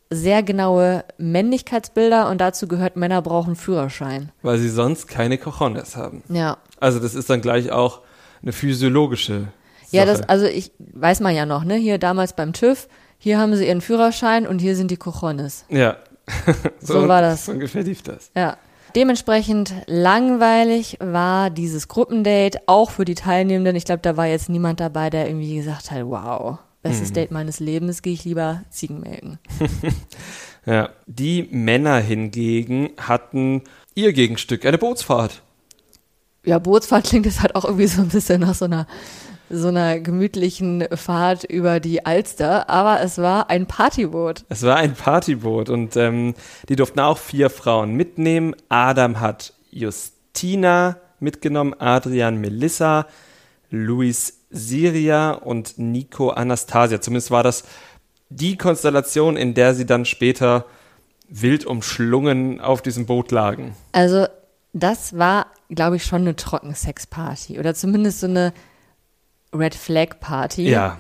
sehr 0.10 0.44
genaue 0.44 1.06
Männlichkeitsbilder 1.18 2.30
und 2.30 2.40
dazu 2.42 2.68
gehört, 2.68 2.96
Männer 2.98 3.22
brauchen 3.22 3.56
Führerschein. 3.56 4.32
Weil 4.42 4.58
sie 4.58 4.70
sonst 4.70 5.08
keine 5.08 5.38
Cojones 5.38 5.96
haben. 5.96 6.22
Ja. 6.30 6.58
Also 6.80 7.00
das 7.00 7.16
ist 7.16 7.30
dann 7.30 7.42
gleich 7.42 7.72
auch 7.72 8.02
eine 8.42 8.52
physiologische 8.52 9.48
Ja, 9.90 10.06
Sache. 10.06 10.18
das, 10.20 10.30
also 10.30 10.46
ich 10.46 10.72
weiß 10.80 11.22
man 11.22 11.34
ja 11.34 11.46
noch, 11.46 11.64
ne? 11.64 11.76
Hier 11.76 11.98
damals 11.98 12.34
beim 12.34 12.54
TÜV, 12.54 12.88
hier 13.18 13.40
haben 13.40 13.56
sie 13.56 13.66
ihren 13.68 13.82
Führerschein 13.82 14.46
und 14.46 14.60
hier 14.60 14.76
sind 14.76 14.92
die 14.92 14.98
Cojones. 14.98 15.66
Ja. 15.70 15.98
So 16.80 17.08
war 17.08 17.22
das. 17.22 17.46
So 17.46 17.52
ungefähr 17.52 17.84
lief 17.84 18.02
das. 18.02 18.32
Ja. 18.36 18.58
Dementsprechend 18.96 19.74
langweilig 19.88 20.98
war 21.02 21.50
dieses 21.50 21.90
Gruppendate, 21.90 22.60
auch 22.66 22.92
für 22.92 23.04
die 23.04 23.16
Teilnehmenden. 23.16 23.76
Ich 23.76 23.84
glaube, 23.84 24.02
da 24.02 24.16
war 24.16 24.26
jetzt 24.26 24.48
niemand 24.48 24.80
dabei, 24.80 25.10
der 25.10 25.28
irgendwie 25.28 25.58
gesagt 25.58 25.92
hat, 25.92 26.06
wow, 26.06 26.60
bestes 26.82 27.12
Date 27.12 27.32
meines 27.32 27.60
Lebens, 27.60 28.02
gehe 28.02 28.14
ich 28.14 28.24
lieber 28.24 28.64
Ziegen 28.70 29.02
melken. 29.02 29.40
Ja. 30.66 30.90
Die 31.06 31.48
Männer 31.52 32.00
hingegen 32.00 32.90
hatten 32.98 33.62
ihr 33.94 34.14
Gegenstück, 34.14 34.66
eine 34.66 34.78
Bootsfahrt. 34.78 35.42
Ja, 36.44 36.60
Bootsfahrt 36.60 37.06
klingt 37.06 37.26
jetzt 37.26 37.42
halt 37.42 37.56
auch 37.56 37.66
irgendwie 37.66 37.88
so 37.88 38.02
ein 38.02 38.10
bisschen 38.10 38.42
nach 38.42 38.56
so 38.56 38.66
einer, 38.66 38.88
so 39.50 39.68
einer 39.68 40.00
gemütlichen 40.00 40.86
Fahrt 40.94 41.44
über 41.44 41.80
die 41.80 42.06
Alster, 42.06 42.70
aber 42.70 43.02
es 43.02 43.18
war 43.18 43.50
ein 43.50 43.68
Partyboot. 43.68 44.46
Es 44.50 44.64
war 44.64 44.78
ein 44.78 44.94
Partyboot 44.94 45.70
und 45.70 45.96
ähm, 45.96 46.34
die 46.70 46.76
durften 46.76 47.00
auch 47.00 47.18
vier 47.18 47.50
Frauen 47.50 47.94
mitnehmen. 47.94 48.56
Adam 48.70 49.20
hat 49.20 49.54
Justina 49.72 50.98
mitgenommen, 51.20 51.76
Adrian 51.78 52.40
Melissa, 52.40 53.08
Luis 53.70 54.42
Siria 54.50 55.32
und 55.32 55.78
Nico 55.78 56.30
Anastasia. 56.30 57.02
Zumindest 57.02 57.32
war 57.32 57.44
das 57.44 57.64
die 58.30 58.58
Konstellation, 58.58 59.38
in 59.38 59.54
der 59.54 59.76
sie 59.76 59.86
dann 59.86 60.06
später 60.06 60.66
wild 61.30 61.66
umschlungen 61.66 62.60
auf 62.62 62.82
diesem 62.82 63.06
Boot 63.06 63.32
lagen. 63.32 63.76
Also, 63.92 64.28
das 64.74 65.18
war, 65.18 65.48
glaube 65.70 65.96
ich, 65.98 66.06
schon 66.06 66.22
eine 66.22 66.36
Trockensexparty 66.36 67.60
oder 67.60 67.74
zumindest 67.74 68.20
so 68.20 68.28
eine 68.28 68.54
Red 69.56 69.76
Flag 69.76 70.20
Party. 70.20 70.70
Ja, 70.70 70.98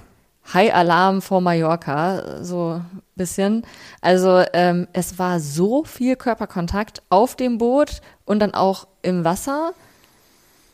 High 0.53 0.74
Alarm 0.74 1.22
vor 1.22 1.41
Mallorca, 1.41 2.43
so 2.43 2.74
ein 2.74 3.01
bisschen. 3.16 3.64
Also 4.01 4.43
ähm, 4.53 4.88
es 4.93 5.18
war 5.18 5.39
so 5.39 5.84
viel 5.84 6.16
Körperkontakt 6.16 7.01
auf 7.10 7.36
dem 7.36 7.58
Boot 7.58 8.01
und 8.26 8.39
dann 8.39 8.53
auch 8.53 8.88
im 9.01 9.24
Wasser. 9.24 9.74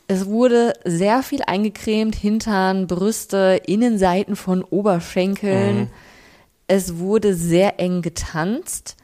Es 0.08 0.26
wurde 0.26 0.74
sehr 0.84 1.22
viel 1.22 1.42
eingecremt, 1.46 2.14
Hintern, 2.14 2.86
Brüste, 2.86 3.62
Innenseiten 3.64 4.36
von 4.36 4.62
Oberschenkeln. 4.62 5.90
Es 6.66 6.98
wurde 6.98 7.34
sehr 7.34 7.80
eng 7.80 8.02
getanzt. 8.02 8.96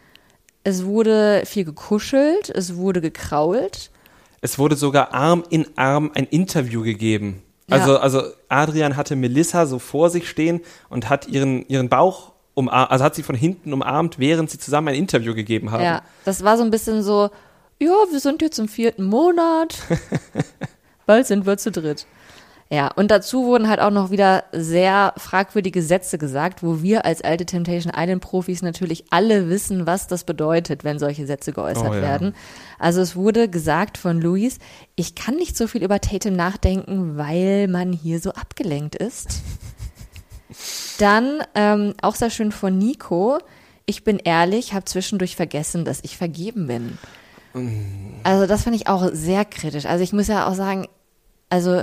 Es 0.64 0.84
wurde 0.84 1.44
viel 1.46 1.64
gekuschelt, 1.64 2.50
es 2.50 2.76
wurde 2.76 3.00
gekrault. 3.00 3.90
es 4.42 4.58
wurde 4.58 4.76
sogar 4.76 5.14
Arm 5.14 5.44
in 5.48 5.66
Arm 5.76 6.10
ein 6.14 6.24
Interview 6.24 6.82
gegeben. 6.82 7.42
Ja. 7.68 7.76
Also, 7.76 7.98
also 7.98 8.22
Adrian 8.48 8.96
hatte 8.96 9.14
Melissa 9.14 9.66
so 9.66 9.78
vor 9.78 10.10
sich 10.10 10.28
stehen 10.28 10.60
und 10.88 11.08
hat 11.08 11.28
ihren, 11.28 11.66
ihren 11.68 11.88
Bauch 11.88 12.32
umarmt, 12.54 12.90
also 12.90 13.04
hat 13.04 13.14
sie 13.14 13.22
von 13.22 13.36
hinten 13.36 13.72
umarmt, 13.72 14.18
während 14.18 14.50
sie 14.50 14.58
zusammen 14.58 14.88
ein 14.88 14.94
Interview 14.94 15.34
gegeben 15.34 15.70
haben. 15.70 15.84
Ja, 15.84 16.02
das 16.24 16.42
war 16.42 16.56
so 16.56 16.64
ein 16.64 16.70
bisschen 16.70 17.02
so, 17.02 17.30
ja, 17.78 17.94
wir 18.10 18.20
sind 18.20 18.42
jetzt 18.42 18.58
im 18.58 18.68
vierten 18.68 19.04
Monat, 19.04 19.76
bald 21.06 21.26
sind 21.26 21.46
wir 21.46 21.58
zu 21.58 21.70
dritt. 21.70 22.06
Ja, 22.70 22.88
und 22.96 23.10
dazu 23.10 23.44
wurden 23.46 23.66
halt 23.68 23.80
auch 23.80 23.90
noch 23.90 24.10
wieder 24.10 24.44
sehr 24.52 25.14
fragwürdige 25.16 25.80
Sätze 25.80 26.18
gesagt, 26.18 26.62
wo 26.62 26.82
wir 26.82 27.06
als 27.06 27.22
alte 27.22 27.46
Temptation 27.46 27.92
Island 27.96 28.20
Profis 28.20 28.60
natürlich 28.60 29.06
alle 29.08 29.48
wissen, 29.48 29.86
was 29.86 30.06
das 30.06 30.24
bedeutet, 30.24 30.84
wenn 30.84 30.98
solche 30.98 31.26
Sätze 31.26 31.52
geäußert 31.52 31.90
Oh 31.90 31.94
ja. 31.94 32.02
werden. 32.02 32.34
Also 32.78 33.00
es 33.00 33.16
wurde 33.16 33.48
gesagt 33.48 33.96
von 33.96 34.20
Luis, 34.20 34.58
ich 34.96 35.14
kann 35.14 35.36
nicht 35.36 35.56
so 35.56 35.66
viel 35.66 35.82
über 35.82 35.98
Tatum 36.00 36.34
nachdenken, 36.36 37.16
weil 37.16 37.68
man 37.68 37.94
hier 37.94 38.20
so 38.20 38.32
abgelenkt 38.32 38.96
ist. 38.96 39.40
Dann 40.98 41.42
ähm, 41.54 41.94
auch 42.02 42.16
sehr 42.16 42.30
schön 42.30 42.52
von 42.52 42.76
Nico. 42.76 43.38
Ich 43.86 44.04
bin 44.04 44.18
ehrlich, 44.18 44.74
habe 44.74 44.84
zwischendurch 44.84 45.36
vergessen, 45.36 45.86
dass 45.86 46.00
ich 46.02 46.18
vergeben 46.18 46.66
bin. 46.66 46.98
Also 48.24 48.46
das 48.46 48.64
finde 48.64 48.76
ich 48.76 48.88
auch 48.88 49.08
sehr 49.12 49.46
kritisch. 49.46 49.86
Also 49.86 50.04
ich 50.04 50.12
muss 50.12 50.28
ja 50.28 50.46
auch 50.46 50.54
sagen, 50.54 50.86
also 51.48 51.82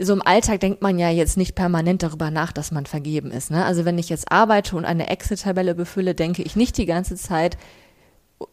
so 0.00 0.12
im 0.12 0.22
Alltag 0.22 0.60
denkt 0.60 0.82
man 0.82 0.98
ja 0.98 1.10
jetzt 1.10 1.36
nicht 1.36 1.54
permanent 1.54 2.02
darüber 2.02 2.30
nach, 2.30 2.52
dass 2.52 2.70
man 2.70 2.86
vergeben 2.86 3.30
ist. 3.30 3.50
Ne? 3.50 3.64
Also 3.64 3.84
wenn 3.84 3.98
ich 3.98 4.08
jetzt 4.08 4.30
arbeite 4.30 4.76
und 4.76 4.84
eine 4.84 5.08
Excel-Tabelle 5.08 5.74
befülle, 5.74 6.14
denke 6.14 6.42
ich 6.42 6.56
nicht 6.56 6.78
die 6.78 6.86
ganze 6.86 7.16
Zeit, 7.16 7.56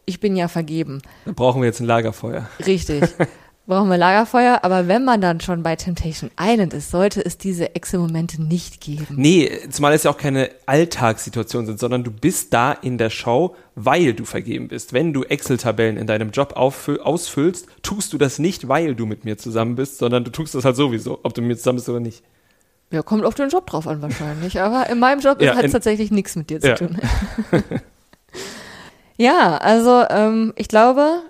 ich 0.06 0.20
bin 0.20 0.36
ja 0.36 0.48
vergeben. 0.48 1.02
Dann 1.24 1.34
brauchen 1.34 1.62
wir 1.62 1.66
jetzt 1.66 1.80
ein 1.80 1.86
Lagerfeuer. 1.86 2.48
Richtig. 2.66 3.04
Brauchen 3.70 3.88
wir 3.88 3.98
Lagerfeuer, 3.98 4.58
aber 4.62 4.88
wenn 4.88 5.04
man 5.04 5.20
dann 5.20 5.40
schon 5.40 5.62
bei 5.62 5.76
Temptation 5.76 6.28
Island 6.40 6.74
ist, 6.74 6.90
sollte 6.90 7.24
es 7.24 7.38
diese 7.38 7.76
Excel-Momente 7.76 8.42
nicht 8.42 8.80
geben. 8.80 9.06
Nee, 9.10 9.48
zumal 9.70 9.92
es 9.92 10.02
ja 10.02 10.10
auch 10.10 10.16
keine 10.16 10.50
Alltagssituation 10.66 11.66
sind, 11.66 11.78
sondern 11.78 12.02
du 12.02 12.10
bist 12.10 12.52
da 12.52 12.72
in 12.72 12.98
der 12.98 13.10
Show, 13.10 13.54
weil 13.76 14.12
du 14.12 14.24
vergeben 14.24 14.66
bist. 14.66 14.92
Wenn 14.92 15.12
du 15.12 15.22
Excel-Tabellen 15.22 15.98
in 15.98 16.08
deinem 16.08 16.32
Job 16.32 16.54
ausfüllst, 16.56 17.68
tust 17.82 18.12
du 18.12 18.18
das 18.18 18.40
nicht, 18.40 18.66
weil 18.66 18.96
du 18.96 19.06
mit 19.06 19.24
mir 19.24 19.38
zusammen 19.38 19.76
bist, 19.76 19.98
sondern 19.98 20.24
du 20.24 20.32
tust 20.32 20.56
das 20.56 20.64
halt 20.64 20.74
sowieso, 20.74 21.20
ob 21.22 21.34
du 21.34 21.40
mit 21.40 21.50
mir 21.50 21.56
zusammen 21.56 21.76
bist 21.76 21.88
oder 21.88 22.00
nicht. 22.00 22.24
Ja, 22.90 23.02
kommt 23.02 23.24
auf 23.24 23.36
den 23.36 23.50
Job 23.50 23.68
drauf 23.68 23.86
an 23.86 24.02
wahrscheinlich, 24.02 24.60
aber 24.60 24.90
in 24.90 24.98
meinem 24.98 25.20
Job 25.20 25.40
Ja, 25.40 25.54
hat 25.54 25.64
es 25.64 25.70
tatsächlich 25.70 26.10
nichts 26.10 26.34
mit 26.34 26.50
dir 26.50 26.58
zu 26.60 26.70
Ja. 26.70 26.74
tun. 26.74 26.98
ja, 29.16 29.58
also 29.58 30.02
ähm, 30.10 30.54
ich 30.56 30.66
glaube, 30.66 31.22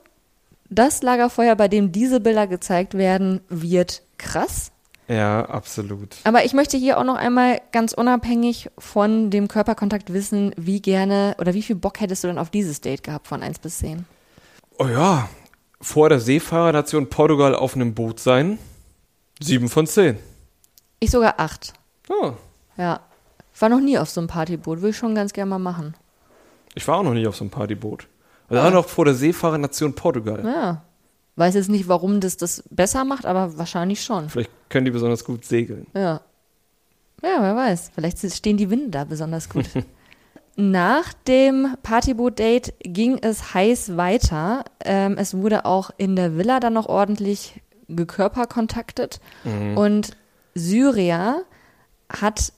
das 0.70 1.02
Lagerfeuer, 1.02 1.56
bei 1.56 1.68
dem 1.68 1.92
diese 1.92 2.20
Bilder 2.20 2.46
gezeigt 2.46 2.94
werden, 2.94 3.40
wird 3.48 4.02
krass. 4.18 4.72
Ja, 5.08 5.44
absolut. 5.46 6.16
Aber 6.22 6.44
ich 6.44 6.52
möchte 6.52 6.76
hier 6.76 6.96
auch 6.98 7.04
noch 7.04 7.16
einmal 7.16 7.60
ganz 7.72 7.92
unabhängig 7.92 8.70
von 8.78 9.30
dem 9.30 9.48
Körperkontakt 9.48 10.12
wissen, 10.12 10.54
wie 10.56 10.80
gerne 10.80 11.34
oder 11.40 11.52
wie 11.52 11.62
viel 11.62 11.74
Bock 11.74 12.00
hättest 12.00 12.22
du 12.22 12.28
denn 12.28 12.38
auf 12.38 12.50
dieses 12.50 12.80
Date 12.80 13.02
gehabt 13.02 13.26
von 13.26 13.42
1 13.42 13.58
bis 13.58 13.78
10? 13.78 14.04
Oh 14.78 14.86
ja, 14.86 15.28
vor 15.80 16.08
der 16.08 16.20
Seefahrernation 16.20 17.08
Portugal 17.10 17.56
auf 17.56 17.74
einem 17.74 17.92
Boot 17.94 18.20
sein, 18.20 18.58
sieben 19.40 19.68
von 19.68 19.86
zehn. 19.88 20.16
Ich 21.00 21.10
sogar 21.10 21.34
8. 21.38 21.72
Oh, 22.08 22.32
Ja. 22.76 23.00
War 23.58 23.68
noch 23.68 23.80
nie 23.80 23.98
auf 23.98 24.08
so 24.08 24.20
einem 24.20 24.28
Partyboot, 24.28 24.80
will 24.80 24.90
ich 24.90 24.96
schon 24.96 25.14
ganz 25.14 25.34
gerne 25.34 25.50
mal 25.50 25.58
machen. 25.58 25.94
ich 26.74 26.86
war 26.88 26.96
auch 26.98 27.02
noch 27.02 27.12
nie 27.12 27.26
auf 27.26 27.36
so 27.36 27.44
einem 27.44 27.50
Partyboot. 27.50 28.06
Und 28.50 28.58
auch 28.58 28.72
noch 28.72 28.88
vor 28.88 29.04
der 29.04 29.14
Seefahrernation 29.14 29.94
Portugal. 29.94 30.44
Ja. 30.44 30.82
Weiß 31.36 31.54
jetzt 31.54 31.70
nicht, 31.70 31.88
warum 31.88 32.20
das 32.20 32.36
das 32.36 32.64
besser 32.70 33.04
macht, 33.04 33.24
aber 33.24 33.56
wahrscheinlich 33.56 34.02
schon. 34.02 34.28
Vielleicht 34.28 34.50
können 34.68 34.84
die 34.84 34.90
besonders 34.90 35.24
gut 35.24 35.44
segeln. 35.44 35.86
Ja. 35.94 36.20
Ja, 37.22 37.36
wer 37.40 37.56
weiß. 37.56 37.92
Vielleicht 37.94 38.18
stehen 38.34 38.56
die 38.56 38.70
Winde 38.70 38.90
da 38.90 39.04
besonders 39.04 39.48
gut. 39.48 39.66
Nach 40.56 41.12
dem 41.26 41.68
Partyboot-Date 41.82 42.74
ging 42.80 43.18
es 43.22 43.54
heiß 43.54 43.96
weiter. 43.96 44.64
Ähm, 44.84 45.16
es 45.16 45.34
wurde 45.34 45.64
auch 45.64 45.90
in 45.96 46.16
der 46.16 46.36
Villa 46.36 46.60
dann 46.60 46.74
noch 46.74 46.86
ordentlich 46.86 47.60
gekörperkontaktet. 47.88 49.20
Und 49.74 50.16
Syria 50.54 51.42
hat 52.10 52.52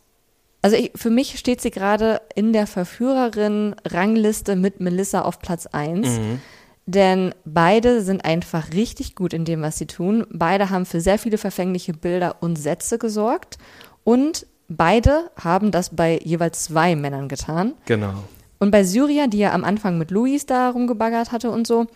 Also 0.62 0.76
ich, 0.76 0.92
für 0.94 1.10
mich 1.10 1.38
steht 1.38 1.60
sie 1.60 1.70
gerade 1.70 2.22
in 2.34 2.52
der 2.52 2.66
Verführerin-Rangliste 2.66 4.56
mit 4.56 4.80
Melissa 4.80 5.22
auf 5.22 5.40
Platz 5.40 5.66
1. 5.66 6.08
Denn 6.86 7.34
beide 7.44 8.02
sind 8.02 8.24
einfach 8.24 8.72
richtig 8.72 9.14
gut 9.14 9.32
in 9.32 9.44
dem, 9.44 9.62
was 9.62 9.78
sie 9.78 9.86
tun. 9.86 10.26
Beide 10.30 10.70
haben 10.70 10.86
für 10.86 11.00
sehr 11.00 11.18
viele 11.18 11.38
verfängliche 11.38 11.92
Bilder 11.92 12.36
und 12.40 12.56
Sätze 12.56 12.98
gesorgt. 12.98 13.58
Und 14.04 14.46
beide 14.68 15.30
haben 15.36 15.70
das 15.70 15.94
bei 15.94 16.18
jeweils 16.22 16.64
zwei 16.64 16.96
Männern 16.96 17.28
getan. 17.28 17.74
Genau. 17.86 18.14
Und 18.58 18.70
bei 18.70 18.84
Syria, 18.84 19.26
die 19.26 19.38
ja 19.38 19.52
am 19.52 19.64
Anfang 19.64 19.98
mit 19.98 20.10
Luis 20.10 20.46
da 20.46 20.70
rumgebaggert 20.70 21.32
hatte 21.32 21.50
und 21.50 21.66
so, 21.66 21.86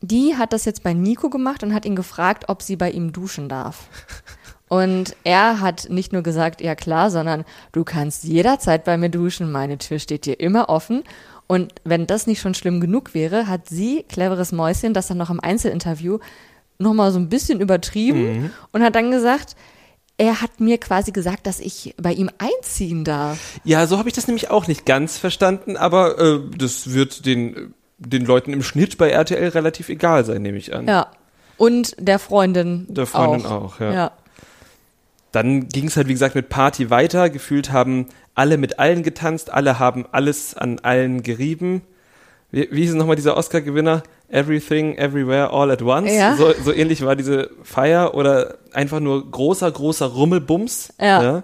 die 0.00 0.36
hat 0.36 0.52
das 0.52 0.64
jetzt 0.64 0.82
bei 0.82 0.92
Nico 0.92 1.30
gemacht 1.30 1.62
und 1.62 1.72
hat 1.74 1.84
ihn 1.84 1.96
gefragt, 1.96 2.44
ob 2.48 2.62
sie 2.62 2.76
bei 2.76 2.90
ihm 2.90 3.12
duschen 3.12 3.48
darf. 3.48 3.88
Und 4.68 5.14
er 5.22 5.60
hat 5.60 5.88
nicht 5.90 6.12
nur 6.12 6.22
gesagt, 6.22 6.60
ja 6.60 6.74
klar, 6.74 7.10
sondern 7.10 7.44
du 7.72 7.84
kannst 7.84 8.24
jederzeit 8.24 8.84
bei 8.84 8.96
mir 8.96 9.10
duschen, 9.10 9.52
meine 9.52 9.78
Tür 9.78 9.98
steht 9.98 10.26
dir 10.26 10.40
immer 10.40 10.68
offen. 10.68 11.04
Und 11.46 11.74
wenn 11.84 12.06
das 12.06 12.26
nicht 12.26 12.40
schon 12.40 12.54
schlimm 12.54 12.80
genug 12.80 13.14
wäre, 13.14 13.46
hat 13.46 13.68
sie, 13.68 14.04
cleveres 14.08 14.50
Mäuschen, 14.50 14.94
das 14.94 15.06
dann 15.06 15.18
noch 15.18 15.30
im 15.30 15.38
Einzelinterview 15.38 16.18
nochmal 16.78 17.12
so 17.12 17.18
ein 17.18 17.28
bisschen 17.28 17.60
übertrieben 17.60 18.52
und 18.72 18.82
hat 18.82 18.96
dann 18.96 19.10
gesagt, 19.10 19.56
er 20.18 20.40
hat 20.40 20.60
mir 20.60 20.78
quasi 20.78 21.12
gesagt, 21.12 21.46
dass 21.46 21.60
ich 21.60 21.94
bei 21.98 22.12
ihm 22.12 22.30
einziehen 22.38 23.04
darf. 23.04 23.60
Ja, 23.64 23.86
so 23.86 23.98
habe 23.98 24.08
ich 24.08 24.14
das 24.14 24.26
nämlich 24.26 24.50
auch 24.50 24.66
nicht 24.66 24.86
ganz 24.86 25.18
verstanden, 25.18 25.76
aber 25.76 26.18
äh, 26.18 26.40
das 26.56 26.92
wird 26.92 27.26
den, 27.26 27.74
den 27.98 28.24
Leuten 28.24 28.52
im 28.52 28.62
Schnitt 28.62 28.98
bei 28.98 29.10
RTL 29.10 29.48
relativ 29.50 29.88
egal 29.88 30.24
sein, 30.24 30.42
nehme 30.42 30.58
ich 30.58 30.74
an. 30.74 30.86
Ja. 30.86 31.08
Und 31.58 31.96
der 31.98 32.18
Freundin. 32.18 32.86
Der 32.88 33.06
Freundin 33.06 33.46
auch, 33.46 33.80
ja. 33.80 34.12
Dann 35.36 35.68
ging 35.68 35.88
es 35.88 35.98
halt, 35.98 36.08
wie 36.08 36.14
gesagt, 36.14 36.34
mit 36.34 36.48
Party 36.48 36.88
weiter. 36.88 37.28
Gefühlt 37.28 37.70
haben 37.70 38.06
alle 38.34 38.56
mit 38.56 38.78
allen 38.78 39.02
getanzt, 39.02 39.52
alle 39.52 39.78
haben 39.78 40.06
alles 40.10 40.56
an 40.56 40.78
allen 40.78 41.22
gerieben. 41.22 41.82
Wie, 42.50 42.66
wie 42.70 42.80
hieß 42.80 42.92
es 42.92 42.96
nochmal 42.96 43.16
dieser 43.16 43.36
Oscar-Gewinner? 43.36 44.02
Everything, 44.30 44.96
Everywhere, 44.96 45.50
All 45.50 45.70
at 45.70 45.82
Once. 45.82 46.10
Ja. 46.10 46.36
So, 46.36 46.54
so 46.64 46.72
ähnlich 46.72 47.04
war 47.04 47.16
diese 47.16 47.50
Feier 47.62 48.14
oder 48.14 48.56
einfach 48.72 48.98
nur 48.98 49.30
großer, 49.30 49.70
großer 49.70 50.06
Rummelbums. 50.06 50.94
Ja. 50.98 51.42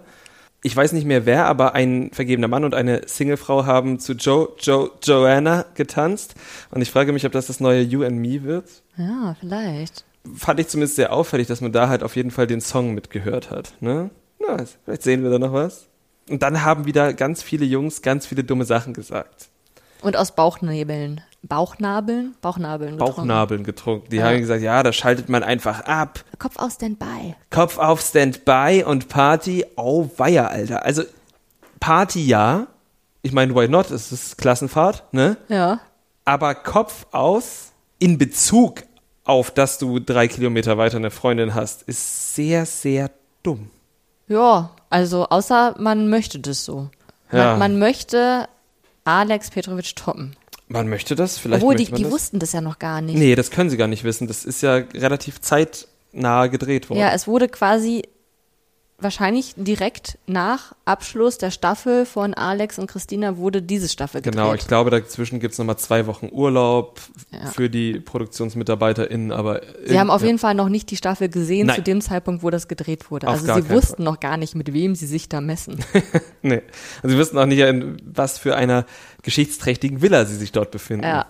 Ich 0.62 0.74
weiß 0.74 0.92
nicht 0.94 1.04
mehr 1.04 1.26
wer, 1.26 1.44
aber 1.44 1.74
ein 1.74 2.12
vergebener 2.14 2.48
Mann 2.48 2.64
und 2.64 2.74
eine 2.74 3.02
Singlefrau 3.06 3.66
haben 3.66 3.98
zu 3.98 4.14
Joe, 4.14 4.48
Joe, 4.58 4.90
Joanna 5.02 5.66
getanzt. 5.74 6.34
Und 6.70 6.80
ich 6.80 6.90
frage 6.90 7.12
mich, 7.12 7.26
ob 7.26 7.32
das 7.32 7.48
das 7.48 7.60
neue 7.60 7.82
You 7.82 8.04
and 8.04 8.16
Me 8.16 8.42
wird. 8.42 8.70
Ja, 8.96 9.36
vielleicht. 9.38 10.06
Fand 10.36 10.60
ich 10.60 10.68
zumindest 10.68 10.96
sehr 10.96 11.12
auffällig, 11.12 11.48
dass 11.48 11.60
man 11.60 11.72
da 11.72 11.88
halt 11.88 12.02
auf 12.02 12.14
jeden 12.16 12.30
Fall 12.30 12.46
den 12.46 12.60
Song 12.60 12.94
mitgehört 12.94 13.50
hat. 13.50 13.74
Ne? 13.80 14.10
Na, 14.40 14.56
vielleicht 14.84 15.02
sehen 15.02 15.22
wir 15.22 15.30
da 15.30 15.38
noch 15.38 15.52
was. 15.52 15.86
Und 16.30 16.42
dann 16.42 16.62
haben 16.64 16.84
wieder 16.84 17.12
ganz 17.12 17.42
viele 17.42 17.64
Jungs 17.64 18.02
ganz 18.02 18.26
viele 18.26 18.44
dumme 18.44 18.64
Sachen 18.64 18.94
gesagt. 18.94 19.48
Und 20.00 20.16
aus 20.16 20.32
Bauchnäbeln. 20.34 21.20
Bauchnabeln? 21.42 22.34
Bauchnabeln. 22.40 22.92
getrunken. 22.92 23.16
Bauchnabeln 23.16 23.64
getrunken. 23.64 24.10
Die 24.10 24.16
Ja. 24.16 24.26
haben 24.26 24.38
gesagt, 24.38 24.62
ja, 24.62 24.82
da 24.84 24.92
schaltet 24.92 25.28
man 25.28 25.42
einfach 25.42 25.80
ab. 25.80 26.24
Kopf 26.38 26.56
aus 26.58 26.74
Standby. 26.74 27.34
Kopf 27.50 27.78
auf 27.78 28.00
Standby 28.00 28.84
und 28.86 29.08
Party. 29.08 29.64
Oh, 29.76 30.08
weia, 30.16 30.46
Alter. 30.46 30.84
Also, 30.84 31.02
Party 31.80 32.24
ja. 32.24 32.68
Ich 33.22 33.32
meine, 33.32 33.54
why 33.54 33.68
not? 33.68 33.90
Es 33.90 34.12
ist 34.12 34.38
Klassenfahrt, 34.38 35.04
ne? 35.12 35.36
Ja. 35.48 35.80
Aber 36.24 36.54
Kopf 36.54 37.06
aus 37.12 37.72
in 37.98 38.18
Bezug 38.18 38.82
auf, 39.24 39.50
dass 39.50 39.78
du 39.78 39.98
drei 39.98 40.28
Kilometer 40.28 40.78
weiter 40.78 40.96
eine 40.96 41.10
Freundin 41.10 41.54
hast, 41.54 41.82
ist 41.82 42.34
sehr, 42.34 42.66
sehr 42.66 43.10
dumm. 43.42 43.70
Ja, 44.28 44.70
also 44.90 45.26
außer 45.26 45.76
man 45.78 46.08
möchte 46.08 46.38
das 46.38 46.64
so. 46.64 46.90
Ja. 47.30 47.50
Man, 47.50 47.58
man 47.58 47.78
möchte 47.78 48.48
Alex 49.04 49.50
Petrovic 49.50 49.96
toppen. 49.96 50.36
Man 50.68 50.88
möchte 50.88 51.14
das, 51.14 51.38
vielleicht 51.38 51.62
Obwohl, 51.62 51.76
die, 51.76 51.84
die 51.84 52.04
das. 52.04 52.12
wussten 52.12 52.38
das 52.38 52.52
ja 52.52 52.60
noch 52.60 52.78
gar 52.78 53.00
nicht. 53.02 53.18
Nee, 53.18 53.34
das 53.34 53.50
können 53.50 53.68
sie 53.68 53.76
gar 53.76 53.88
nicht 53.88 54.04
wissen. 54.04 54.26
Das 54.26 54.44
ist 54.44 54.62
ja 54.62 54.76
relativ 54.76 55.40
zeitnah 55.40 56.46
gedreht 56.46 56.88
worden. 56.88 57.00
Ja, 57.00 57.12
es 57.12 57.26
wurde 57.26 57.48
quasi 57.48 58.04
wahrscheinlich 59.02 59.54
direkt 59.56 60.18
nach 60.26 60.74
Abschluss 60.84 61.38
der 61.38 61.50
Staffel 61.50 62.06
von 62.06 62.34
Alex 62.34 62.78
und 62.78 62.86
Christina 62.86 63.36
wurde 63.36 63.62
diese 63.62 63.88
Staffel 63.88 64.20
gedreht. 64.22 64.34
genau, 64.34 64.54
ich 64.54 64.66
glaube, 64.66 64.90
dazwischen 64.90 65.40
gibt 65.40 65.52
es 65.52 65.58
nochmal 65.58 65.78
zwei 65.78 66.06
Wochen 66.06 66.28
Urlaub 66.32 67.00
Ja. 67.30 67.46
für 67.50 67.70
die 67.70 68.00
ProduktionsmitarbeiterInnen, 68.00 69.32
aber. 69.32 69.62
Sie 69.84 69.98
haben 69.98 70.10
auf 70.10 70.22
ja. 70.22 70.28
jeden 70.28 70.38
Fall 70.38 70.54
noch 70.54 70.68
nicht 70.68 70.90
die 70.90 70.96
Staffel 70.96 71.28
gesehen 71.28 71.66
Nein. 71.68 71.76
zu 71.76 71.82
dem 71.82 72.00
Zeitpunkt, 72.00 72.42
wo 72.42 72.50
das 72.50 72.68
gedreht 72.68 73.10
wurde. 73.10 73.28
Auf 73.28 73.34
also 73.34 73.54
sie 73.54 73.70
wussten 73.70 74.02
noch 74.02 74.20
gar 74.20 74.36
nicht, 74.36 74.54
mit 74.54 74.72
wem 74.72 74.94
sie 74.94 75.06
sich 75.06 75.28
da 75.28 75.40
messen. 75.40 75.78
Nee. 76.44 76.62
Also 77.02 77.14
sie 77.14 77.18
wissen 77.18 77.38
auch 77.38 77.46
nicht, 77.46 77.60
in 77.60 77.98
was 78.04 78.36
für 78.36 78.56
einer 78.56 78.84
geschichtsträchtigen 79.22 80.02
Villa 80.02 80.24
sie 80.24 80.34
sich 80.34 80.50
dort 80.50 80.72
befinden. 80.72 81.04
Ja. 81.04 81.26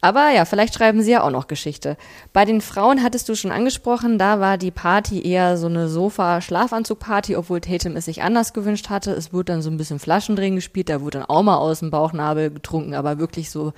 Aber 0.00 0.30
ja, 0.30 0.44
vielleicht 0.44 0.74
schreiben 0.74 1.02
sie 1.02 1.10
ja 1.10 1.22
auch 1.24 1.30
noch 1.30 1.48
Geschichte. 1.48 1.96
Bei 2.32 2.44
den 2.44 2.60
Frauen 2.60 3.02
hattest 3.02 3.28
du 3.28 3.34
schon 3.34 3.50
angesprochen, 3.50 4.16
da 4.18 4.38
war 4.38 4.56
die 4.56 4.70
Party 4.70 5.22
eher 5.26 5.56
so 5.56 5.66
eine 5.66 5.88
Sofa-Schlafanzug-Party, 5.88 7.34
obwohl 7.36 7.60
Tatum 7.60 7.96
es 7.96 8.04
sich 8.04 8.22
anders 8.22 8.52
gewünscht 8.52 8.90
hatte. 8.90 9.10
Es 9.10 9.32
wurde 9.32 9.52
dann 9.52 9.62
so 9.62 9.70
ein 9.70 9.76
bisschen 9.76 9.98
Flaschendrehen 9.98 10.54
gespielt, 10.54 10.88
da 10.88 11.00
wurde 11.00 11.18
dann 11.18 11.28
auch 11.28 11.42
mal 11.42 11.56
aus 11.56 11.80
dem 11.80 11.90
Bauchnabel 11.90 12.50
getrunken, 12.50 12.94
aber 12.94 13.18
wirklich 13.18 13.50
so 13.50 13.72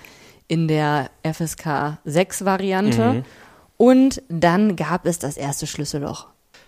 in 0.47 0.69
der 0.69 1.11
FSK 1.23 1.99
6-Variante. 2.07 3.25
Und 3.79 4.23
dann 4.29 4.77
gab 4.77 5.07
es 5.07 5.19
das 5.19 5.39
erste 5.39 5.67
Schlüsselloch. 5.67 6.27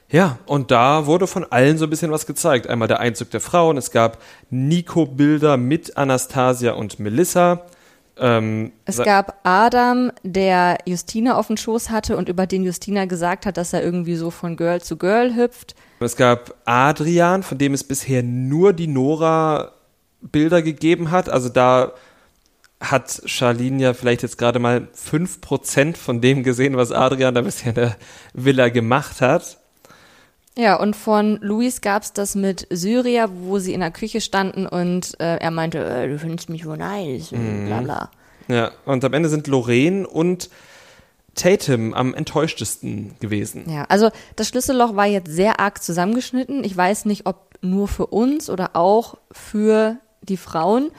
Ja, 0.08 0.38
und 0.46 0.70
da 0.70 1.06
wurde 1.06 1.26
von 1.26 1.44
allen 1.50 1.76
so 1.78 1.84
ein 1.84 1.90
bisschen 1.90 2.10
was 2.10 2.26
gezeigt. 2.26 2.66
Einmal 2.68 2.88
der 2.88 3.00
Einzug 3.00 3.30
der 3.30 3.40
Frauen, 3.40 3.76
es 3.76 3.90
gab 3.90 4.18
Nico-Bilder 4.50 5.56
mit 5.56 5.96
Anastasia 5.96 6.72
und 6.72 7.00
Melissa. 7.00 7.66
Ähm, 8.22 8.72
Es 8.84 8.98
gab 9.02 9.40
Adam, 9.42 10.12
der 10.22 10.78
Justina 10.86 11.36
auf 11.36 11.48
dem 11.48 11.56
Schoß 11.56 11.90
hatte 11.90 12.16
und 12.16 12.28
über 12.28 12.46
den 12.46 12.62
Justina 12.62 13.06
gesagt 13.06 13.46
hat, 13.46 13.56
dass 13.56 13.72
er 13.72 13.82
irgendwie 13.82 14.14
so 14.14 14.30
von 14.30 14.56
Girl 14.56 14.80
zu 14.80 14.96
Girl 14.96 15.34
hüpft. 15.34 15.74
Es 15.98 16.16
gab 16.16 16.54
Adrian, 16.64 17.42
von 17.42 17.58
dem 17.58 17.74
es 17.74 17.84
bisher 17.84 18.22
nur 18.22 18.72
die 18.72 18.86
Nora 18.86 19.72
Bilder 20.20 20.62
gegeben 20.62 21.10
hat. 21.10 21.28
Also 21.28 21.48
da 21.48 21.92
hat 22.80 23.22
Charlene 23.26 23.82
ja 23.82 23.94
vielleicht 23.94 24.22
jetzt 24.22 24.38
gerade 24.38 24.58
mal 24.58 24.88
5% 24.96 25.96
von 25.96 26.20
dem 26.20 26.42
gesehen, 26.42 26.76
was 26.76 26.92
Adrian 26.92 27.34
da 27.34 27.42
bisher 27.42 27.70
in 27.70 27.74
der 27.74 27.96
Villa 28.34 28.68
gemacht 28.68 29.20
hat. 29.20 29.58
Ja, 30.56 30.76
und 30.76 30.94
von 30.96 31.38
Luis 31.40 31.80
gab's 31.80 32.12
das 32.12 32.34
mit 32.34 32.66
Syria, 32.70 33.28
wo 33.32 33.58
sie 33.58 33.72
in 33.72 33.80
der 33.80 33.90
Küche 33.90 34.20
standen 34.20 34.66
und 34.66 35.18
äh, 35.18 35.36
er 35.36 35.50
meinte, 35.50 35.82
äh, 35.82 36.08
du 36.08 36.18
findest 36.18 36.50
mich 36.50 36.66
wohl 36.66 36.76
nice, 36.76 37.32
und 37.32 37.66
bla 37.66 37.80
bla. 37.80 38.10
Ja, 38.48 38.70
und 38.84 39.02
am 39.04 39.14
Ende 39.14 39.30
sind 39.30 39.46
Lorraine 39.46 40.06
und 40.06 40.50
Tatum 41.34 41.94
am 41.94 42.12
enttäuschtesten 42.12 43.14
gewesen. 43.20 43.64
Ja, 43.70 43.84
also 43.84 44.10
das 44.36 44.48
Schlüsselloch 44.48 44.94
war 44.94 45.06
jetzt 45.06 45.30
sehr 45.30 45.58
arg 45.58 45.82
zusammengeschnitten. 45.82 46.62
Ich 46.64 46.76
weiß 46.76 47.06
nicht, 47.06 47.24
ob 47.24 47.54
nur 47.62 47.88
für 47.88 48.06
uns 48.08 48.50
oder 48.50 48.70
auch 48.74 49.16
für 49.30 49.96
die 50.20 50.36
Frauen, 50.36 50.90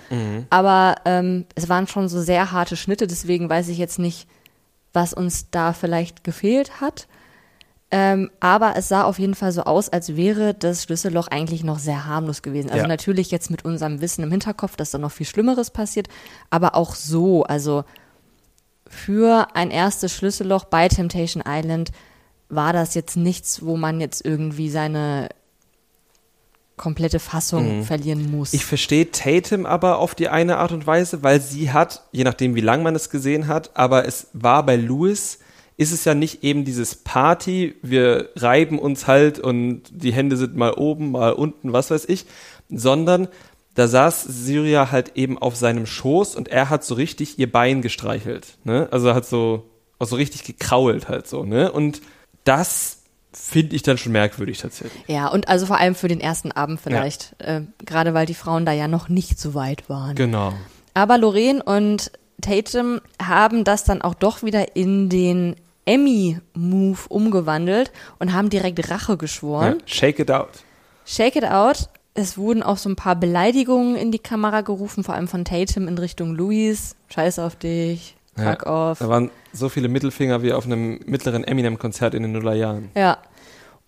aber 0.49 0.95
ähm, 1.05 1.45
es 1.55 1.69
waren 1.69 1.87
schon 1.87 2.09
so 2.09 2.21
sehr 2.21 2.51
harte 2.51 2.75
Schnitte, 2.75 3.05
deswegen 3.07 3.49
weiß 3.49 3.69
ich 3.69 3.77
jetzt 3.77 3.99
nicht, 3.99 4.27
was 4.91 5.13
uns 5.13 5.49
da 5.51 5.73
vielleicht 5.73 6.23
gefehlt 6.23 6.81
hat. 6.81 7.07
Ähm, 7.95 8.31
aber 8.39 8.73
es 8.75 8.87
sah 8.87 9.03
auf 9.03 9.19
jeden 9.19 9.35
Fall 9.35 9.51
so 9.51 9.65
aus, 9.65 9.87
als 9.87 10.15
wäre 10.15 10.55
das 10.55 10.81
Schlüsselloch 10.81 11.27
eigentlich 11.27 11.63
noch 11.63 11.77
sehr 11.77 12.07
harmlos 12.07 12.41
gewesen. 12.41 12.71
Also 12.71 12.81
Ja. 12.81 12.87
natürlich 12.87 13.29
jetzt 13.29 13.51
mit 13.51 13.65
unserem 13.65 14.01
Wissen 14.01 14.23
im 14.23 14.31
Hinterkopf, 14.31 14.75
dass 14.75 14.89
da 14.89 14.97
noch 14.97 15.11
viel 15.11 15.27
Schlimmeres 15.27 15.69
passiert, 15.69 16.07
aber 16.49 16.73
auch 16.73 16.95
so, 16.95 17.43
also 17.43 17.83
für 18.87 19.49
ein 19.53 19.69
erstes 19.69 20.11
Schlüsselloch 20.11 20.63
bei 20.63 20.87
Temptation 20.87 21.43
Island 21.47 21.91
war 22.49 22.73
das 22.73 22.95
jetzt 22.95 23.15
nichts, 23.15 23.63
wo 23.63 23.77
man 23.77 24.01
jetzt 24.01 24.25
irgendwie 24.25 24.71
seine 24.71 25.29
komplette 26.75 27.19
Fassung 27.19 27.83
verlieren 27.83 28.31
muss. 28.31 28.53
Ich 28.53 28.65
verstehe 28.65 29.11
Tatum 29.11 29.67
aber 29.67 29.99
auf 29.99 30.15
die 30.15 30.29
eine 30.29 30.57
Art 30.57 30.71
und 30.71 30.87
Weise, 30.87 31.21
weil 31.21 31.39
sie 31.39 31.71
hat, 31.71 32.01
je 32.11 32.23
nachdem 32.23 32.55
wie 32.55 32.61
lang 32.61 32.81
man 32.81 32.95
es 32.95 33.11
gesehen 33.11 33.47
hat, 33.47 33.69
aber 33.75 34.07
es 34.07 34.29
war 34.33 34.65
bei 34.65 34.77
Louis, 34.77 35.37
ist 35.77 35.91
es 35.91 36.05
ja 36.05 36.13
nicht 36.13 36.43
eben 36.43 36.65
dieses 36.65 36.95
Party, 36.95 37.75
wir 37.81 38.29
reiben 38.35 38.79
uns 38.79 39.07
halt 39.07 39.39
und 39.39 39.83
die 39.89 40.13
Hände 40.13 40.37
sind 40.37 40.55
mal 40.55 40.73
oben, 40.73 41.11
mal 41.11 41.33
unten, 41.33 41.73
was 41.73 41.91
weiß 41.91 42.05
ich, 42.05 42.25
sondern 42.69 43.27
da 43.75 43.87
saß 43.87 44.23
Syria 44.23 44.91
halt 44.91 45.13
eben 45.15 45.37
auf 45.37 45.55
seinem 45.55 45.85
Schoß 45.85 46.35
und 46.35 46.47
er 46.47 46.69
hat 46.69 46.83
so 46.83 46.95
richtig 46.95 47.39
ihr 47.39 47.51
Bein 47.51 47.81
gestreichelt, 47.81 48.57
ne? 48.63 48.87
Also 48.91 49.13
hat 49.15 49.25
so, 49.25 49.65
auch 49.97 50.05
so 50.05 50.15
richtig 50.15 50.43
gekrault 50.43 51.09
halt 51.09 51.27
so, 51.27 51.43
ne? 51.43 51.71
Und 51.71 52.01
das 52.43 52.99
finde 53.31 53.75
ich 53.75 53.81
dann 53.81 53.97
schon 53.97 54.11
merkwürdig 54.11 54.59
tatsächlich. 54.59 55.03
ja, 55.07 55.27
und 55.27 55.47
also 55.47 55.65
vor 55.65 55.79
allem 55.79 55.95
für 55.95 56.07
den 56.07 56.21
ersten 56.21 56.51
Abend 56.51 56.79
vielleicht, 56.79 57.35
äh, 57.39 57.61
gerade 57.83 58.13
weil 58.13 58.27
die 58.27 58.35
Frauen 58.35 58.65
da 58.65 58.73
ja 58.73 58.87
noch 58.87 59.09
nicht 59.09 59.39
so 59.39 59.55
weit 59.55 59.89
waren. 59.89 60.15
Genau. 60.15 60.53
Aber 60.93 61.17
Lorraine 61.17 61.63
und 61.63 62.11
Tatum 62.41 63.01
haben 63.21 63.63
das 63.63 63.85
dann 63.85 64.01
auch 64.03 64.13
doch 64.13 64.43
wieder 64.43 64.75
in 64.75 65.09
den 65.09 65.55
Emmy-Move 65.85 66.99
umgewandelt 67.09 67.91
und 68.19 68.33
haben 68.33 68.49
direkt 68.49 68.89
Rache 68.89 69.13
Ja. 69.13 69.17
geschworen. 69.17 69.77
Shake 69.85 70.19
it 70.19 70.31
out. 70.31 70.49
Shake 71.05 71.35
it 71.35 71.45
out. 71.45 71.89
Es 72.15 72.37
wurden 72.37 72.61
auch 72.61 72.77
so 72.77 72.89
ein 72.89 72.95
paar 72.95 73.15
Beleidigungen 73.15 73.95
in 73.95 74.11
die 74.11 74.19
Kamera 74.19 74.61
gerufen, 74.61 75.03
vor 75.03 75.15
allem 75.15 75.27
von 75.27 75.45
Tatum 75.45 75.87
in 75.87 75.97
Richtung 75.97 76.35
Louis. 76.35 76.95
Scheiß 77.09 77.39
auf 77.39 77.55
dich, 77.55 78.15
fuck 78.35 78.65
ja, 78.65 78.91
off. 78.91 78.99
Da 78.99 79.09
waren 79.09 79.31
so 79.51 79.67
viele 79.67 79.87
Mittelfinger 79.89 80.43
wie 80.43 80.53
auf 80.53 80.65
einem 80.65 80.99
mittleren 81.05 81.43
Eminem-Konzert 81.43 82.13
in 82.13 82.21
den 82.23 82.31
Nullerjahren. 82.33 82.89
Ja. 82.95 83.17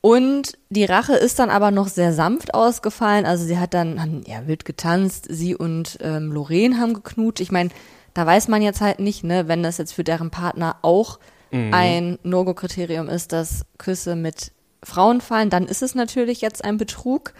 Und 0.01 0.57
die 0.69 0.85
Rache 0.85 1.15
ist 1.15 1.39
dann 1.39 1.49
aber 1.49 1.71
noch 1.71 1.87
sehr 1.87 2.13
sanft 2.13 2.53
ausgefallen. 2.53 3.25
Also 3.25 3.43
sie 3.45 3.57
hat 3.57 3.73
dann 3.73 3.99
haben, 4.01 4.21
ja, 4.27 4.45
wild 4.47 4.63
getanzt. 4.65 5.25
Sie 5.29 5.55
und 5.55 5.97
ähm, 6.01 6.31
Lorraine 6.31 6.79
haben 6.79 6.93
geknutscht. 6.93 7.41
Ich 7.41 7.51
meine, 7.51 7.69
da 8.13 8.25
weiß 8.25 8.47
man 8.47 8.61
jetzt 8.61 8.81
halt 8.81 8.99
nicht, 8.99 9.23
ne, 9.23 9.47
wenn 9.47 9.63
das 9.63 9.77
jetzt 9.79 9.93
für 9.93 10.03
deren 10.03 10.29
Partner 10.29 10.75
auch 10.83 11.19
Mhm. 11.55 11.73
ein 11.73 12.19
No-Go-Kriterium 12.23 13.07
ist, 13.07 13.31
dass 13.31 13.65
Küsse 13.77 14.15
mit 14.15 14.51
Frauen 14.83 15.21
fallen, 15.21 15.49
dann 15.49 15.65
ist 15.65 15.81
es 15.81 15.95
natürlich 15.95 16.41
jetzt 16.41 16.63
ein 16.63 16.77
Betrug. 16.77 17.33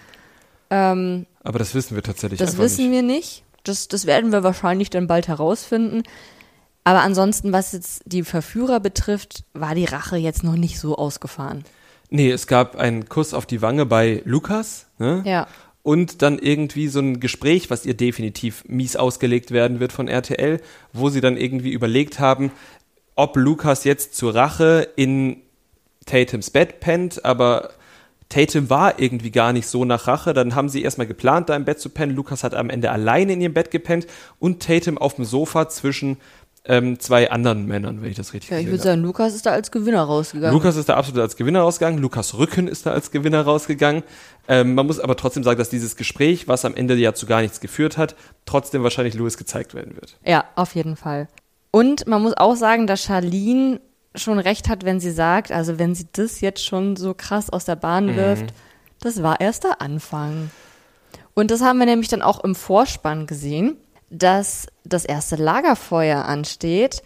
Ähm, 0.69 1.25
Aber 1.43 1.59
das 1.59 1.75
wissen 1.75 1.95
wir 1.95 2.03
tatsächlich 2.03 2.39
das 2.39 2.57
wissen 2.57 2.89
nicht. 2.89 2.91
wir 2.91 3.01
nicht. 3.03 3.43
Das, 3.63 3.87
das 3.87 4.05
werden 4.05 4.31
wir 4.31 4.43
wahrscheinlich 4.43 4.89
dann 4.89 5.07
bald 5.07 5.27
herausfinden. 5.27 6.03
Aber 6.83 7.01
ansonsten, 7.01 7.51
was 7.51 7.71
jetzt 7.73 8.03
die 8.05 8.23
Verführer 8.23 8.79
betrifft, 8.79 9.43
war 9.53 9.75
die 9.75 9.85
Rache 9.85 10.17
jetzt 10.17 10.43
noch 10.43 10.55
nicht 10.55 10.79
so 10.79 10.95
ausgefahren. 10.95 11.65
Nee, 12.09 12.31
es 12.31 12.47
gab 12.47 12.75
einen 12.75 13.09
Kuss 13.09 13.33
auf 13.33 13.45
die 13.45 13.61
Wange 13.61 13.85
bei 13.85 14.21
Lukas. 14.25 14.85
Ne? 14.99 15.23
Ja. 15.25 15.47
Und 15.81 16.21
dann 16.21 16.39
irgendwie 16.39 16.87
so 16.87 16.99
ein 16.99 17.19
Gespräch, 17.19 17.69
was 17.69 17.85
ihr 17.85 17.95
definitiv 17.95 18.63
mies 18.67 18.95
ausgelegt 18.95 19.51
werden 19.51 19.79
wird 19.79 19.91
von 19.91 20.07
RTL, 20.07 20.61
wo 20.93 21.09
sie 21.09 21.21
dann 21.21 21.37
irgendwie 21.37 21.71
überlegt 21.71 22.19
haben, 22.19 22.51
ob 23.15 23.37
Lukas 23.37 23.83
jetzt 23.83 24.15
zur 24.15 24.35
Rache 24.35 24.87
in 24.95 25.37
Tatums 26.05 26.51
Bett 26.51 26.79
pennt, 26.79 27.25
aber 27.25 27.71
Tatum 28.29 28.69
war 28.69 28.99
irgendwie 28.99 29.31
gar 29.31 29.53
nicht 29.53 29.67
so 29.67 29.85
nach 29.85 30.07
Rache. 30.07 30.33
Dann 30.33 30.55
haben 30.55 30.69
sie 30.69 30.83
erstmal 30.83 31.07
geplant, 31.07 31.49
da 31.49 31.55
im 31.55 31.65
Bett 31.65 31.79
zu 31.79 31.89
pennen. 31.89 32.15
Lukas 32.15 32.43
hat 32.43 32.55
am 32.55 32.69
Ende 32.69 32.91
alleine 32.91 33.33
in 33.33 33.41
ihrem 33.41 33.53
Bett 33.53 33.71
gepennt 33.71 34.07
und 34.39 34.61
Tatum 34.61 34.97
auf 34.97 35.15
dem 35.15 35.25
Sofa 35.25 35.69
zwischen 35.69 36.17
ähm, 36.67 36.99
zwei 36.99 37.29
anderen 37.29 37.67
Männern, 37.67 38.01
wenn 38.01 38.09
ich 38.09 38.17
das 38.17 38.33
richtig 38.33 38.49
Ja, 38.49 38.57
ich 38.57 38.65
würde 38.65 38.81
sagen, 38.81 39.03
Lukas 39.03 39.35
ist 39.35 39.45
da 39.45 39.51
als 39.51 39.69
Gewinner 39.69 40.01
rausgegangen. 40.01 40.53
Lukas 40.53 40.75
ist 40.75 40.89
da 40.89 40.95
absolut 40.95 41.21
als 41.21 41.35
Gewinner 41.35 41.61
rausgegangen. 41.61 42.01
Lukas 42.01 42.35
Rücken 42.37 42.67
ist 42.67 42.87
da 42.87 42.91
als 42.91 43.11
Gewinner 43.11 43.43
rausgegangen. 43.43 44.01
Ähm, 44.47 44.73
man 44.73 44.87
muss 44.87 44.99
aber 44.99 45.15
trotzdem 45.15 45.43
sagen, 45.43 45.59
dass 45.59 45.69
dieses 45.69 45.95
Gespräch, 45.95 46.47
was 46.47 46.65
am 46.65 46.75
Ende 46.75 46.95
ja 46.95 47.13
zu 47.13 47.27
gar 47.27 47.41
nichts 47.41 47.59
geführt 47.59 47.97
hat, 47.97 48.15
trotzdem 48.47 48.81
wahrscheinlich 48.81 49.13
Louis 49.13 49.37
gezeigt 49.37 49.75
werden 49.75 49.95
wird. 49.95 50.17
Ja, 50.25 50.45
auf 50.55 50.73
jeden 50.73 50.95
Fall. 50.95 51.27
Und 51.75 52.07
man 52.07 52.21
muss 52.21 52.37
auch 52.37 52.55
sagen, 52.55 52.87
dass 52.87 53.03
Charlene 53.03 53.81
schon 54.15 54.39
recht 54.39 54.69
hat, 54.69 54.85
wenn 54.85 55.01
sie 55.01 55.11
sagt, 55.11 55.51
also 55.51 55.77
wenn 55.77 55.93
sie 55.93 56.07
das 56.13 56.39
jetzt 56.39 56.63
schon 56.63 56.95
so 56.95 57.13
krass 57.13 57.49
aus 57.49 57.65
der 57.65 57.75
Bahn 57.75 58.15
wirft, 58.15 58.53
das 59.01 59.21
war 59.21 59.41
erst 59.41 59.65
der 59.65 59.81
Anfang. 59.81 60.51
Und 61.33 61.51
das 61.51 61.61
haben 61.61 61.77
wir 61.79 61.85
nämlich 61.85 62.07
dann 62.07 62.21
auch 62.21 62.41
im 62.45 62.55
Vorspann 62.55 63.27
gesehen, 63.27 63.75
dass 64.09 64.67
das 64.85 65.03
erste 65.03 65.35
Lagerfeuer 65.35 66.23
ansteht 66.23 67.03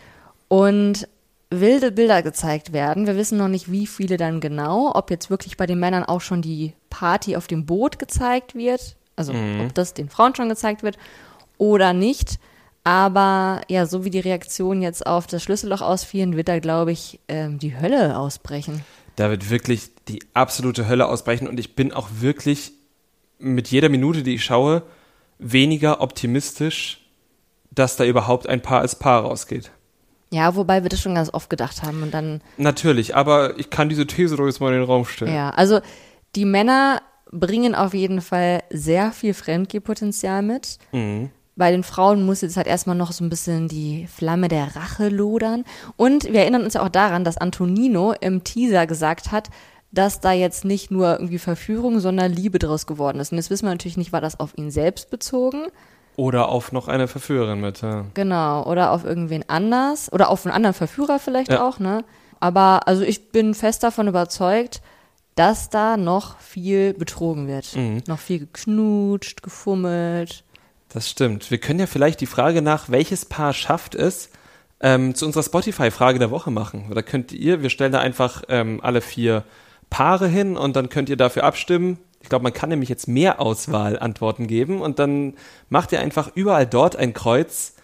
und 0.50 1.08
wilde 1.50 1.92
Bilder 1.92 2.22
gezeigt 2.22 2.72
werden. 2.72 3.08
Wir 3.08 3.16
wissen 3.16 3.40
noch 3.40 3.48
nicht, 3.48 3.72
wie 3.72 3.88
viele 3.88 4.18
dann 4.18 4.40
genau, 4.40 4.92
ob 4.94 5.10
jetzt 5.10 5.32
wirklich 5.32 5.58
bei 5.58 5.66
den 5.66 5.80
Männern 5.80 6.04
auch 6.04 6.22
schon 6.22 6.44
die 6.44 6.74
Party 6.92 7.36
auf 7.36 7.48
dem 7.48 7.66
Boot 7.66 7.98
gezeigt 7.98 8.54
wird, 8.54 8.98
also 9.16 9.34
ob 9.34 9.74
das 9.74 9.96
den 9.96 10.10
Frauen 10.10 10.36
schon 10.36 10.48
gezeigt 10.48 10.84
wird 10.84 11.00
oder 11.58 11.94
nicht. 11.94 12.38
Aber 12.90 13.62
ja, 13.68 13.86
so 13.86 14.04
wie 14.04 14.10
die 14.10 14.20
Reaktionen 14.20 14.82
jetzt 14.82 15.06
auf 15.06 15.28
das 15.28 15.44
Schlüsselloch 15.44 15.82
ausfielen, 15.82 16.36
wird 16.36 16.48
da, 16.48 16.58
glaube 16.58 16.92
ich, 16.92 17.20
ähm, 17.28 17.60
die 17.60 17.78
Hölle 17.80 18.18
ausbrechen. 18.18 18.84
Da 19.16 19.30
wird 19.30 19.52
wirklich 19.52 19.92
die 20.08 20.24
absolute 20.34 20.88
Hölle 20.88 21.08
ausbrechen 21.08 21.48
und 21.48 21.60
ich 21.60 21.76
bin 21.76 21.94
auch 21.94 22.10
wirklich 22.20 22.72
mit 23.38 23.68
jeder 23.68 23.90
Minute, 23.90 24.24
die 24.24 24.34
ich 24.34 24.44
schaue, 24.44 24.82
weniger 25.38 26.02
optimistisch, 26.02 27.06
dass 27.70 27.96
da 27.96 28.06
überhaupt 28.06 28.50
ein 28.50 28.64
Paar 28.64 28.82
als 28.82 28.98
Paar 28.98 29.22
rausgeht. 29.22 29.70
Ja, 30.32 30.56
wobei 30.56 30.82
wir 30.82 30.90
das 30.90 31.00
schon 31.00 31.14
ganz 31.14 31.32
oft 31.32 31.52
gedacht 31.52 31.84
haben 31.84 32.02
und 32.02 32.12
dann 32.12 32.42
Natürlich, 32.58 33.16
aber 33.16 33.60
ich 33.60 33.70
kann 33.70 33.90
diese 33.90 34.08
These 34.08 34.36
doch 34.36 34.48
jetzt 34.48 34.62
mal 34.62 34.74
in 34.74 34.80
den 34.80 34.90
Raum 34.90 35.06
stellen. 35.06 35.32
Ja, 35.32 35.52
also 35.52 35.80
die 36.36 36.46
Männer 36.46 37.04
bringen 37.32 37.76
auf 37.76 37.94
jeden 37.94 38.22
Fall 38.22 38.64
sehr 38.72 39.12
viel 39.12 39.36
Fremdgehpotenzial 39.36 40.42
mit. 40.42 40.80
Mhm. 40.92 41.30
Bei 41.60 41.72
den 41.72 41.84
Frauen 41.84 42.26
muss 42.26 42.40
jetzt 42.40 42.56
halt 42.56 42.68
erstmal 42.68 42.96
noch 42.96 43.12
so 43.12 43.22
ein 43.22 43.30
bisschen 43.30 43.68
die 43.68 44.08
Flamme 44.08 44.48
der 44.48 44.78
Rache 44.78 45.10
lodern. 45.10 45.66
Und 45.98 46.24
wir 46.24 46.40
erinnern 46.40 46.64
uns 46.64 46.76
ja 46.76 46.82
auch 46.82 46.90
daran, 46.90 47.26
dass 47.26 47.36
Antonino 47.38 48.14
im 48.14 48.46
Teaser 48.46 48.88
gesagt 48.88 49.34
hat, 49.34 49.50
dass 49.92 50.22
da 50.22 50.32
jetzt 50.32 50.64
nicht 50.64 50.90
nur 50.90 51.12
irgendwie 51.20 51.38
Verführung, 51.38 52.00
sondern 52.00 52.32
Liebe 52.32 52.60
draus 52.60 52.88
geworden 52.88 53.20
ist. 53.20 53.34
Und 53.34 53.40
jetzt 53.40 53.50
wissen 53.50 53.66
wir 53.66 53.72
natürlich 53.72 53.98
nicht, 53.98 54.14
war 54.14 54.22
das 54.22 54.40
auf 54.40 54.58
ihn 54.58 54.72
selbst 54.72 55.10
bezogen? 55.10 55.64
Oder 56.16 56.48
auf 56.48 56.72
noch 56.72 56.88
eine 56.88 57.10
Verführerin 57.10 57.60
mit. 57.60 57.82
Ja. 57.82 58.06
Genau, 58.14 58.64
oder 58.66 58.92
auf 58.92 59.04
irgendwen 59.04 59.44
anders 59.50 60.12
oder 60.14 60.30
auf 60.30 60.46
einen 60.46 60.56
anderen 60.56 60.74
Verführer 60.74 61.20
vielleicht 61.20 61.52
Ja. 61.52 61.68
auch, 61.68 61.80
ne? 61.80 62.06
Aber 62.40 62.88
also 62.88 63.04
ich 63.04 63.34
bin 63.34 63.54
fest 63.54 63.84
davon 63.84 64.08
überzeugt, 64.08 64.82
dass 65.36 65.70
da 65.70 65.98
noch 65.98 66.40
viel 66.40 66.94
betrogen 66.94 67.48
wird. 67.48 67.76
Mhm. 67.76 68.02
Noch 68.08 68.20
viel 68.20 68.40
geknutscht, 68.40 69.44
gefummelt. 69.44 70.46
Das 70.90 71.10
stimmt. 71.10 71.52
Wir 71.52 71.60
können 71.60 71.80
ja 71.80 71.86
vielleicht 71.86 72.20
die 72.20 72.26
Frage 72.26 72.62
nach, 72.62 72.90
welches 72.90 73.26
Paar 73.26 73.54
schafft 73.54 73.96
es, 73.96 74.30
ähm, 74.82 75.14
zu 75.14 75.26
unserer 75.26 75.44
Spotify-Frage 75.44 76.20
der 76.20 76.32
Woche 76.32 76.52
machen. 76.52 76.88
Oder 76.90 77.04
könnt 77.04 77.32
ihr, 77.32 77.62
wir 77.62 77.70
stellen 77.70 77.92
da 77.92 78.00
einfach 78.00 78.44
ähm, 78.50 78.80
alle 78.82 79.02
vier 79.02 79.44
Paare 79.90 80.28
hin 80.28 80.58
und 80.58 80.76
dann 80.76 80.90
könnt 80.90 81.10
ihr 81.10 81.18
dafür 81.18 81.44
abstimmen. 81.44 82.00
Ich 82.22 82.30
glaube, 82.30 82.44
man 82.44 82.54
kann 82.54 82.70
nämlich 82.70 82.90
jetzt 82.90 83.08
mehr 83.08 83.40
Auswahl 83.40 83.98
Antworten 84.00 84.48
geben 84.48 84.82
und 84.82 85.00
dann 85.00 85.36
macht 85.70 85.92
ihr 85.92 86.00
einfach 86.00 86.32
überall 86.36 86.66
dort 86.66 86.96
ein 86.96 87.14
Kreuz, 87.14 87.76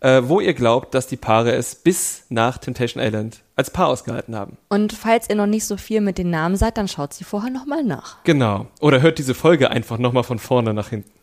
äh, 0.00 0.22
wo 0.24 0.40
ihr 0.40 0.54
glaubt, 0.54 0.94
dass 0.94 1.06
die 1.06 1.16
Paare 1.16 1.52
es 1.52 1.74
bis 1.74 2.24
nach 2.28 2.58
Temptation 2.58 3.02
Island 3.02 3.42
als 3.56 3.70
Paar 3.70 3.88
ausgehalten 3.88 4.36
haben. 4.36 4.56
Und 4.68 4.92
falls 4.92 5.28
ihr 5.28 5.34
noch 5.34 5.46
nicht 5.46 5.66
so 5.66 5.76
viel 5.76 6.00
mit 6.00 6.18
den 6.18 6.30
Namen 6.30 6.56
seid, 6.56 6.78
dann 6.78 6.88
schaut 6.88 7.12
sie 7.12 7.24
vorher 7.24 7.50
nochmal 7.50 7.82
nach. 7.84 8.22
Genau. 8.24 8.66
Oder 8.80 9.02
hört 9.02 9.18
diese 9.18 9.34
Folge 9.34 9.70
einfach 9.70 9.98
nochmal 9.98 10.24
von 10.24 10.38
vorne 10.38 10.72
nach 10.72 10.88
hinten. 10.88 11.19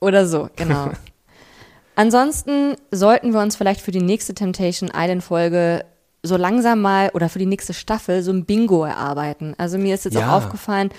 Oder 0.00 0.26
so, 0.26 0.48
genau. 0.56 0.90
Ansonsten 1.94 2.76
sollten 2.90 3.32
wir 3.32 3.40
uns 3.40 3.56
vielleicht 3.56 3.80
für 3.80 3.90
die 3.90 4.02
nächste 4.02 4.34
Temptation 4.34 4.90
Island 4.94 5.22
Folge 5.24 5.84
so 6.22 6.36
langsam 6.36 6.80
mal 6.82 7.10
oder 7.14 7.28
für 7.28 7.38
die 7.38 7.46
nächste 7.46 7.72
Staffel 7.72 8.22
so 8.22 8.32
ein 8.32 8.44
Bingo 8.44 8.84
erarbeiten. 8.84 9.54
Also 9.58 9.78
mir 9.78 9.94
ist 9.94 10.04
jetzt 10.04 10.14
Ja. 10.14 10.28
auch 10.28 10.32
aufgefallen, 10.44 10.90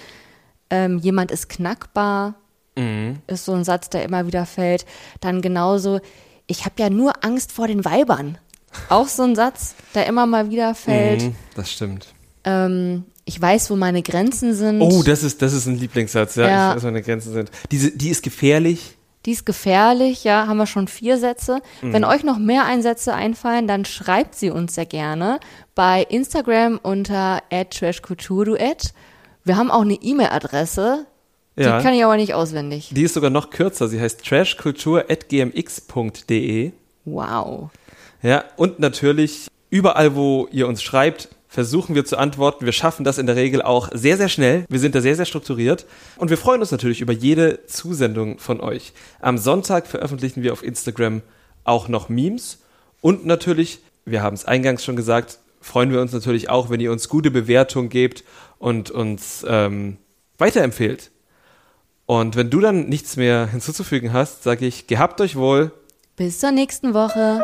ähm, 0.69 0.97
jemand 0.97 1.31
ist 1.31 1.49
knackbar, 1.49 2.35
Mhm. 2.75 3.17
ist 3.27 3.45
so 3.45 3.53
ein 3.53 3.63
Satz, 3.63 3.89
der 3.89 4.03
immer 4.03 4.25
wieder 4.27 4.45
fällt. 4.45 4.85
Dann 5.19 5.41
genauso, 5.41 5.99
ich 6.47 6.65
habe 6.65 6.75
ja 6.79 6.89
nur 6.89 7.23
Angst 7.23 7.51
vor 7.51 7.67
den 7.67 7.83
Weibern. 7.85 8.37
Auch 8.89 9.07
so 9.07 9.23
ein 9.23 9.35
Satz, 9.35 9.75
der 9.95 10.05
immer 10.07 10.25
mal 10.25 10.49
wieder 10.49 10.75
fällt. 10.75 11.23
Mhm, 11.23 11.35
das 11.55 11.71
stimmt. 11.71 12.13
Ähm, 12.47 13.03
ich 13.25 13.41
weiß, 13.41 13.69
wo 13.69 13.75
meine 13.75 14.01
Grenzen 14.01 14.53
sind. 14.53 14.81
Oh, 14.81 15.03
das 15.03 15.23
ist, 15.23 15.41
das 15.41 15.51
ist 15.53 15.65
ein 15.65 15.77
Lieblingssatz, 15.77 16.35
ja. 16.35 16.47
Ja. 16.47 16.69
Ich 16.69 16.75
weiß, 16.77 16.83
wo 16.83 16.87
meine 16.87 17.01
Grenzen 17.01 17.33
sind. 17.33 17.51
Diese, 17.71 17.91
die 17.91 18.07
ist 18.09 18.23
gefährlich. 18.23 18.93
Die 19.25 19.31
ist 19.31 19.45
gefährlich, 19.45 20.23
ja, 20.23 20.47
haben 20.47 20.55
wir 20.55 20.67
schon 20.67 20.87
vier 20.87 21.17
Sätze. 21.17 21.59
Mhm. 21.81 21.91
Wenn 21.91 22.05
euch 22.05 22.23
noch 22.23 22.39
mehr 22.39 22.63
Einsätze 22.65 23.13
einfallen, 23.13 23.67
dann 23.67 23.83
schreibt 23.83 24.35
sie 24.35 24.49
uns 24.49 24.75
sehr 24.75 24.85
gerne 24.85 25.41
bei 25.75 26.03
Instagram 26.03 26.79
unter 26.81 27.41
@trashkulturduett. 27.69 28.93
Wir 29.43 29.57
haben 29.57 29.69
auch 29.71 29.81
eine 29.81 29.95
E-Mail-Adresse, 29.95 31.05
die 31.57 31.63
Ja. 31.63 31.81
kann 31.81 31.93
ich 31.93 32.05
aber 32.05 32.15
nicht 32.15 32.33
auswendig. 32.33 32.91
Die 32.93 33.03
ist 33.03 33.15
sogar 33.15 33.29
noch 33.29 33.49
kürzer. 33.49 33.89
Sie 33.89 33.99
heißt 33.99 34.23
trashkultur.gmx.de. 34.25 36.71
Wow. 37.05 37.69
Ja, 38.21 38.43
und 38.55 38.79
natürlich 38.79 39.47
überall, 39.69 40.15
wo 40.15 40.47
ihr 40.51 40.67
uns 40.67 40.81
schreibt, 40.81 41.29
versuchen 41.58 41.95
wir 41.95 42.05
zu 42.05 42.18
antworten. 42.18 42.66
Wir 42.66 42.72
schaffen 42.72 43.03
das 43.03 43.18
in 43.18 43.26
der 43.26 43.36
Regel 43.36 43.64
auch 43.64 43.89
sehr, 43.91 44.16
sehr 44.16 44.30
schnell. 44.30 44.66
Wir 44.70 44.78
sind 44.78 44.93
da 44.93 45.01
sehr, 45.01 45.16
sehr 45.16 45.26
strukturiert. 45.26 45.88
Und 46.18 46.30
wir 46.30 46.38
freuen 46.38 46.62
uns 46.62 46.70
natürlich 46.70 47.01
über 47.01 47.14
jede 47.14 47.66
Zusendung 47.66 48.38
von 48.38 48.62
euch. 48.62 48.93
Am 49.20 49.39
Sonntag 49.39 49.88
veröffentlichen 49.88 50.43
wir 50.43 50.53
auf 50.53 50.62
Instagram 50.62 51.24
auch 51.64 51.88
noch 51.88 52.10
Memes. 52.10 52.60
Und 53.01 53.26
natürlich, 53.26 53.80
wir 54.05 54.22
haben 54.22 54.36
es 54.36 54.45
eingangs 54.45 54.86
schon 54.86 54.95
gesagt, 54.95 55.39
freuen 55.60 55.89
wir 55.89 55.99
uns 55.99 56.14
natürlich 56.14 56.47
auch, 56.51 56.70
wenn 56.70 56.80
ihr 56.80 56.91
uns 56.91 57.10
gute 57.10 57.32
Bewertungen 57.32 57.89
gebt 57.89 58.24
und 58.60 58.91
uns 58.91 59.43
ähm, 59.49 59.97
weiterempfehlt. 60.38 61.10
Und 62.05 62.36
wenn 62.36 62.51
du 62.51 62.60
dann 62.60 62.88
nichts 62.88 63.18
mehr 63.18 63.47
hinzuzufügen 63.47 64.14
hast, 64.14 64.43
sage 64.43 64.68
ich, 64.68 64.86
gehabt 64.86 65.20
euch 65.22 65.36
wohl. 65.36 65.72
Bis 66.18 66.38
zur 66.38 66.51
nächsten 66.51 66.93
Woche. 66.93 67.43